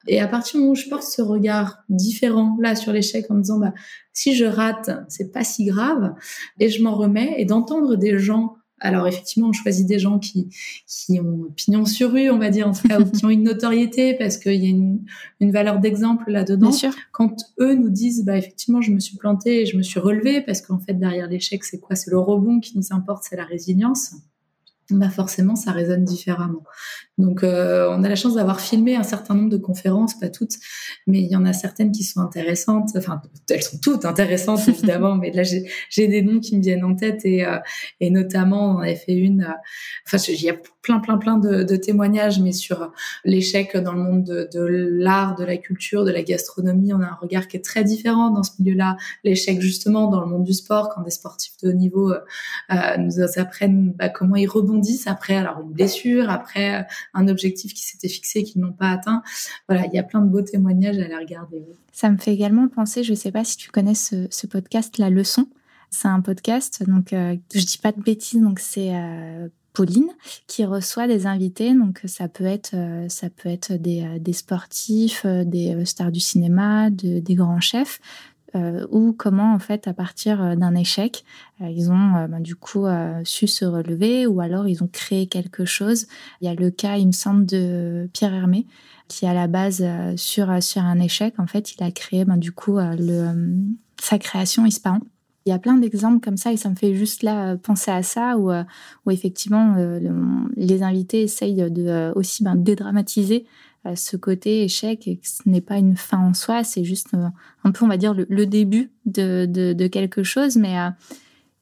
Et 0.06 0.20
à 0.20 0.28
partir 0.28 0.54
du 0.54 0.58
moment 0.58 0.72
où 0.72 0.76
je 0.76 0.88
porte 0.88 1.04
ce 1.04 1.22
regard 1.22 1.78
différent 1.88 2.58
là 2.60 2.76
sur 2.76 2.92
l'échec 2.92 3.24
en 3.30 3.34
me 3.34 3.40
disant 3.40 3.58
bah 3.58 3.72
si 4.12 4.36
je 4.36 4.44
rate 4.44 4.90
c'est 5.08 5.32
pas 5.32 5.44
si 5.44 5.64
grave 5.64 6.14
et 6.60 6.68
je 6.68 6.82
m'en 6.82 6.94
remets 6.94 7.34
et 7.38 7.46
d'entendre 7.46 7.96
des 7.96 8.18
gens 8.18 8.56
alors 8.84 9.08
effectivement, 9.08 9.48
on 9.48 9.52
choisit 9.52 9.86
des 9.86 9.98
gens 9.98 10.18
qui, 10.18 10.48
qui 10.86 11.18
ont 11.18 11.50
pignon 11.56 11.86
sur 11.86 12.12
rue, 12.12 12.30
on 12.30 12.38
va 12.38 12.50
dire, 12.50 12.68
en 12.68 12.72
tout 12.72 12.86
cas, 12.86 13.00
ou 13.00 13.04
qui 13.10 13.24
ont 13.24 13.30
une 13.30 13.42
notoriété 13.42 14.14
parce 14.14 14.36
qu'il 14.36 14.62
y 14.62 14.66
a 14.66 14.70
une, 14.70 15.00
une 15.40 15.50
valeur 15.50 15.80
d'exemple 15.80 16.30
là-dedans. 16.30 16.70
Quand 17.10 17.34
eux 17.60 17.74
nous 17.74 17.88
disent, 17.88 18.24
bah 18.24 18.36
effectivement, 18.36 18.82
je 18.82 18.92
me 18.92 19.00
suis 19.00 19.16
planté 19.16 19.62
et 19.62 19.66
je 19.66 19.76
me 19.76 19.82
suis 19.82 20.00
relevé 20.00 20.42
parce 20.42 20.60
qu'en 20.60 20.78
fait, 20.78 20.94
derrière 20.94 21.28
l'échec, 21.28 21.64
c'est 21.64 21.80
quoi? 21.80 21.96
C'est 21.96 22.10
le 22.10 22.18
rebond 22.18 22.60
qui 22.60 22.76
nous 22.76 22.86
importe, 22.90 23.24
c'est 23.28 23.36
la 23.36 23.44
résilience 23.44 24.14
bah 24.90 25.08
forcément 25.08 25.56
ça 25.56 25.72
résonne 25.72 26.04
différemment. 26.04 26.62
Donc 27.16 27.44
euh, 27.44 27.88
on 27.90 28.02
a 28.02 28.08
la 28.08 28.16
chance 28.16 28.34
d'avoir 28.34 28.60
filmé 28.60 28.96
un 28.96 29.04
certain 29.04 29.34
nombre 29.34 29.50
de 29.50 29.56
conférences, 29.56 30.18
pas 30.18 30.28
toutes, 30.28 30.54
mais 31.06 31.20
il 31.20 31.30
y 31.30 31.36
en 31.36 31.44
a 31.44 31.52
certaines 31.52 31.92
qui 31.92 32.02
sont 32.02 32.20
intéressantes. 32.20 32.90
Enfin, 32.96 33.22
elles 33.48 33.62
sont 33.62 33.78
toutes 33.78 34.04
intéressantes 34.04 34.66
évidemment, 34.66 35.14
mais 35.20 35.30
là 35.30 35.42
j'ai 35.44 36.08
des 36.08 36.22
noms 36.22 36.40
qui 36.40 36.56
me 36.56 36.62
viennent 36.62 36.84
en 36.84 36.94
tête 36.94 37.24
et, 37.24 37.46
euh, 37.46 37.58
et 38.00 38.10
notamment 38.10 38.76
on 38.76 38.78
avait 38.78 38.96
fait 38.96 39.14
une. 39.14 39.42
Euh, 39.42 40.06
enfin, 40.06 40.18
il 40.28 40.42
y 40.42 40.50
a 40.50 40.54
plein 40.82 40.98
plein 40.98 41.16
plein 41.16 41.38
de, 41.38 41.62
de 41.62 41.76
témoignages, 41.76 42.40
mais 42.40 42.52
sur 42.52 42.92
l'échec 43.24 43.76
dans 43.76 43.92
le 43.92 44.02
monde 44.02 44.24
de, 44.24 44.48
de 44.52 44.64
l'art, 44.64 45.36
de 45.36 45.44
la 45.44 45.56
culture, 45.56 46.04
de 46.04 46.10
la 46.10 46.22
gastronomie, 46.22 46.92
on 46.92 47.00
a 47.00 47.06
un 47.06 47.18
regard 47.20 47.46
qui 47.46 47.56
est 47.56 47.64
très 47.64 47.84
différent 47.84 48.30
dans 48.30 48.42
ce 48.42 48.50
milieu-là. 48.58 48.96
L'échec 49.22 49.60
justement 49.60 50.08
dans 50.08 50.20
le 50.20 50.26
monde 50.26 50.44
du 50.44 50.52
sport, 50.52 50.88
quand 50.88 51.02
des 51.02 51.10
sportifs 51.10 51.56
de 51.62 51.70
haut 51.70 51.72
niveau 51.72 52.12
nous 52.98 53.20
apprennent 53.36 53.92
bah, 53.92 54.08
comment 54.08 54.36
ils 54.36 54.48
rebondissent 54.48 55.06
après 55.06 55.36
alors 55.36 55.60
une 55.60 55.72
blessure, 55.72 56.30
après 56.30 56.80
euh, 56.80 56.82
un 57.14 57.28
objectif 57.28 57.72
qui 57.74 57.82
s'était 57.82 58.08
fixé 58.08 58.40
et 58.40 58.44
qu'ils 58.44 58.60
n'ont 58.60 58.72
pas 58.72 58.90
atteint. 58.90 59.22
Voilà, 59.68 59.86
il 59.86 59.94
y 59.94 59.98
a 59.98 60.02
plein 60.02 60.20
de 60.20 60.28
beaux 60.28 60.42
témoignages 60.42 60.98
à 60.98 61.04
aller 61.04 61.16
regarder. 61.16 61.62
Ça 61.92 62.10
me 62.10 62.18
fait 62.18 62.32
également 62.32 62.68
penser, 62.68 63.02
je 63.02 63.12
ne 63.12 63.16
sais 63.16 63.32
pas 63.32 63.44
si 63.44 63.56
tu 63.56 63.70
connais 63.70 63.94
ce, 63.94 64.46
podcast 64.46 64.98
La 64.98 65.10
Leçon. 65.10 65.48
C'est 65.90 66.08
un 66.08 66.20
podcast, 66.20 66.82
donc 66.86 67.12
euh, 67.12 67.36
je 67.54 67.64
dis 67.64 67.78
pas 67.78 67.92
de 67.92 68.00
bêtises, 68.00 68.40
donc 68.40 68.58
c'est 68.58 68.96
euh, 68.96 69.48
Pauline 69.74 70.08
qui 70.48 70.64
reçoit 70.64 71.06
des 71.06 71.26
invités. 71.26 71.72
Donc 71.72 72.00
ça 72.06 72.26
peut 72.26 72.46
être 72.46 72.74
ça 73.08 73.30
peut 73.30 73.48
être 73.48 73.74
des, 73.74 74.18
des 74.18 74.32
sportifs, 74.32 75.24
des 75.24 75.84
stars 75.84 76.10
du 76.10 76.18
cinéma, 76.18 76.90
des 76.90 77.34
grands 77.34 77.60
chefs 77.60 78.00
euh, 78.54 78.86
ou 78.90 79.12
comment 79.12 79.52
en 79.52 79.58
fait 79.58 79.88
à 79.88 79.92
partir 79.92 80.40
euh, 80.40 80.54
d'un 80.54 80.76
échec 80.76 81.24
euh, 81.60 81.68
ils 81.68 81.90
ont 81.90 82.26
ben, 82.28 82.38
du 82.40 82.54
coup 82.54 82.86
su 83.24 83.48
se 83.48 83.64
relever 83.64 84.26
ou 84.26 84.40
alors 84.40 84.68
ils 84.68 84.82
ont 84.82 84.88
créé 84.88 85.26
quelque 85.26 85.64
chose. 85.64 86.06
Il 86.40 86.46
y 86.46 86.48
a 86.48 86.54
le 86.54 86.70
cas 86.70 86.96
il 86.96 87.08
me 87.08 87.12
semble 87.12 87.46
de 87.46 88.08
Pierre 88.12 88.34
Hermé 88.34 88.66
qui 89.08 89.26
à 89.26 89.34
la 89.34 89.46
base 89.46 89.84
sur 90.16 90.62
sur 90.62 90.82
un 90.82 91.00
échec 91.00 91.34
en 91.38 91.46
fait 91.46 91.74
il 91.74 91.82
a 91.82 91.90
créé 91.90 92.24
ben, 92.24 92.36
du 92.36 92.52
coup 92.52 92.78
sa 94.00 94.18
création 94.18 94.66
Ispahan. 94.66 95.00
Il 95.46 95.50
y 95.50 95.52
a 95.52 95.58
plein 95.58 95.76
d'exemples 95.76 96.20
comme 96.20 96.38
ça 96.38 96.52
et 96.52 96.56
ça 96.56 96.70
me 96.70 96.74
fait 96.74 96.94
juste 96.94 97.22
là 97.22 97.56
penser 97.56 97.90
à 97.90 98.02
ça 98.02 98.38
où, 98.38 98.50
où 98.50 99.10
effectivement 99.10 99.76
les 100.56 100.82
invités 100.82 101.22
essayent 101.22 101.70
de 101.70 102.12
aussi 102.14 102.42
ben, 102.44 102.56
dédramatiser 102.56 103.46
ce 103.96 104.16
côté 104.16 104.64
échec 104.64 105.06
et 105.06 105.16
que 105.16 105.28
ce 105.28 105.42
n'est 105.46 105.60
pas 105.60 105.76
une 105.76 105.96
fin 105.96 106.18
en 106.18 106.34
soi, 106.34 106.64
c'est 106.64 106.84
juste 106.84 107.14
euh, 107.14 107.28
un 107.64 107.70
peu, 107.70 107.84
on 107.84 107.88
va 107.88 107.96
dire, 107.96 108.14
le, 108.14 108.46
début 108.46 108.90
de, 109.04 109.86
quelque 109.88 110.22
chose. 110.22 110.56
Mais 110.56 110.78
euh, 110.78 110.88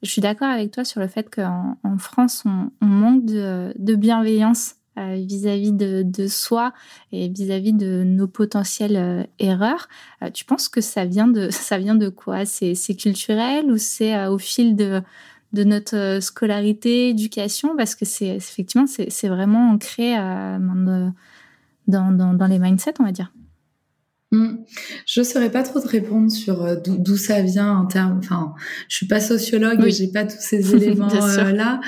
je 0.01 0.09
suis 0.09 0.21
d'accord 0.21 0.47
avec 0.47 0.71
toi 0.71 0.85
sur 0.85 1.01
le 1.01 1.07
fait 1.07 1.29
qu'en 1.29 1.77
en 1.83 1.97
France, 1.97 2.43
on, 2.45 2.85
manque 2.85 3.25
de, 3.25 3.95
bienveillance 3.95 4.75
euh, 4.97 5.15
vis-à-vis 5.15 5.73
de, 5.73 6.27
soi 6.27 6.73
et 7.11 7.27
vis-à-vis 7.27 7.73
de 7.73 8.03
nos 8.05 8.27
potentielles 8.27 9.27
erreurs. 9.39 9.89
tu 10.33 10.45
penses 10.45 10.69
que 10.69 10.81
ça 10.81 11.03
vient 11.03 11.27
de, 11.27 11.49
ça 11.51 11.77
vient 11.77 11.95
de 11.95 12.07
quoi? 12.07 12.45
C'est 12.45 12.95
culturel 12.95 13.69
ou 13.69 13.77
c'est 13.77 14.27
au 14.27 14.37
fil 14.37 14.77
de, 14.77 15.01
de 15.51 15.63
notre 15.65 16.19
scolarité, 16.21 17.09
éducation? 17.09 17.75
Parce 17.75 17.95
que 17.95 18.05
c'est 18.05 18.27
effectivement, 18.27 18.87
c'est 18.87 19.27
vraiment 19.27 19.71
ancré 19.71 20.15
dans, 21.87 22.11
dans, 22.11 22.33
dans, 22.33 22.47
les 22.47 22.59
mindsets, 22.59 22.93
on 22.99 23.03
va 23.03 23.11
dire. 23.11 23.31
Hmm. 24.33 24.55
Je 25.05 25.19
ne 25.19 25.25
saurais 25.25 25.51
pas 25.51 25.61
trop 25.61 25.79
te 25.79 25.87
répondre 25.87 26.31
sur 26.31 26.63
euh, 26.63 26.75
d'où 26.75 27.17
ça 27.17 27.43
vient 27.43 27.77
en 27.77 27.85
termes. 27.85 28.17
Enfin, 28.17 28.55
je 28.89 28.95
suis 28.95 29.05
pas 29.05 29.19
sociologue 29.19 29.85
et 29.85 29.91
j'ai 29.91 30.07
pas 30.07 30.23
tous 30.23 30.39
ces 30.39 30.73
éléments 30.75 31.07
euh, 31.13 31.51
là. 31.51 31.79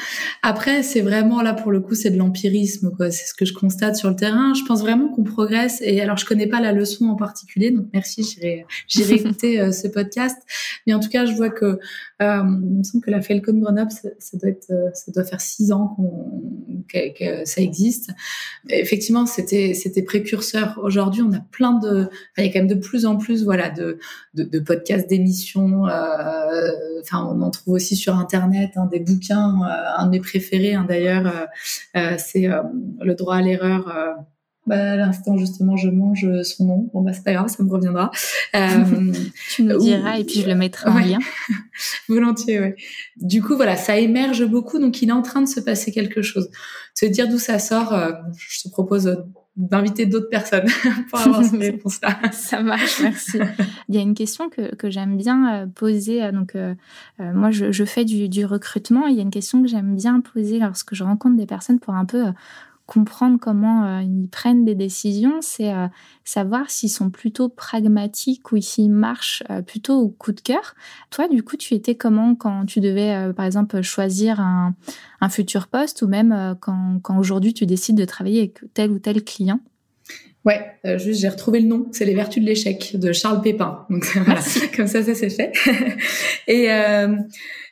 Après, 0.43 0.83
c'est 0.83 1.01
vraiment 1.01 1.41
là 1.41 1.55
pour 1.55 1.71
le 1.71 1.79
coup, 1.79 1.95
c'est 1.95 2.11
de 2.11 2.19
l'empirisme 2.19 2.91
quoi. 2.95 3.09
C'est 3.09 3.25
ce 3.25 3.33
que 3.33 3.45
je 3.45 3.53
constate 3.53 3.95
sur 3.95 4.11
le 4.11 4.15
terrain. 4.15 4.53
Je 4.53 4.63
pense 4.63 4.81
vraiment 4.81 5.07
qu'on 5.07 5.23
progresse. 5.23 5.81
Et 5.81 5.99
alors, 6.01 6.17
je 6.17 6.25
connais 6.27 6.45
pas 6.45 6.61
la 6.61 6.71
leçon 6.71 7.05
en 7.05 7.15
particulier, 7.15 7.71
donc 7.71 7.87
merci. 7.93 8.21
J'irai 8.21 8.67
j'irai 8.87 9.13
écouter 9.21 9.59
euh, 9.59 9.71
ce 9.71 9.87
podcast. 9.87 10.37
Mais 10.85 10.93
en 10.93 10.99
tout 10.99 11.09
cas, 11.09 11.25
je 11.25 11.33
vois 11.33 11.49
que 11.49 11.65
euh, 11.65 11.79
il 12.19 12.77
me 12.77 12.83
semble 12.83 13.03
que 13.03 13.09
la 13.09 13.23
Falcon 13.23 13.57
Grenoble, 13.57 13.89
ça, 13.89 14.09
ça 14.19 14.37
doit 14.37 14.51
être, 14.51 14.71
ça 14.93 15.11
doit 15.11 15.23
faire 15.23 15.41
six 15.41 15.71
ans 15.71 15.95
qu'on 15.95 16.83
que, 16.93 17.41
que, 17.41 17.45
ça 17.45 17.61
existe. 17.61 18.11
effectivement, 18.69 19.25
c'était 19.25 19.73
c'était 19.73 20.03
précurseur. 20.03 20.79
Aujourd'hui, 20.83 21.23
on 21.23 21.33
a 21.33 21.39
plein 21.39 21.79
de 21.79 22.07
il 22.37 22.45
y 22.45 22.49
a 22.49 22.53
quand 22.53 22.59
même 22.59 22.67
de 22.67 22.75
plus 22.75 23.05
en 23.05 23.17
plus, 23.17 23.43
voilà, 23.43 23.69
de, 23.69 23.99
de, 24.33 24.43
de 24.43 24.59
podcasts, 24.59 25.09
d'émissions. 25.09 25.87
Euh, 25.87 26.71
enfin, 27.01 27.25
on 27.25 27.41
en 27.41 27.49
trouve 27.49 27.75
aussi 27.75 27.95
sur 27.95 28.15
Internet 28.17 28.71
hein, 28.75 28.87
des 28.91 28.99
bouquins. 28.99 29.55
Euh, 29.61 30.01
un 30.01 30.05
de 30.07 30.11
mes 30.11 30.19
préférés, 30.19 30.73
hein, 30.73 30.85
d'ailleurs, 30.87 31.47
euh, 31.95 32.15
c'est 32.17 32.47
Le 33.01 33.13
droit 33.15 33.35
à 33.35 33.41
l'erreur. 33.41 33.93
Bah, 34.67 34.93
à 34.93 34.95
l'instant 34.95 35.37
justement 35.37 35.77
je 35.77 35.89
mange 35.89 36.25
son 36.41 36.65
nom 36.65 36.89
bon 36.91 37.03
bah 37.03 37.13
c'est 37.13 37.23
pas 37.23 37.33
grave 37.33 37.49
ça 37.49 37.61
me 37.61 37.71
reviendra 37.71 38.09
euh, 38.55 39.11
tu 39.51 39.61
me 39.61 39.77
diras 39.77 40.17
et 40.17 40.23
puis 40.23 40.41
je 40.41 40.47
le 40.47 40.55
mettrai 40.55 40.89
en 40.89 40.97
lien 40.97 41.19
volontiers 42.09 42.59
ouais 42.59 42.75
du 43.15 43.43
coup 43.43 43.57
voilà 43.57 43.75
ça 43.75 43.99
émerge 43.99 44.43
beaucoup 44.43 44.79
donc 44.79 45.03
il 45.03 45.09
est 45.09 45.11
en 45.11 45.21
train 45.21 45.43
de 45.43 45.47
se 45.47 45.59
passer 45.59 45.91
quelque 45.91 46.23
chose 46.23 46.49
se 46.95 47.05
dire 47.05 47.27
d'où 47.27 47.37
ça 47.37 47.59
sort 47.59 47.95
je 48.35 48.63
te 48.63 48.69
propose 48.69 49.15
d'inviter 49.57 50.05
d'autres 50.05 50.29
personnes 50.29 50.67
pour 51.09 51.19
avoir 51.19 51.43
cette 51.43 51.59
réponse-là. 51.59 52.31
Ça 52.31 52.61
marche, 52.61 53.01
merci. 53.01 53.39
Il 53.87 53.95
y 53.95 53.97
a 53.97 54.01
une 54.01 54.13
question 54.13 54.49
que, 54.49 54.75
que 54.75 54.89
j'aime 54.89 55.17
bien 55.17 55.53
euh, 55.53 55.65
poser. 55.67 56.23
Euh, 56.23 56.31
donc, 56.31 56.55
euh, 56.55 56.75
moi, 57.19 57.51
je, 57.51 57.71
je, 57.71 57.85
fais 57.85 58.05
du, 58.05 58.27
du 58.27 58.45
recrutement. 58.45 59.07
Il 59.07 59.15
y 59.15 59.19
a 59.19 59.21
une 59.21 59.31
question 59.31 59.61
que 59.61 59.67
j'aime 59.67 59.95
bien 59.95 60.19
poser 60.21 60.59
lorsque 60.59 60.93
je 60.93 61.03
rencontre 61.03 61.37
des 61.37 61.45
personnes 61.45 61.79
pour 61.79 61.93
un 61.93 62.05
peu 62.05 62.25
comprendre 62.85 63.39
comment 63.39 63.85
euh, 63.85 64.01
ils 64.01 64.27
prennent 64.29 64.63
des 64.63 64.75
décisions, 64.75 65.39
c'est 65.41 65.73
euh, 65.73 65.87
savoir 66.23 66.69
s'ils 66.69 66.89
sont 66.89 67.09
plutôt 67.09 67.49
pragmatiques 67.49 68.51
ou 68.51 68.61
s'ils 68.61 68.91
marchent 68.91 69.43
euh, 69.49 69.61
plutôt 69.61 69.99
au 69.99 70.09
coup 70.09 70.31
de 70.31 70.41
cœur. 70.41 70.75
Toi, 71.09 71.27
du 71.27 71.43
coup, 71.43 71.57
tu 71.57 71.73
étais 71.73 71.95
comment 71.95 72.35
quand 72.35 72.65
tu 72.65 72.79
devais, 72.79 73.33
par 73.33 73.45
exemple, 73.45 73.81
choisir 73.81 74.39
un, 74.39 74.75
un, 75.21 75.29
futur 75.29 75.67
poste 75.67 76.01
ou 76.03 76.07
même 76.07 76.55
quand, 76.59 76.99
quand 77.01 77.17
aujourd'hui 77.17 77.53
tu 77.53 77.65
décides 77.65 77.97
de 77.97 78.05
travailler 78.05 78.39
avec 78.39 78.59
tel 78.73 78.91
ou 78.91 78.99
tel 78.99 79.23
client? 79.23 79.59
Ouais, 80.45 80.61
juste 80.97 81.21
j'ai 81.21 81.29
retrouvé 81.29 81.59
le 81.59 81.67
nom, 81.67 81.87
c'est 81.91 82.05
Les 82.05 82.13
Vertus 82.13 82.41
de 82.41 82.47
l'échec 82.47 82.95
de 82.95 83.11
Charles 83.11 83.41
Pépin. 83.41 83.85
Donc 83.89 84.05
voilà, 84.25 84.41
comme 84.75 84.87
ça, 84.87 85.03
ça 85.03 85.15
s'est 85.15 85.29
fait. 85.29 85.51
Et 86.47 86.69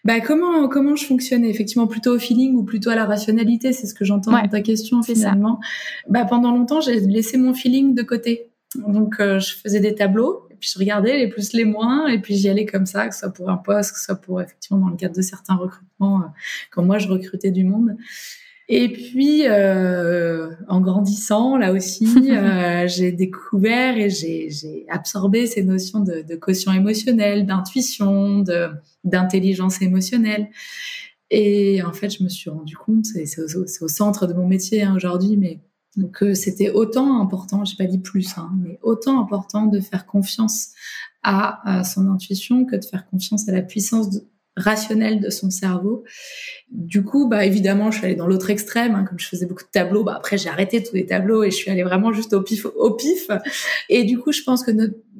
bah 0.05 0.19
comment 0.19 0.67
comment 0.67 0.95
je 0.95 1.05
fonctionnais 1.05 1.49
effectivement 1.49 1.87
plutôt 1.87 2.15
au 2.15 2.19
feeling 2.19 2.55
ou 2.55 2.63
plutôt 2.63 2.89
à 2.89 2.95
la 2.95 3.05
rationalité, 3.05 3.71
c'est 3.71 3.87
ce 3.87 3.93
que 3.93 4.03
j'entends 4.03 4.31
dans 4.31 4.47
ta 4.47 4.61
question 4.61 5.01
finalement. 5.01 5.59
Bah 6.09 6.25
pendant 6.25 6.51
longtemps, 6.51 6.81
j'ai 6.81 6.99
laissé 6.99 7.37
mon 7.37 7.53
feeling 7.53 7.95
de 7.95 8.01
côté. 8.03 8.49
Donc 8.75 9.19
euh, 9.19 9.39
je 9.39 9.55
faisais 9.55 9.79
des 9.79 9.95
tableaux 9.95 10.47
et 10.51 10.55
puis 10.55 10.69
je 10.73 10.79
regardais 10.79 11.17
les 11.17 11.29
plus 11.29 11.53
les 11.53 11.65
moins 11.65 12.07
et 12.07 12.19
puis 12.19 12.35
j'y 12.35 12.49
allais 12.49 12.65
comme 12.65 12.85
ça, 12.85 13.07
que 13.07 13.13
ce 13.13 13.21
soit 13.21 13.29
pour 13.29 13.49
un 13.49 13.57
poste, 13.57 13.91
que 13.91 13.99
ce 13.99 14.05
soit 14.05 14.15
pour 14.15 14.41
effectivement 14.41 14.79
dans 14.79 14.89
le 14.89 14.97
cadre 14.97 15.15
de 15.15 15.21
certains 15.21 15.55
recrutements 15.55 16.21
euh, 16.21 16.27
quand 16.71 16.83
moi 16.83 16.97
je 16.97 17.07
recrutais 17.07 17.51
du 17.51 17.63
monde. 17.63 17.95
Et 18.69 18.91
puis, 18.91 19.45
euh, 19.45 20.49
en 20.69 20.79
grandissant, 20.79 21.57
là 21.57 21.73
aussi, 21.73 22.07
euh, 22.31 22.87
j'ai 22.87 23.11
découvert 23.11 23.97
et 23.97 24.09
j'ai 24.09 24.85
absorbé 24.89 25.47
ces 25.47 25.63
notions 25.63 25.99
de, 25.99 26.23
de 26.27 26.35
quotient 26.35 26.73
émotionnel, 26.73 27.45
d'intuition, 27.45 28.43
d'intelligence 29.03 29.81
émotionnelle. 29.81 30.49
Et 31.29 31.81
en 31.83 31.93
fait, 31.93 32.09
je 32.09 32.23
me 32.23 32.29
suis 32.29 32.49
rendu 32.49 32.77
compte, 32.77 33.05
c'est 33.05 33.39
au, 33.39 33.63
au, 33.81 33.87
centre 33.87 34.27
de 34.27 34.33
mon 34.33 34.47
métier 34.47 34.83
hein, 34.83 34.93
aujourd'hui, 34.95 35.35
mais 35.35 35.59
que 36.11 36.33
c'était 36.33 36.69
autant 36.69 37.21
important, 37.21 37.65
j'ai 37.65 37.75
pas 37.75 37.85
dit 37.85 37.99
plus, 37.99 38.37
hein, 38.37 38.51
mais 38.61 38.79
autant 38.81 39.19
important 39.19 39.65
de 39.65 39.79
faire 39.79 40.05
confiance 40.05 40.69
à, 41.23 41.79
à, 41.79 41.83
son 41.83 42.07
intuition 42.09 42.65
que 42.65 42.75
de 42.75 42.85
faire 42.85 43.07
confiance 43.09 43.47
à 43.47 43.51
la 43.51 43.61
puissance 43.61 44.09
de, 44.09 44.23
rationnel 44.55 45.19
de 45.19 45.29
son 45.29 45.49
cerveau. 45.49 46.03
Du 46.69 47.03
coup, 47.03 47.27
bah 47.27 47.45
évidemment, 47.45 47.91
je 47.91 47.97
suis 47.97 48.05
allée 48.05 48.15
dans 48.15 48.27
l'autre 48.27 48.49
extrême, 48.49 48.95
hein, 48.95 49.05
comme 49.07 49.19
je 49.19 49.27
faisais 49.27 49.45
beaucoup 49.45 49.63
de 49.63 49.69
tableaux. 49.71 50.03
Bah 50.03 50.15
après, 50.15 50.37
j'ai 50.37 50.49
arrêté 50.49 50.83
tous 50.83 50.95
les 50.95 51.05
tableaux 51.05 51.43
et 51.43 51.51
je 51.51 51.55
suis 51.55 51.71
allée 51.71 51.83
vraiment 51.83 52.13
juste 52.13 52.33
au 52.33 52.41
pif, 52.41 52.65
au 52.65 52.91
pif. 52.91 53.27
Et 53.89 54.03
du 54.03 54.19
coup, 54.19 54.31
je 54.31 54.43
pense 54.43 54.63
que 54.63 54.71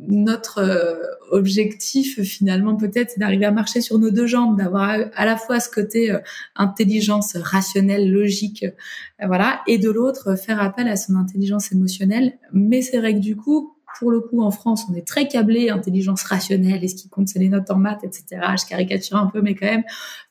notre, 0.08 0.60
euh, 0.60 0.96
objectif 1.32 2.22
finalement 2.22 2.76
peut-être, 2.76 3.12
c'est 3.12 3.20
d'arriver 3.20 3.46
à 3.46 3.52
marcher 3.52 3.82
sur 3.82 3.98
nos 3.98 4.12
deux 4.12 4.28
jambes, 4.28 4.58
d'avoir 4.58 4.98
à 5.16 5.26
la 5.26 5.36
fois 5.36 5.60
ce 5.60 5.70
côté 5.70 6.12
euh, 6.12 6.20
intelligence 6.56 7.36
rationnelle, 7.36 8.12
logique, 8.12 8.64
euh, 8.64 9.28
voilà, 9.28 9.62
et 9.68 9.78
de 9.78 9.90
l'autre 9.90 10.36
faire 10.36 10.62
appel 10.62 10.88
à 10.88 10.96
son 10.96 11.16
intelligence 11.16 11.72
émotionnelle. 11.72 12.34
Mais 12.52 12.82
c'est 12.82 13.00
vrai 13.00 13.14
que 13.16 13.20
du 13.20 13.36
coup, 13.36 13.73
pour 14.00 14.12
le 14.12 14.20
coup, 14.20 14.42
en 14.42 14.52
France, 14.52 14.86
on 14.90 14.96
est 14.96 15.08
très 15.08 15.28
câblé, 15.28 15.70
intelligence 15.70 16.24
rationnelle, 16.24 16.84
et 16.84 16.88
ce 16.88 16.96
qui 16.96 17.10
compte, 17.10 17.28
c'est 17.28 17.40
les 17.40 17.50
notes 17.50 17.70
en 17.70 17.76
maths, 17.76 18.04
etc. 18.04 18.42
Je 18.60 18.66
caricature 18.66 19.18
un 19.18 19.28
peu, 19.28 19.42
mais 19.42 19.56
quand 19.56 19.66
même. 19.66 19.84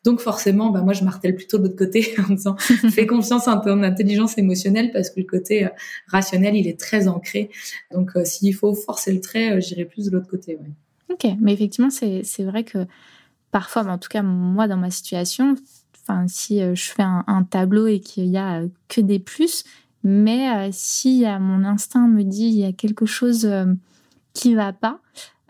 Donc 0.04 0.20
forcément, 0.20 0.70
bah, 0.70 0.82
moi, 0.82 0.92
je 0.92 1.04
martèle 1.04 1.34
plutôt 1.34 1.58
de 1.58 1.64
l'autre 1.64 1.76
côté 1.76 2.14
en 2.28 2.34
disant, 2.34 2.56
fais 2.90 3.06
confiance 3.06 3.48
en 3.48 3.60
ton 3.60 3.82
intelligence 3.82 4.36
émotionnelle, 4.38 4.90
parce 4.92 5.10
que 5.10 5.20
le 5.20 5.26
côté 5.26 5.66
euh, 5.66 5.70
rationnel, 6.08 6.56
il 6.56 6.66
est 6.66 6.78
très 6.78 7.08
ancré. 7.08 7.50
Donc 7.92 8.16
euh, 8.16 8.24
s'il 8.24 8.54
faut 8.54 8.74
forcer 8.74 9.12
le 9.12 9.20
trait, 9.20 9.52
euh, 9.52 9.60
j'irai 9.60 9.84
plus 9.84 10.06
de 10.06 10.10
l'autre 10.10 10.28
côté. 10.28 10.56
Ouais. 10.56 11.14
Ok, 11.14 11.26
mais 11.40 11.52
effectivement, 11.52 11.90
c'est 11.90 12.44
vrai 12.44 12.64
que 12.64 12.86
parfois, 13.50 13.82
en 13.86 13.98
tout 13.98 14.08
cas, 14.08 14.22
moi, 14.22 14.66
dans 14.66 14.78
ma 14.78 14.90
situation, 14.90 15.56
enfin, 16.02 16.24
si 16.26 16.60
je 16.60 16.90
fais 16.90 17.02
un, 17.02 17.22
un 17.26 17.42
tableau 17.44 17.86
et 17.86 18.00
qu'il 18.00 18.26
y 18.26 18.38
a 18.38 18.62
que 18.88 19.02
des 19.02 19.18
plus, 19.18 19.64
mais 20.04 20.50
euh, 20.50 20.68
si 20.72 21.26
euh, 21.26 21.38
mon 21.38 21.64
instinct 21.64 22.08
me 22.08 22.22
dit 22.22 22.46
il 22.46 22.58
y 22.58 22.64
a 22.64 22.72
quelque 22.72 23.06
chose 23.06 23.46
euh, 23.46 23.66
qui 24.34 24.54
va 24.54 24.72
pas, 24.72 25.00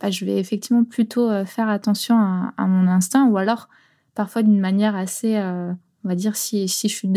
bah, 0.01 0.11
je 0.11 0.25
vais 0.25 0.39
effectivement 0.39 0.85
plutôt 0.85 1.31
faire 1.45 1.69
attention 1.69 2.17
à, 2.17 2.67
mon 2.67 2.89
instinct. 2.89 3.27
Ou 3.27 3.39
alors 3.39 3.69
parfois 4.15 4.43
d'une 4.43 4.61
manière 4.61 4.97
assez, 4.97 5.39
on 5.39 6.09
va 6.09 6.17
dire, 6.17 6.35
si, 6.35 6.67
si 6.67 6.89
je 6.89 6.95
suis 6.95 7.09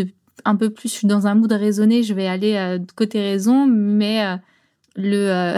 un 0.45 0.55
peu 0.55 0.69
plus 0.69 1.03
dans 1.03 1.25
un 1.25 1.33
mood 1.33 1.51
raisonné, 1.51 2.03
je 2.03 2.13
vais 2.13 2.27
aller 2.27 2.77
côté 2.95 3.19
raison, 3.19 3.65
mais 3.65 4.37
le 4.95 5.57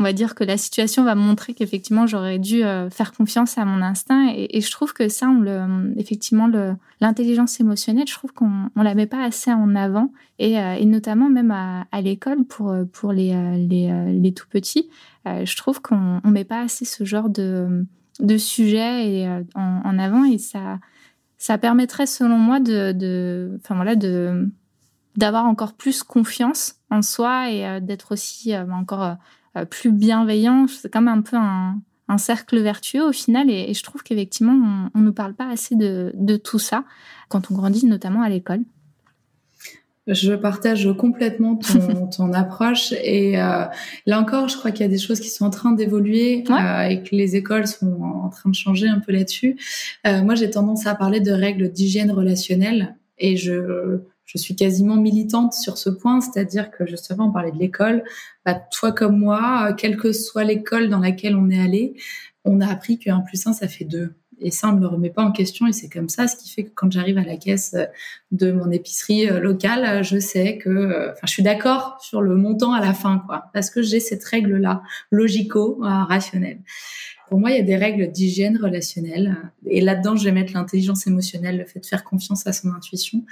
on 0.00 0.02
va 0.02 0.14
dire 0.14 0.34
que 0.34 0.44
la 0.44 0.56
situation 0.56 1.04
va 1.04 1.14
montrer 1.14 1.52
qu'effectivement 1.52 2.06
j'aurais 2.06 2.38
dû 2.38 2.64
euh, 2.64 2.88
faire 2.88 3.12
confiance 3.12 3.58
à 3.58 3.66
mon 3.66 3.82
instinct. 3.82 4.32
Et, 4.34 4.62
je 4.62 4.70
trouve 4.70 4.94
que 4.94 5.10
ça 5.10 5.28
on 5.28 5.40
le 5.40 5.92
effectivement 5.98 6.50
l'intelligence 7.00 7.60
émotionnelle 7.60 8.06
je 8.08 8.14
trouve 8.14 8.32
qu'on 8.32 8.70
on 8.74 8.82
la 8.82 8.94
met 8.94 9.06
pas 9.06 9.22
assez 9.22 9.52
en 9.52 9.76
avant. 9.76 10.10
Et, 10.38 10.58
euh, 10.58 10.72
et 10.72 10.86
notamment 10.86 11.28
même 11.28 11.50
à, 11.50 12.00
l'école 12.00 12.44
pour 12.44 12.74
pour 12.92 13.12
les 13.12 13.34
les, 13.68 14.18
les 14.18 14.32
tout 14.32 14.48
petits 14.48 14.88
euh, 15.28 15.44
je 15.44 15.56
trouve 15.56 15.82
qu'on 15.82 16.22
on 16.24 16.30
met 16.30 16.44
pas 16.44 16.62
assez 16.62 16.86
ce 16.86 17.04
genre 17.04 17.28
de 17.28 17.86
de 18.20 18.38
sujet 18.38 19.06
et 19.06 19.28
en, 19.54 19.82
en, 19.84 19.98
avant. 19.98 20.24
Et 20.24 20.38
ça 20.38 20.78
ça 21.36 21.58
permettrait 21.58 22.06
selon 22.06 22.38
moi 22.38 22.58
de 22.58 23.54
enfin 23.62 23.74
voilà 23.74 23.96
de 23.96 24.50
d'avoir 25.16 25.44
encore 25.44 25.74
plus 25.74 26.02
confiance 26.02 26.76
en 26.88 27.02
soi 27.02 27.50
et 27.50 27.80
d'être 27.82 28.12
aussi 28.12 28.56
encore 28.56 29.02
euh, 29.02 29.14
plus 29.70 29.92
bienveillant. 29.92 30.66
C'est 30.68 30.92
comme 30.92 31.08
un 31.08 31.22
peu 31.22 31.36
un, 31.36 31.76
un 32.10 32.18
cercle 32.18 32.60
vertueux 32.60 33.04
au 33.04 33.12
final. 33.12 33.48
Et, 33.50 33.72
je 33.72 33.82
trouve 33.82 34.02
qu'effectivement, 34.02 34.90
on 34.94 34.98
ne 34.98 35.04
nous 35.04 35.12
parle 35.12 35.34
pas 35.34 35.48
assez 35.48 35.76
de, 35.76 36.12
de, 36.14 36.36
tout 36.36 36.58
ça 36.58 36.84
quand 37.28 37.50
on 37.50 37.54
grandit, 37.54 37.86
notamment 37.86 38.22
à 38.22 38.28
l'école. 38.28 38.60
Je 40.06 40.32
partage 40.32 40.88
complètement 40.98 41.56
ton, 41.56 42.06
ton 42.16 42.32
approche 42.32 42.92
et 42.92 43.40
euh, 43.40 43.64
là 44.06 44.20
encore, 44.20 44.48
je 44.48 44.56
crois 44.56 44.72
qu'il 44.72 44.80
y 44.80 44.88
a 44.88 44.90
des 44.90 44.98
choses 44.98 45.20
qui 45.20 45.28
sont 45.28 45.44
en 45.44 45.50
train 45.50 45.70
d'évoluer 45.70 46.42
euh, 46.50 46.82
et 46.82 47.02
que 47.02 47.14
les 47.14 47.36
écoles 47.36 47.68
sont 47.68 48.02
en 48.02 48.28
train 48.28 48.50
de 48.50 48.54
changer 48.54 48.88
un 48.88 48.98
peu 48.98 49.12
là-dessus. 49.12 49.56
Euh, 50.06 50.22
moi, 50.22 50.34
j'ai 50.34 50.50
tendance 50.50 50.86
à 50.86 50.96
parler 50.96 51.20
de 51.20 51.30
règles 51.30 51.70
d'hygiène 51.70 52.10
relationnelle 52.10 52.96
et 53.18 53.36
je 53.36 54.00
je 54.32 54.38
suis 54.38 54.54
quasiment 54.54 54.94
militante 54.94 55.54
sur 55.54 55.76
ce 55.76 55.90
point, 55.90 56.20
c'est-à-dire 56.20 56.70
que 56.70 56.86
justement, 56.86 57.26
on 57.26 57.32
parlait 57.32 57.50
de 57.50 57.58
l'école. 57.58 58.04
Bah, 58.46 58.54
toi 58.54 58.92
comme 58.92 59.18
moi, 59.18 59.72
quelle 59.72 59.96
que 59.96 60.12
soit 60.12 60.44
l'école 60.44 60.88
dans 60.88 61.00
laquelle 61.00 61.34
on 61.34 61.50
est 61.50 61.60
allé, 61.60 61.94
on 62.44 62.60
a 62.60 62.68
appris 62.68 62.98
qu'un 62.98 63.20
plus 63.20 63.44
un, 63.48 63.52
ça 63.52 63.66
fait 63.66 63.84
deux. 63.84 64.14
Et 64.38 64.52
ça, 64.52 64.68
on 64.68 64.76
ne 64.76 64.80
le 64.80 64.86
remet 64.86 65.10
pas 65.10 65.22
en 65.22 65.32
question 65.32 65.66
et 65.66 65.72
c'est 65.72 65.88
comme 65.88 66.08
ça, 66.08 66.28
ce 66.28 66.36
qui 66.36 66.48
fait 66.48 66.62
que 66.62 66.70
quand 66.74 66.90
j'arrive 66.92 67.18
à 67.18 67.24
la 67.24 67.36
caisse 67.36 67.76
de 68.30 68.52
mon 68.52 68.70
épicerie 68.70 69.28
euh, 69.28 69.40
locale, 69.40 70.02
je 70.04 70.18
sais 70.18 70.58
que, 70.58 70.70
euh, 70.70 71.10
enfin, 71.10 71.26
je 71.26 71.32
suis 71.32 71.42
d'accord 71.42 71.98
sur 72.00 72.22
le 72.22 72.36
montant 72.36 72.72
à 72.72 72.80
la 72.80 72.94
fin, 72.94 73.22
quoi, 73.26 73.50
parce 73.52 73.68
que 73.68 73.82
j'ai 73.82 74.00
cette 74.00 74.24
règle-là, 74.24 74.82
logico-rationnelle. 75.10 76.60
Pour 77.30 77.38
moi, 77.38 77.52
il 77.52 77.56
y 77.56 77.60
a 77.60 77.62
des 77.62 77.76
règles 77.76 78.10
d'hygiène 78.10 78.58
relationnelle. 78.60 79.36
Et 79.64 79.80
là-dedans, 79.80 80.16
je 80.16 80.24
vais 80.24 80.32
mettre 80.32 80.52
l'intelligence 80.52 81.06
émotionnelle, 81.06 81.58
le 81.58 81.64
fait 81.64 81.78
de 81.78 81.86
faire 81.86 82.02
confiance 82.02 82.44
à 82.48 82.52
son 82.52 82.70
intuition. 82.72 83.22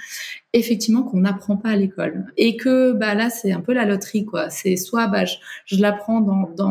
Effectivement, 0.53 1.03
qu'on 1.03 1.19
n'apprend 1.19 1.57
pas 1.57 1.71
à 1.71 1.75
l'école. 1.75 2.25
Et 2.37 2.55
que 2.55 2.93
bah, 2.93 3.13
là, 3.13 3.29
c'est 3.29 3.51
un 3.51 3.59
peu 3.59 3.73
la 3.73 3.83
loterie. 3.83 4.25
C'est 4.51 4.77
soit 4.77 5.07
bah, 5.07 5.25
je, 5.65 5.81
l'apprends 5.81 6.21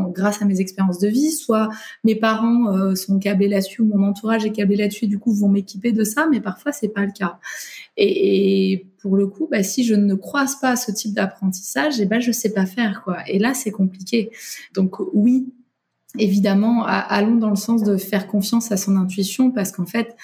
grâce 0.09 0.41
à 0.41 0.47
mes 0.47 0.59
expériences 0.61 1.01
de 1.01 1.09
vie, 1.09 1.31
soit 1.31 1.69
mes 2.03 2.15
parents 2.15 2.75
euh, 2.75 2.95
sont 2.95 3.19
câblés 3.19 3.49
là-dessus, 3.49 3.83
ou 3.83 3.85
mon 3.85 4.09
entourage 4.09 4.47
est 4.47 4.53
câblé 4.53 4.77
là-dessus, 4.77 5.07
du 5.07 5.19
coup, 5.19 5.35
vont 5.35 5.51
m'équiper 5.51 5.93
de 5.93 6.05
ça. 6.05 6.29
Mais 6.31 6.41
parfois, 6.41 6.73
c'est 6.73 6.89
pas 6.89 7.05
le 7.05 7.13
cas. 7.13 7.39
Et, 7.99 8.73
et 8.73 8.87
pour 9.03 9.19
le 9.19 9.27
coup, 9.27 9.49
bah, 9.51 9.63
si 9.63 9.85
je 9.85 9.95
ne 9.95 10.15
croise 10.15 10.59
pas 10.61 10.77
ce 10.77 10.93
type 10.93 11.13
d'apprentissage, 11.13 12.01
et 12.01 12.05
eh 12.05 12.07
ben, 12.07 12.21
je 12.21 12.33
sais 12.33 12.55
pas 12.55 12.65
faire. 12.65 13.07
Et 13.27 13.39
là, 13.39 13.53
c'est 13.53 13.71
compliqué. 13.71 14.31
Donc 14.73 14.97
oui, 15.13 15.53
évidemment, 16.19 16.85
allons 16.87 17.37
dans 17.37 17.51
le 17.51 17.57
sens 17.57 17.83
de 17.83 17.97
faire 17.97 18.27
confiance 18.27 18.73
à 18.73 18.77
son 18.77 18.97
intuition 18.97 19.51
parce 19.51 19.73
qu'en 19.73 19.87
fait, 19.87 20.17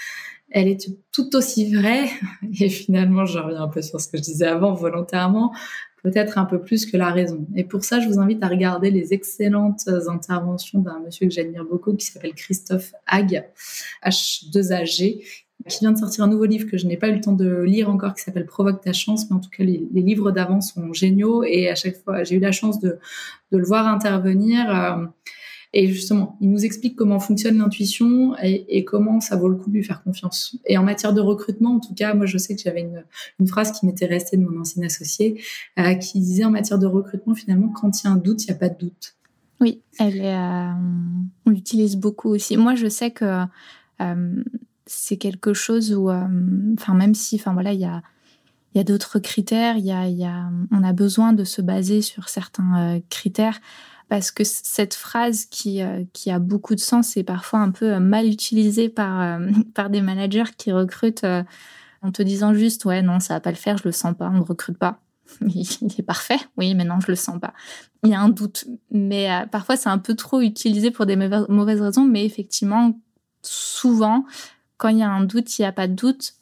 elle 0.51 0.68
est 0.68 0.89
tout 1.12 1.37
aussi 1.37 1.74
vraie. 1.74 2.09
Et 2.61 2.68
finalement, 2.68 3.26
je 3.26 3.39
reviens 3.39 3.62
un 3.62 3.68
peu 3.68 3.82
sur 3.82 4.01
ce 4.01 4.09
que 4.09 4.16
je 4.16 4.22
disais 4.22 4.47
avant, 4.47 4.72
volontairement, 4.72 5.53
peut-être 6.03 6.39
un 6.39 6.45
peu 6.45 6.61
plus 6.61 6.87
que 6.87 6.97
la 6.97 7.11
raison. 7.11 7.47
Et 7.57 7.64
pour 7.64 7.85
ça, 7.85 8.01
je 8.01 8.07
vous 8.07 8.18
invite 8.18 8.43
à 8.43 8.49
regarder 8.49 8.91
les 8.91 9.12
excellentes 9.12 9.89
interventions 10.07 10.78
d'un 10.78 11.01
monsieur 11.01 11.26
que 11.26 11.32
j'admire 11.32 11.64
beaucoup 11.64 11.95
qui 11.95 12.07
s'appelle 12.07 12.35
Christophe 12.35 12.93
Hague, 13.07 13.45
H2AG, 14.07 15.22
qui 15.68 15.78
vient 15.80 15.93
de 15.93 15.99
sortir 15.99 16.24
un 16.24 16.28
nouveau 16.28 16.45
livre 16.45 16.70
que 16.70 16.76
je 16.76 16.87
n'ai 16.87 16.99
pas 16.99 17.09
eu 17.09 17.14
le 17.14 17.20
temps 17.20 17.32
de 17.32 17.62
lire 17.62 17.89
encore, 17.89 18.14
qui 18.14 18.22
s'appelle 18.22 18.45
Provoque 18.45 18.82
ta 18.82 18.93
chance, 18.93 19.30
mais 19.30 19.37
en 19.37 19.41
tout 19.41 19.51
cas 19.51 19.64
les, 19.64 19.89
livres 19.95 20.30
d'avant 20.30 20.61
sont 20.61 20.93
géniaux 20.93 21.43
et 21.43 21.70
à 21.70 21.74
chaque 21.74 21.97
fois 21.97 22.22
j'ai 22.22 22.37
eu 22.37 22.41
la 22.41 22.53
chance 22.53 22.80
de, 22.80 22.99
le 23.51 23.64
voir 23.64 23.87
intervenir. 23.87 24.68
Euh, 24.68 25.07
et 25.75 25.89
justement, 25.89 26.39
il 26.41 26.51
nous 26.51 26.64
explique 26.64 26.97
comment 26.97 27.20
fonctionne 27.20 27.59
l'intuition 27.59 28.35
et, 28.43 28.85
comment 28.85 29.20
ça 29.20 29.37
vaut 29.37 29.49
le 29.49 29.57
coup 29.57 29.68
de 29.68 29.75
lui 29.75 29.85
faire 29.85 30.03
confiance. 30.03 30.57
Et 30.66 30.79
en 30.79 30.83
matière 30.83 31.12
de 31.12 31.20
recrutement, 31.20 31.75
en 31.75 31.81
tout 31.81 31.95
cas, 31.95 32.14
moi 32.14 32.25
je 32.25 32.39
sais 32.39 32.57
que 32.57 32.62
j'avais 32.62 32.81
une, 32.81 33.05
une, 33.41 33.47
phrase 33.47 33.72
qui 33.72 33.85
m'était 33.85 34.07
restée 34.07 34.37
de 34.37 34.43
mon 34.43 34.61
ancien 34.61 34.83
associé, 34.85 35.43
euh, 35.79 35.95
qui 35.95 36.20
disait 36.20 36.45
en 36.45 36.51
matière 36.51 36.79
de 36.79 36.87
recrutement, 36.87 37.35
finalement, 37.35 37.68
quand 37.68 38.03
il 38.03 38.07
y 38.07 38.09
a 38.09 38.12
un 38.12 38.16
doute, 38.16 38.45
il 38.45 38.47
n'y 38.47 38.57
a 38.57 38.59
pas 38.59 38.68
de 38.70 38.79
doute. 38.79 39.16
Oui, 39.61 39.83
euh, 40.01 40.72
on 41.47 41.51
l'utilise 41.51 41.97
beaucoup 41.97 42.31
aussi. 42.31 42.57
Moi, 42.57 42.75
je 42.75 42.89
sais 42.89 43.11
que 43.11 43.45
c'est 44.87 45.16
quelque 45.16 45.55
chose 45.55 45.95
où, 45.95 46.11
euh, 46.11 46.75
enfin, 46.75 46.95
même 46.95 47.14
si, 47.14 47.37
enfin 47.37 47.53
voilà, 47.53 47.72
il 47.72 47.81
y 47.81 47.85
a, 47.85 48.85
d'autres 48.85 49.18
critères, 49.18 49.77
il 49.77 49.87
y 49.87 49.93
a, 49.93 50.51
on 50.70 50.83
a 50.83 50.93
besoin 50.93 51.33
de 51.33 51.45
se 51.45 51.62
baser 51.62 52.03
sur 52.03 52.29
certains 52.29 52.97
euh, 52.97 53.01
critères 53.09 53.61
parce 54.09 54.30
que 54.30 54.44
cette 54.44 54.94
phrase 54.94 55.46
qui, 55.46 55.82
euh, 55.82 56.05
qui 56.12 56.30
a 56.30 56.38
beaucoup 56.38 56.74
de 56.74 56.80
sens 56.80 57.16
est 57.16 57.24
parfois 57.24 57.61
un 57.61 57.70
peu 57.70 57.98
mal 57.98 58.26
utilisée 58.26 58.88
par, 58.88 59.38
par 59.74 59.90
des 59.90 60.00
managers 60.00 60.52
qui 60.57 60.72
recrutent 60.72 61.26
en 62.02 62.12
te 62.12 62.22
disant 62.22 62.52
juste 62.55 62.84
ouais 62.84 63.00
non 63.00 63.18
ça 63.18 63.34
va 63.34 63.40
pas 63.40 63.50
le 63.50 63.57
faire, 63.57 63.78
je 63.78 63.84
le 63.84 63.92
sens 63.92 64.14
pas, 64.16 64.28
on 64.28 64.38
ne 64.38 64.42
recrute 64.42 64.78
pas. 64.78 65.00
Il 65.40 65.66
est 65.98 66.02
parfait, 66.02 66.38
oui, 66.59 66.74
mais 66.74 66.84
non, 66.84 67.00
je 67.00 67.11
le 67.11 67.16
sens 67.16 67.40
pas. 67.40 67.55
Il 68.05 68.11
y 68.11 68.14
a 68.14 68.20
un 68.20 68.28
doute, 68.28 68.66
mais 68.90 69.28
parfois 69.50 69.76
c'est 69.76 69.88
un 69.88 69.98
peu 69.98 70.14
trop 70.14 70.40
utilisé 70.42 70.90
pour 70.90 71.07
des 71.07 71.16
mauvaises 71.16 71.80
raisons, 71.80 72.05
mais 72.05 72.24
effectivement, 72.24 72.94
souvent, 73.42 74.24
quand 74.76 74.88
il 74.88 74.98
y 74.98 75.02
a 75.02 75.11
un 75.11 75.24
doute, 75.24 75.59
il 75.59 75.62
n'y 75.62 75.66
a 75.66 75.72
pas 75.72 75.88
de 75.88 75.94
doute. 75.94 76.34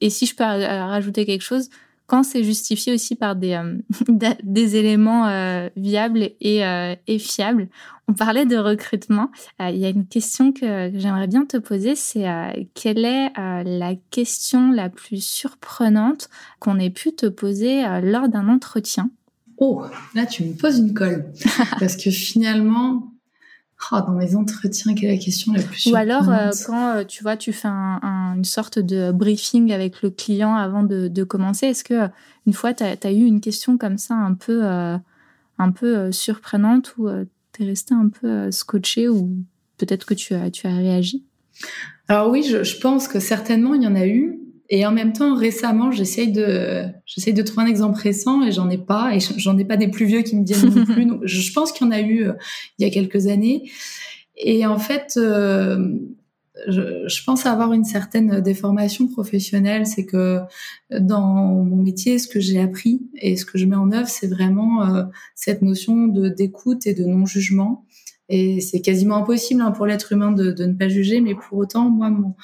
Et 0.00 0.10
si 0.10 0.26
je 0.26 0.34
peux 0.34 0.44
euh, 0.44 0.86
rajouter 0.86 1.26
quelque 1.26 1.42
chose, 1.42 1.68
quand 2.10 2.24
c'est 2.24 2.42
justifié 2.42 2.92
aussi 2.92 3.14
par 3.14 3.36
des, 3.36 3.52
euh, 3.52 3.78
des 4.42 4.74
éléments 4.74 5.28
euh, 5.28 5.68
viables 5.76 6.30
et, 6.40 6.62
et, 7.06 7.18
fiables. 7.20 7.68
On 8.08 8.12
parlait 8.12 8.46
de 8.46 8.56
recrutement. 8.56 9.30
Il 9.60 9.76
y 9.76 9.84
a 9.84 9.88
une 9.88 10.06
question 10.06 10.52
que, 10.52 10.90
j'aimerais 10.92 11.28
bien 11.28 11.44
te 11.44 11.56
poser, 11.58 11.94
c'est 11.94 12.26
quelle 12.74 13.04
est 13.04 13.30
la 13.36 13.94
question 14.10 14.72
la 14.72 14.88
plus 14.88 15.24
surprenante 15.24 16.28
qu'on 16.58 16.80
ait 16.80 16.90
pu 16.90 17.12
te 17.12 17.26
poser 17.26 17.84
lors 18.02 18.28
d'un 18.28 18.48
entretien? 18.48 19.10
Oh, 19.58 19.84
là 20.16 20.26
tu 20.26 20.42
me 20.42 20.54
poses 20.54 20.78
une 20.78 20.92
colle. 20.92 21.32
Parce 21.78 21.94
que 21.94 22.10
finalement, 22.10 23.12
Oh, 23.92 23.96
dans 24.06 24.12
mes 24.12 24.36
entretiens, 24.36 24.94
quelle 24.94 25.10
est 25.10 25.16
la 25.16 25.22
question 25.22 25.52
la 25.52 25.62
plus 25.62 25.86
Ou 25.86 25.96
alors, 25.96 26.28
euh, 26.30 26.50
quand 26.66 26.96
euh, 26.96 27.04
tu 27.04 27.22
vois, 27.22 27.36
tu 27.36 27.52
fais 27.52 27.68
une 27.68 28.44
sorte 28.44 28.78
de 28.78 29.10
briefing 29.10 29.72
avec 29.72 30.02
le 30.02 30.10
client 30.10 30.54
avant 30.54 30.82
de, 30.82 31.24
commencer, 31.24 31.66
est-ce 31.66 31.84
que 31.84 32.08
une 32.46 32.52
fois, 32.52 32.74
tu 32.74 32.84
as, 32.84 33.12
eu 33.12 33.24
une 33.24 33.40
question 33.40 33.78
comme 33.78 33.98
ça 33.98 34.14
un 34.14 34.34
peu, 34.34 34.64
euh, 34.64 34.96
un 35.58 35.70
peu 35.72 36.12
surprenante 36.12 36.94
ou 36.98 37.08
tu 37.52 37.62
es 37.62 37.66
resté 37.66 37.94
un 37.94 38.08
peu 38.08 38.50
scotché 38.50 39.08
ou 39.08 39.30
peut-être 39.78 40.04
que 40.04 40.14
tu 40.14 40.34
as, 40.34 40.50
tu 40.50 40.66
as 40.66 40.74
réagi? 40.74 41.24
Alors 42.08 42.28
oui, 42.30 42.42
je, 42.42 42.62
je, 42.62 42.78
pense 42.78 43.08
que 43.08 43.18
certainement, 43.18 43.74
il 43.74 43.82
y 43.82 43.86
en 43.86 43.94
a 43.94 44.06
eu. 44.06 44.39
Et 44.72 44.86
en 44.86 44.92
même 44.92 45.12
temps, 45.12 45.34
récemment, 45.34 45.90
j'essaye 45.90 46.30
de, 46.30 46.84
j'essaye 47.04 47.34
de 47.34 47.42
trouver 47.42 47.64
un 47.64 47.68
exemple 47.68 47.98
récent 47.98 48.44
et 48.44 48.52
j'en 48.52 48.70
ai 48.70 48.78
pas. 48.78 49.14
Et 49.14 49.18
j'en 49.36 49.58
ai 49.58 49.64
pas 49.64 49.76
des 49.76 49.88
plus 49.88 50.06
vieux 50.06 50.22
qui 50.22 50.36
me 50.36 50.44
viennent 50.44 50.72
non 50.72 50.84
plus. 50.84 51.08
je 51.24 51.52
pense 51.52 51.72
qu'il 51.72 51.86
y 51.86 51.90
en 51.90 51.92
a 51.92 52.00
eu 52.00 52.28
euh, 52.28 52.32
il 52.78 52.86
y 52.86 52.88
a 52.88 52.92
quelques 52.92 53.26
années. 53.26 53.68
Et 54.36 54.64
en 54.64 54.78
fait, 54.78 55.14
euh, 55.16 55.98
je, 56.68 57.08
je, 57.08 57.24
pense 57.24 57.46
avoir 57.46 57.72
une 57.72 57.84
certaine 57.84 58.40
déformation 58.40 59.08
professionnelle. 59.08 59.86
C'est 59.86 60.06
que 60.06 60.38
dans 60.96 61.64
mon 61.64 61.82
métier, 61.82 62.20
ce 62.20 62.28
que 62.28 62.38
j'ai 62.38 62.60
appris 62.60 63.02
et 63.20 63.36
ce 63.36 63.44
que 63.44 63.58
je 63.58 63.66
mets 63.66 63.76
en 63.76 63.90
œuvre, 63.90 64.08
c'est 64.08 64.28
vraiment 64.28 64.86
euh, 64.86 65.02
cette 65.34 65.62
notion 65.62 66.06
de 66.06 66.28
d'écoute 66.28 66.86
et 66.86 66.94
de 66.94 67.04
non-jugement. 67.04 67.84
Et 68.32 68.60
c'est 68.60 68.80
quasiment 68.80 69.16
impossible 69.16 69.60
hein, 69.60 69.72
pour 69.72 69.86
l'être 69.86 70.12
humain 70.12 70.30
de, 70.30 70.52
de, 70.52 70.64
ne 70.64 70.74
pas 70.74 70.88
juger, 70.88 71.20
mais 71.20 71.34
pour 71.34 71.58
autant, 71.58 71.90
moi, 71.90 72.10
mon, 72.10 72.34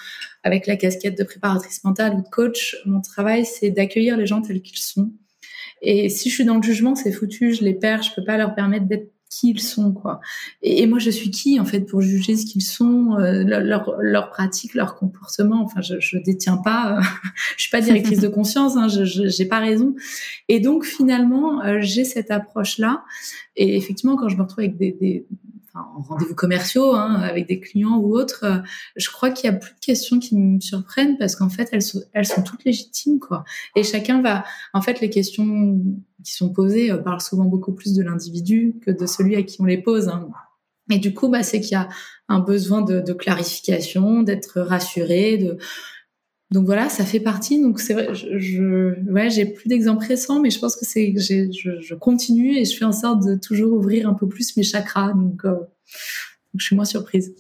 avec 0.43 0.67
la 0.67 0.77
casquette 0.77 1.17
de 1.17 1.23
préparatrice 1.23 1.85
mentale 1.85 2.15
ou 2.15 2.23
de 2.23 2.29
coach, 2.29 2.77
mon 2.87 3.01
travail, 3.01 3.47
c'est 3.47 3.71
d'accueillir 3.71 4.17
les 4.17 4.27
gens 4.27 4.43
tels 4.43 4.63
qu'ils 4.63 4.79
sont. 4.79 5.13
Et 5.83 6.09
si 6.09 6.29
je 6.29 6.35
suis 6.35 6.45
dans 6.45 6.57
le 6.57 6.63
jugement, 6.63 6.97
c'est 6.97 7.13
foutu, 7.13 7.55
je 7.55 7.63
les 7.63 7.75
perds, 7.75 8.03
je 8.03 8.11
peux 8.15 8.25
pas 8.25 8.37
leur 8.37 8.55
permettre 8.55 8.87
d'être 8.87 9.13
qui 9.29 9.51
ils 9.51 9.61
sont 9.61 9.93
quoi. 9.93 10.21
Et, 10.63 10.87
moi 10.87 10.99
je 10.99 11.11
suis 11.11 11.31
qui 11.31 11.59
en 11.61 11.65
fait 11.65 11.81
pour 11.81 12.01
juger 12.01 12.37
ce 12.37 12.47
qu'ils 12.47 12.63
sont, 12.63 13.17
euh, 13.19 13.43
leur, 13.45 13.97
leur 14.01 14.31
pratique, 14.31 14.75
leur 14.75 14.95
comportement? 14.95 15.63
Enfin 15.63 15.81
je, 15.83 15.99
je 15.99 16.19
détiens 16.19 16.57
pas, 16.57 16.99
euh, 16.99 17.03
je 17.57 17.63
suis 17.63 17.71
pas 17.71 17.81
directrice 17.81 18.21
de 18.21 18.29
conscience, 18.29 18.77
hein, 18.77 18.89
je 18.89 19.05
j'ai 19.05 19.47
pas 19.47 19.59
raison. 19.59 19.95
Et 20.49 20.61
donc 20.61 20.85
finalement 20.85 21.63
euh, 21.65 21.79
j'ai 21.81 22.05
cette 22.05 22.31
approche 22.31 22.79
là. 22.79 23.05
Et 23.57 23.77
effectivement 23.77 24.17
quand 24.17 24.29
je 24.29 24.37
me 24.37 24.43
retrouve 24.43 24.61
avec 24.61 24.77
des, 24.77 24.93
des 24.93 25.27
en 25.97 26.03
rendez-vous 26.03 26.35
commerciaux 26.35 26.95
hein, 26.95 27.21
avec 27.21 27.47
des 27.47 27.61
clients 27.61 27.97
ou 27.99 28.17
autres, 28.17 28.45
euh, 28.45 28.59
je 28.97 29.11
crois 29.11 29.31
qu'il 29.31 29.51
y 29.51 29.55
a 29.55 29.57
plus 29.57 29.75
de 29.75 29.81
questions 29.81 30.19
qui 30.19 30.37
me 30.37 30.61
surprennent 30.61 31.17
parce 31.19 31.37
qu'en 31.37 31.49
fait 31.49 31.69
elles 31.73 31.83
sont, 31.83 32.43
toutes 32.43 32.65
légitimes 32.65 33.19
quoi. 33.19 33.45
Et 33.75 33.83
chacun 33.83 34.23
va, 34.23 34.45
en 34.73 34.83
fait, 34.83 35.01
les 35.01 35.11
questions 35.11 35.81
qui 36.25 36.33
sont 36.33 36.53
posées 36.53 36.91
euh, 36.91 36.99
parlent 36.99 37.21
souvent 37.21 37.45
beaucoup 37.45 37.73
plus 37.73 37.95
de 37.95 38.03
l'individu 38.03 38.77
que 38.85 38.91
de 38.91 39.07
celui 39.07 39.37
à 39.37 39.43
qui 39.43 39.61
on 39.61 39.65
les 39.65 39.81
pose. 39.81 40.09
Hein. 40.09 40.29
Et 40.91 40.99
du 40.99 41.15
coup, 41.15 41.29
bah, 41.29 41.43
c'est 41.43 41.61
qu'il 41.61 41.73
y 41.73 41.77
a 41.77 41.89
un 42.29 42.41
besoin 42.41 42.83
de, 42.83 43.01
de 43.01 43.13
clarification, 43.13 44.23
d'être 44.23 44.61
rassuré, 44.61 45.37
de 45.37 45.59
donc 46.53 46.65
voilà, 46.67 46.89
ça 46.89 47.05
fait 47.05 47.21
partie. 47.21 47.61
Donc 47.61 47.81
c'est 47.81 47.95
vrai, 47.95 48.15
je, 48.15 48.39
je 48.39 49.11
ouais, 49.11 49.31
j'ai 49.31 49.47
plus 49.47 49.69
d'exemples 49.69 50.07
récents, 50.07 50.41
mais 50.41 50.51
je 50.51 50.59
pense 50.59 50.77
que 50.77 50.85
c'est, 50.85 51.15
je, 51.17 51.81
je, 51.81 51.95
continue 51.95 52.57
et 52.57 52.65
je 52.65 52.77
fais 52.77 52.85
en 52.85 52.93
sorte 52.93 53.25
de 53.27 53.35
toujours 53.35 53.73
ouvrir 53.73 54.09
un 54.09 54.15
peu 54.15 54.29
plus 54.29 54.57
mes 54.57 54.63
chakras. 54.63 55.13
Donc, 55.13 55.45
euh, 55.45 55.57
je 56.55 56.65
suis 56.65 56.77
moins 56.77 56.85
surprise. 56.85 57.35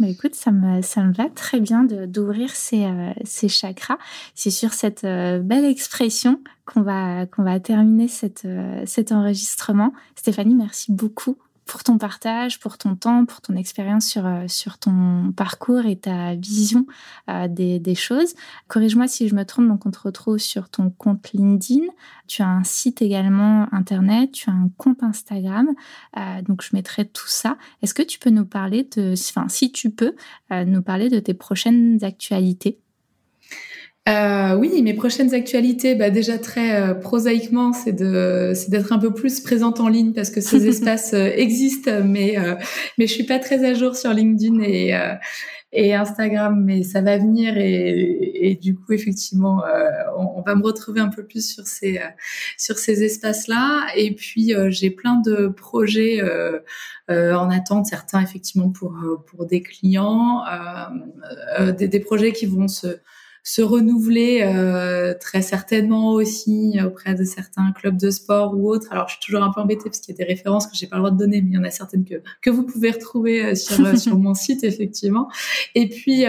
Mais 0.00 0.12
écoute, 0.12 0.34
ça 0.34 0.50
me, 0.50 0.80
ça 0.82 1.04
me 1.04 1.12
va 1.12 1.28
très 1.28 1.60
bien 1.60 1.84
d'ouvrir 1.84 2.50
ces, 2.50 2.84
euh, 2.84 3.12
ces 3.24 3.48
chakras. 3.48 3.98
C'est 4.34 4.50
sur 4.50 4.72
cette 4.72 5.04
euh, 5.04 5.38
belle 5.40 5.66
expression 5.66 6.40
qu'on 6.64 6.80
va, 6.80 7.26
va 7.38 7.60
terminer 7.60 8.08
cet 8.08 9.12
enregistrement. 9.12 9.92
Stéphanie, 10.16 10.54
merci 10.54 10.90
beaucoup 10.92 11.36
pour 11.70 11.84
ton 11.84 11.98
partage, 11.98 12.58
pour 12.58 12.78
ton 12.78 12.96
temps, 12.96 13.24
pour 13.26 13.40
ton 13.40 13.54
expérience 13.54 14.04
sur, 14.04 14.26
euh, 14.26 14.48
sur 14.48 14.78
ton 14.78 15.30
parcours 15.36 15.86
et 15.86 15.94
ta 15.94 16.34
vision 16.34 16.84
euh, 17.28 17.46
des, 17.46 17.78
des, 17.78 17.94
choses. 17.94 18.34
Corrige-moi 18.66 19.06
si 19.06 19.28
je 19.28 19.36
me 19.36 19.44
trompe, 19.44 19.68
donc 19.68 19.86
on 19.86 19.92
te 19.92 20.00
retrouve 20.00 20.38
sur 20.38 20.68
ton 20.68 20.90
compte 20.90 21.30
LinkedIn. 21.32 21.84
Tu 22.26 22.42
as 22.42 22.48
un 22.48 22.64
site 22.64 23.02
également 23.02 23.72
internet, 23.72 24.32
tu 24.32 24.50
as 24.50 24.52
un 24.52 24.68
compte 24.78 25.04
Instagram. 25.04 25.68
Euh, 26.16 26.42
donc 26.42 26.64
je 26.64 26.70
mettrai 26.72 27.04
tout 27.04 27.28
ça. 27.28 27.56
Est-ce 27.82 27.94
que 27.94 28.02
tu 28.02 28.18
peux 28.18 28.30
nous 28.30 28.46
parler 28.46 28.88
de, 28.96 29.14
enfin 29.16 29.48
si 29.48 29.70
tu 29.70 29.90
peux, 29.90 30.16
nous 30.50 30.82
parler 30.82 31.08
de 31.08 31.20
tes 31.20 31.34
prochaines 31.34 32.02
actualités? 32.02 32.80
Euh, 34.08 34.54
oui, 34.56 34.80
mes 34.82 34.94
prochaines 34.94 35.34
actualités, 35.34 35.94
bah 35.94 36.08
déjà 36.08 36.38
très 36.38 36.80
euh, 36.80 36.94
prosaïquement, 36.94 37.74
c'est 37.74 37.92
de 37.92 38.52
c'est 38.54 38.70
d'être 38.70 38.92
un 38.92 38.98
peu 38.98 39.12
plus 39.12 39.40
présente 39.40 39.78
en 39.78 39.88
ligne 39.88 40.14
parce 40.14 40.30
que 40.30 40.40
ces 40.40 40.66
espaces 40.68 41.12
euh, 41.12 41.30
existent, 41.36 42.02
mais 42.04 42.38
euh, 42.38 42.54
mais 42.98 43.06
je 43.06 43.12
suis 43.12 43.24
pas 43.24 43.38
très 43.38 43.62
à 43.64 43.74
jour 43.74 43.94
sur 43.96 44.12
LinkedIn 44.12 44.60
et 44.62 44.98
et 45.72 45.94
Instagram, 45.94 46.64
mais 46.64 46.82
ça 46.82 47.00
va 47.02 47.18
venir 47.18 47.56
et, 47.56 48.48
et 48.50 48.56
du 48.56 48.74
coup 48.74 48.92
effectivement, 48.92 49.62
on, 50.18 50.38
on, 50.38 50.42
va 50.42 50.56
me 50.56 50.64
retrouver 50.64 51.00
un 51.00 51.10
peu 51.10 51.24
plus 51.24 51.48
sur 51.48 51.66
ces 51.66 52.00
sur 52.58 52.78
ces 52.78 53.04
espaces-là. 53.04 53.86
Et 53.96 54.14
puis 54.14 54.54
j'ai 54.70 54.90
plein 54.90 55.20
de 55.20 55.46
projets 55.46 56.20
en 57.08 57.50
attente, 57.50 57.86
certains 57.86 58.20
effectivement 58.22 58.70
pour 58.70 58.96
pour 59.26 59.46
des 59.46 59.62
clients, 59.62 60.42
des, 61.78 61.86
des 61.86 62.00
projets 62.00 62.32
qui 62.32 62.46
vont 62.46 62.66
se 62.66 62.98
se 63.42 63.62
renouveler 63.62 64.42
euh, 64.42 65.14
très 65.18 65.42
certainement 65.42 66.12
aussi 66.12 66.78
auprès 66.84 67.14
de 67.14 67.24
certains 67.24 67.72
clubs 67.72 67.96
de 67.96 68.10
sport 68.10 68.56
ou 68.56 68.70
autres. 68.70 68.88
Alors 68.90 69.08
je 69.08 69.14
suis 69.14 69.24
toujours 69.24 69.42
un 69.42 69.52
peu 69.52 69.60
embêtée 69.60 69.84
parce 69.84 70.00
qu'il 70.00 70.14
y 70.14 70.16
a 70.20 70.24
des 70.24 70.30
références 70.30 70.66
que 70.66 70.76
j'ai 70.76 70.86
pas 70.86 70.96
le 70.96 71.02
droit 71.02 71.10
de 71.10 71.18
donner, 71.18 71.40
mais 71.40 71.50
il 71.50 71.54
y 71.54 71.58
en 71.58 71.64
a 71.64 71.70
certaines 71.70 72.04
que 72.04 72.22
que 72.42 72.50
vous 72.50 72.64
pouvez 72.64 72.90
retrouver 72.90 73.44
euh, 73.44 73.54
sur 73.54 73.84
euh, 73.84 73.96
sur 73.96 74.18
mon 74.18 74.34
site 74.34 74.64
effectivement. 74.64 75.30
Et 75.74 75.88
puis 75.88 76.24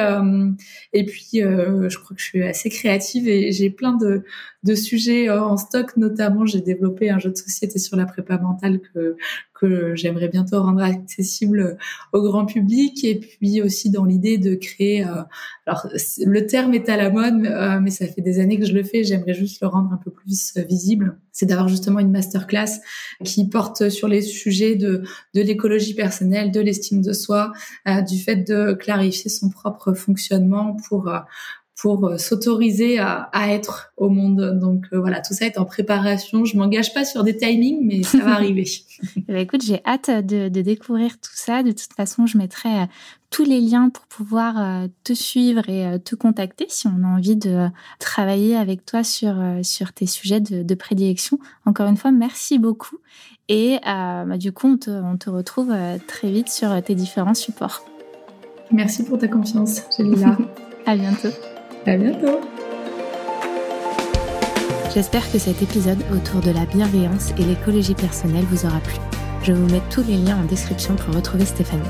et 0.94 1.06
puis 1.06 1.30
je 1.34 1.98
crois 1.98 2.16
que 2.16 2.22
je 2.22 2.28
suis 2.28 2.44
assez 2.44 2.70
créative 2.70 3.28
et 3.28 3.52
j'ai 3.52 3.70
plein 3.70 3.94
de 3.94 4.24
de 4.64 4.76
sujets 4.76 5.30
en 5.30 5.58
stock. 5.58 5.98
Notamment, 5.98 6.46
j'ai 6.46 6.62
développé 6.62 7.10
un 7.10 7.18
jeu 7.20 7.32
de 7.32 7.38
société 7.38 7.80
sur 7.80 7.98
la 7.98 8.06
prépa 8.06 8.38
mentale 8.38 8.80
que 8.94 9.18
que 9.62 9.96
j'aimerais 9.96 10.28
bientôt 10.28 10.62
rendre 10.62 10.82
accessible 10.82 11.78
au 12.14 12.22
grand 12.24 12.46
public 12.46 13.04
et 13.04 13.20
puis 13.20 13.62
aussi 13.62 13.92
dans 13.92 14.06
l'idée 14.06 14.40
de 14.40 14.56
créer 14.56 15.06
euh, 15.06 15.22
alors 15.68 15.88
le 16.26 16.46
terme 16.48 16.74
est 16.74 16.90
à 16.90 16.98
la 16.98 17.12
mode 17.12 17.46
euh, 17.46 17.80
mais 17.80 17.92
ça 17.92 18.08
fait 18.08 18.22
des 18.22 18.40
années 18.40 18.60
que 18.60 18.66
je 18.66 18.74
le 18.74 18.84
fais 18.84 19.04
j'aimerais 19.04 19.36
juste 19.36 19.62
le 19.62 19.68
rendre 19.68 19.94
un 19.94 19.98
peu 19.98 20.10
plus 20.10 20.58
visible. 20.68 21.18
C'est 21.32 21.46
d'avoir 21.46 21.68
justement 21.68 22.00
une 22.00 22.12
masterclass 22.12 22.82
qui 23.24 23.48
porte 23.48 23.90
sur 23.90 24.08
les 24.08 24.22
sujets 24.22 24.76
de 24.76 25.04
de 25.36 25.42
l'écologie 25.42 25.94
personnelle 25.94 26.52
de 26.52 26.60
l'estime 26.60 27.02
de 27.02 27.14
soi 27.14 27.52
euh, 27.88 28.02
du 28.02 28.18
fait 28.18 28.38
de 28.38 28.74
clarifier 28.74 29.30
son 29.30 29.50
propre 29.50 29.94
fonctionnement 29.94 30.76
pour 30.90 31.10
pour 31.82 32.06
euh, 32.06 32.18
s'autoriser 32.20 33.00
à, 33.00 33.30
à, 33.34 33.50
être 33.50 33.92
au 33.98 34.10
monde. 34.10 34.60
Donc 34.60 34.86
euh, 34.94 35.00
voilà, 35.00 35.20
tout 35.20 35.34
ça 35.34 35.48
est 35.48 35.58
en 35.58 35.66
préparation. 35.66 36.46
Je 36.46 36.56
m'engage 36.56 36.94
pas 36.94 37.06
sur 37.06 37.24
des 37.24 37.36
timings, 37.36 37.80
mais 37.82 38.04
ça 38.04 38.20
va 38.20 38.34
arriver. 38.36 38.66
Eh 39.18 39.22
ben, 39.28 39.38
écoute, 39.38 39.64
j'ai 39.66 39.82
hâte 39.84 40.12
de, 40.12 40.48
de, 40.48 40.62
découvrir 40.62 41.14
tout 41.14 41.34
ça. 41.34 41.64
De 41.64 41.72
toute 41.72 41.94
façon, 41.98 42.28
je 42.28 42.38
mettrai 42.38 42.70
euh, 42.70 42.86
tous 43.32 43.46
les 43.46 43.60
liens 43.60 43.90
pour 43.90 44.06
pouvoir 44.06 44.88
te 45.06 45.14
suivre 45.14 45.70
et 45.70 45.98
te 46.02 46.16
contacter 46.16 46.66
si 46.68 46.88
on 46.88 47.02
a 47.06 47.08
envie 47.08 47.38
de 47.38 47.70
travailler 47.98 48.58
avec 48.58 48.86
toi 48.86 49.06
sur, 49.06 49.42
sur 49.64 49.94
tes 49.94 50.06
sujets 50.06 50.42
de, 50.42 50.64
de 50.64 50.76
prédilection. 50.76 51.40
Encore 51.66 51.88
une 51.88 51.96
fois, 51.96 52.12
merci 52.12 52.60
beaucoup. 52.60 52.98
Et 53.48 53.78
bah, 53.86 54.38
du 54.38 54.52
coup, 54.52 54.68
on 54.68 54.78
te, 54.78 54.92
on 54.92 55.16
te 55.16 55.30
retrouve 55.30 55.74
très 56.08 56.30
vite 56.30 56.50
sur 56.50 56.84
tes 56.84 56.94
différents 56.94 57.34
supports. 57.34 57.86
Merci 58.70 59.06
pour 59.06 59.18
ta 59.18 59.30
confiance, 59.30 59.84
Jelila. 59.98 60.38
à 60.86 60.98
bientôt. 60.98 61.30
À 61.88 61.98
bientôt. 61.98 62.40
J'espère 64.94 65.32
que 65.32 65.40
cet 65.40 65.64
épisode 65.64 65.98
autour 66.14 66.42
de 66.42 66.52
la 66.52 66.66
bienveillance 66.66 67.32
et 67.40 67.44
l'écologie 67.44 67.96
personnelle 67.96 68.46
vous 68.52 68.68
aura 68.68 68.80
plu. 68.82 68.98
Je 69.42 69.52
vous 69.52 69.68
mets 69.68 69.82
tous 69.90 70.04
les 70.04 70.18
liens 70.18 70.38
en 70.38 70.46
description 70.46 70.96
pour 70.96 71.16
retrouver 71.16 71.46
Stéphanie. 71.46 71.82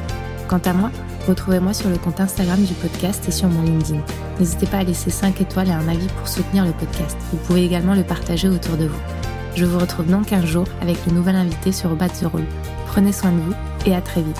Quant 0.47 0.61
à 0.63 0.71
moi, 0.71 0.91
retrouvez-moi 1.27 1.73
sur 1.73 1.89
le 1.89 1.97
compte 1.97 2.21
Instagram 2.21 2.63
du 2.63 2.73
podcast 2.73 3.27
et 3.27 3.31
sur 3.31 3.49
mon 3.49 3.63
LinkedIn. 3.63 3.99
N'hésitez 4.39 4.65
pas 4.65 4.77
à 4.77 4.83
laisser 4.83 5.09
5 5.09 5.41
étoiles 5.41 5.67
et 5.67 5.71
un 5.71 5.87
avis 5.89 6.07
pour 6.07 6.27
soutenir 6.27 6.63
le 6.63 6.71
podcast. 6.71 7.17
Vous 7.31 7.37
pouvez 7.39 7.65
également 7.65 7.95
le 7.95 8.03
partager 8.03 8.47
autour 8.47 8.77
de 8.77 8.85
vous. 8.85 9.01
Je 9.55 9.65
vous 9.65 9.79
retrouve 9.79 10.07
dans 10.07 10.23
15 10.23 10.45
jours 10.45 10.67
avec 10.81 11.05
le 11.05 11.11
nouvel 11.11 11.35
invité 11.35 11.73
sur 11.73 11.95
Bat 11.95 12.09
the 12.09 12.25
Roll. 12.31 12.45
Prenez 12.87 13.11
soin 13.11 13.31
de 13.31 13.41
vous 13.41 13.53
et 13.85 13.93
à 13.93 13.99
très 13.99 14.21
vite. 14.21 14.39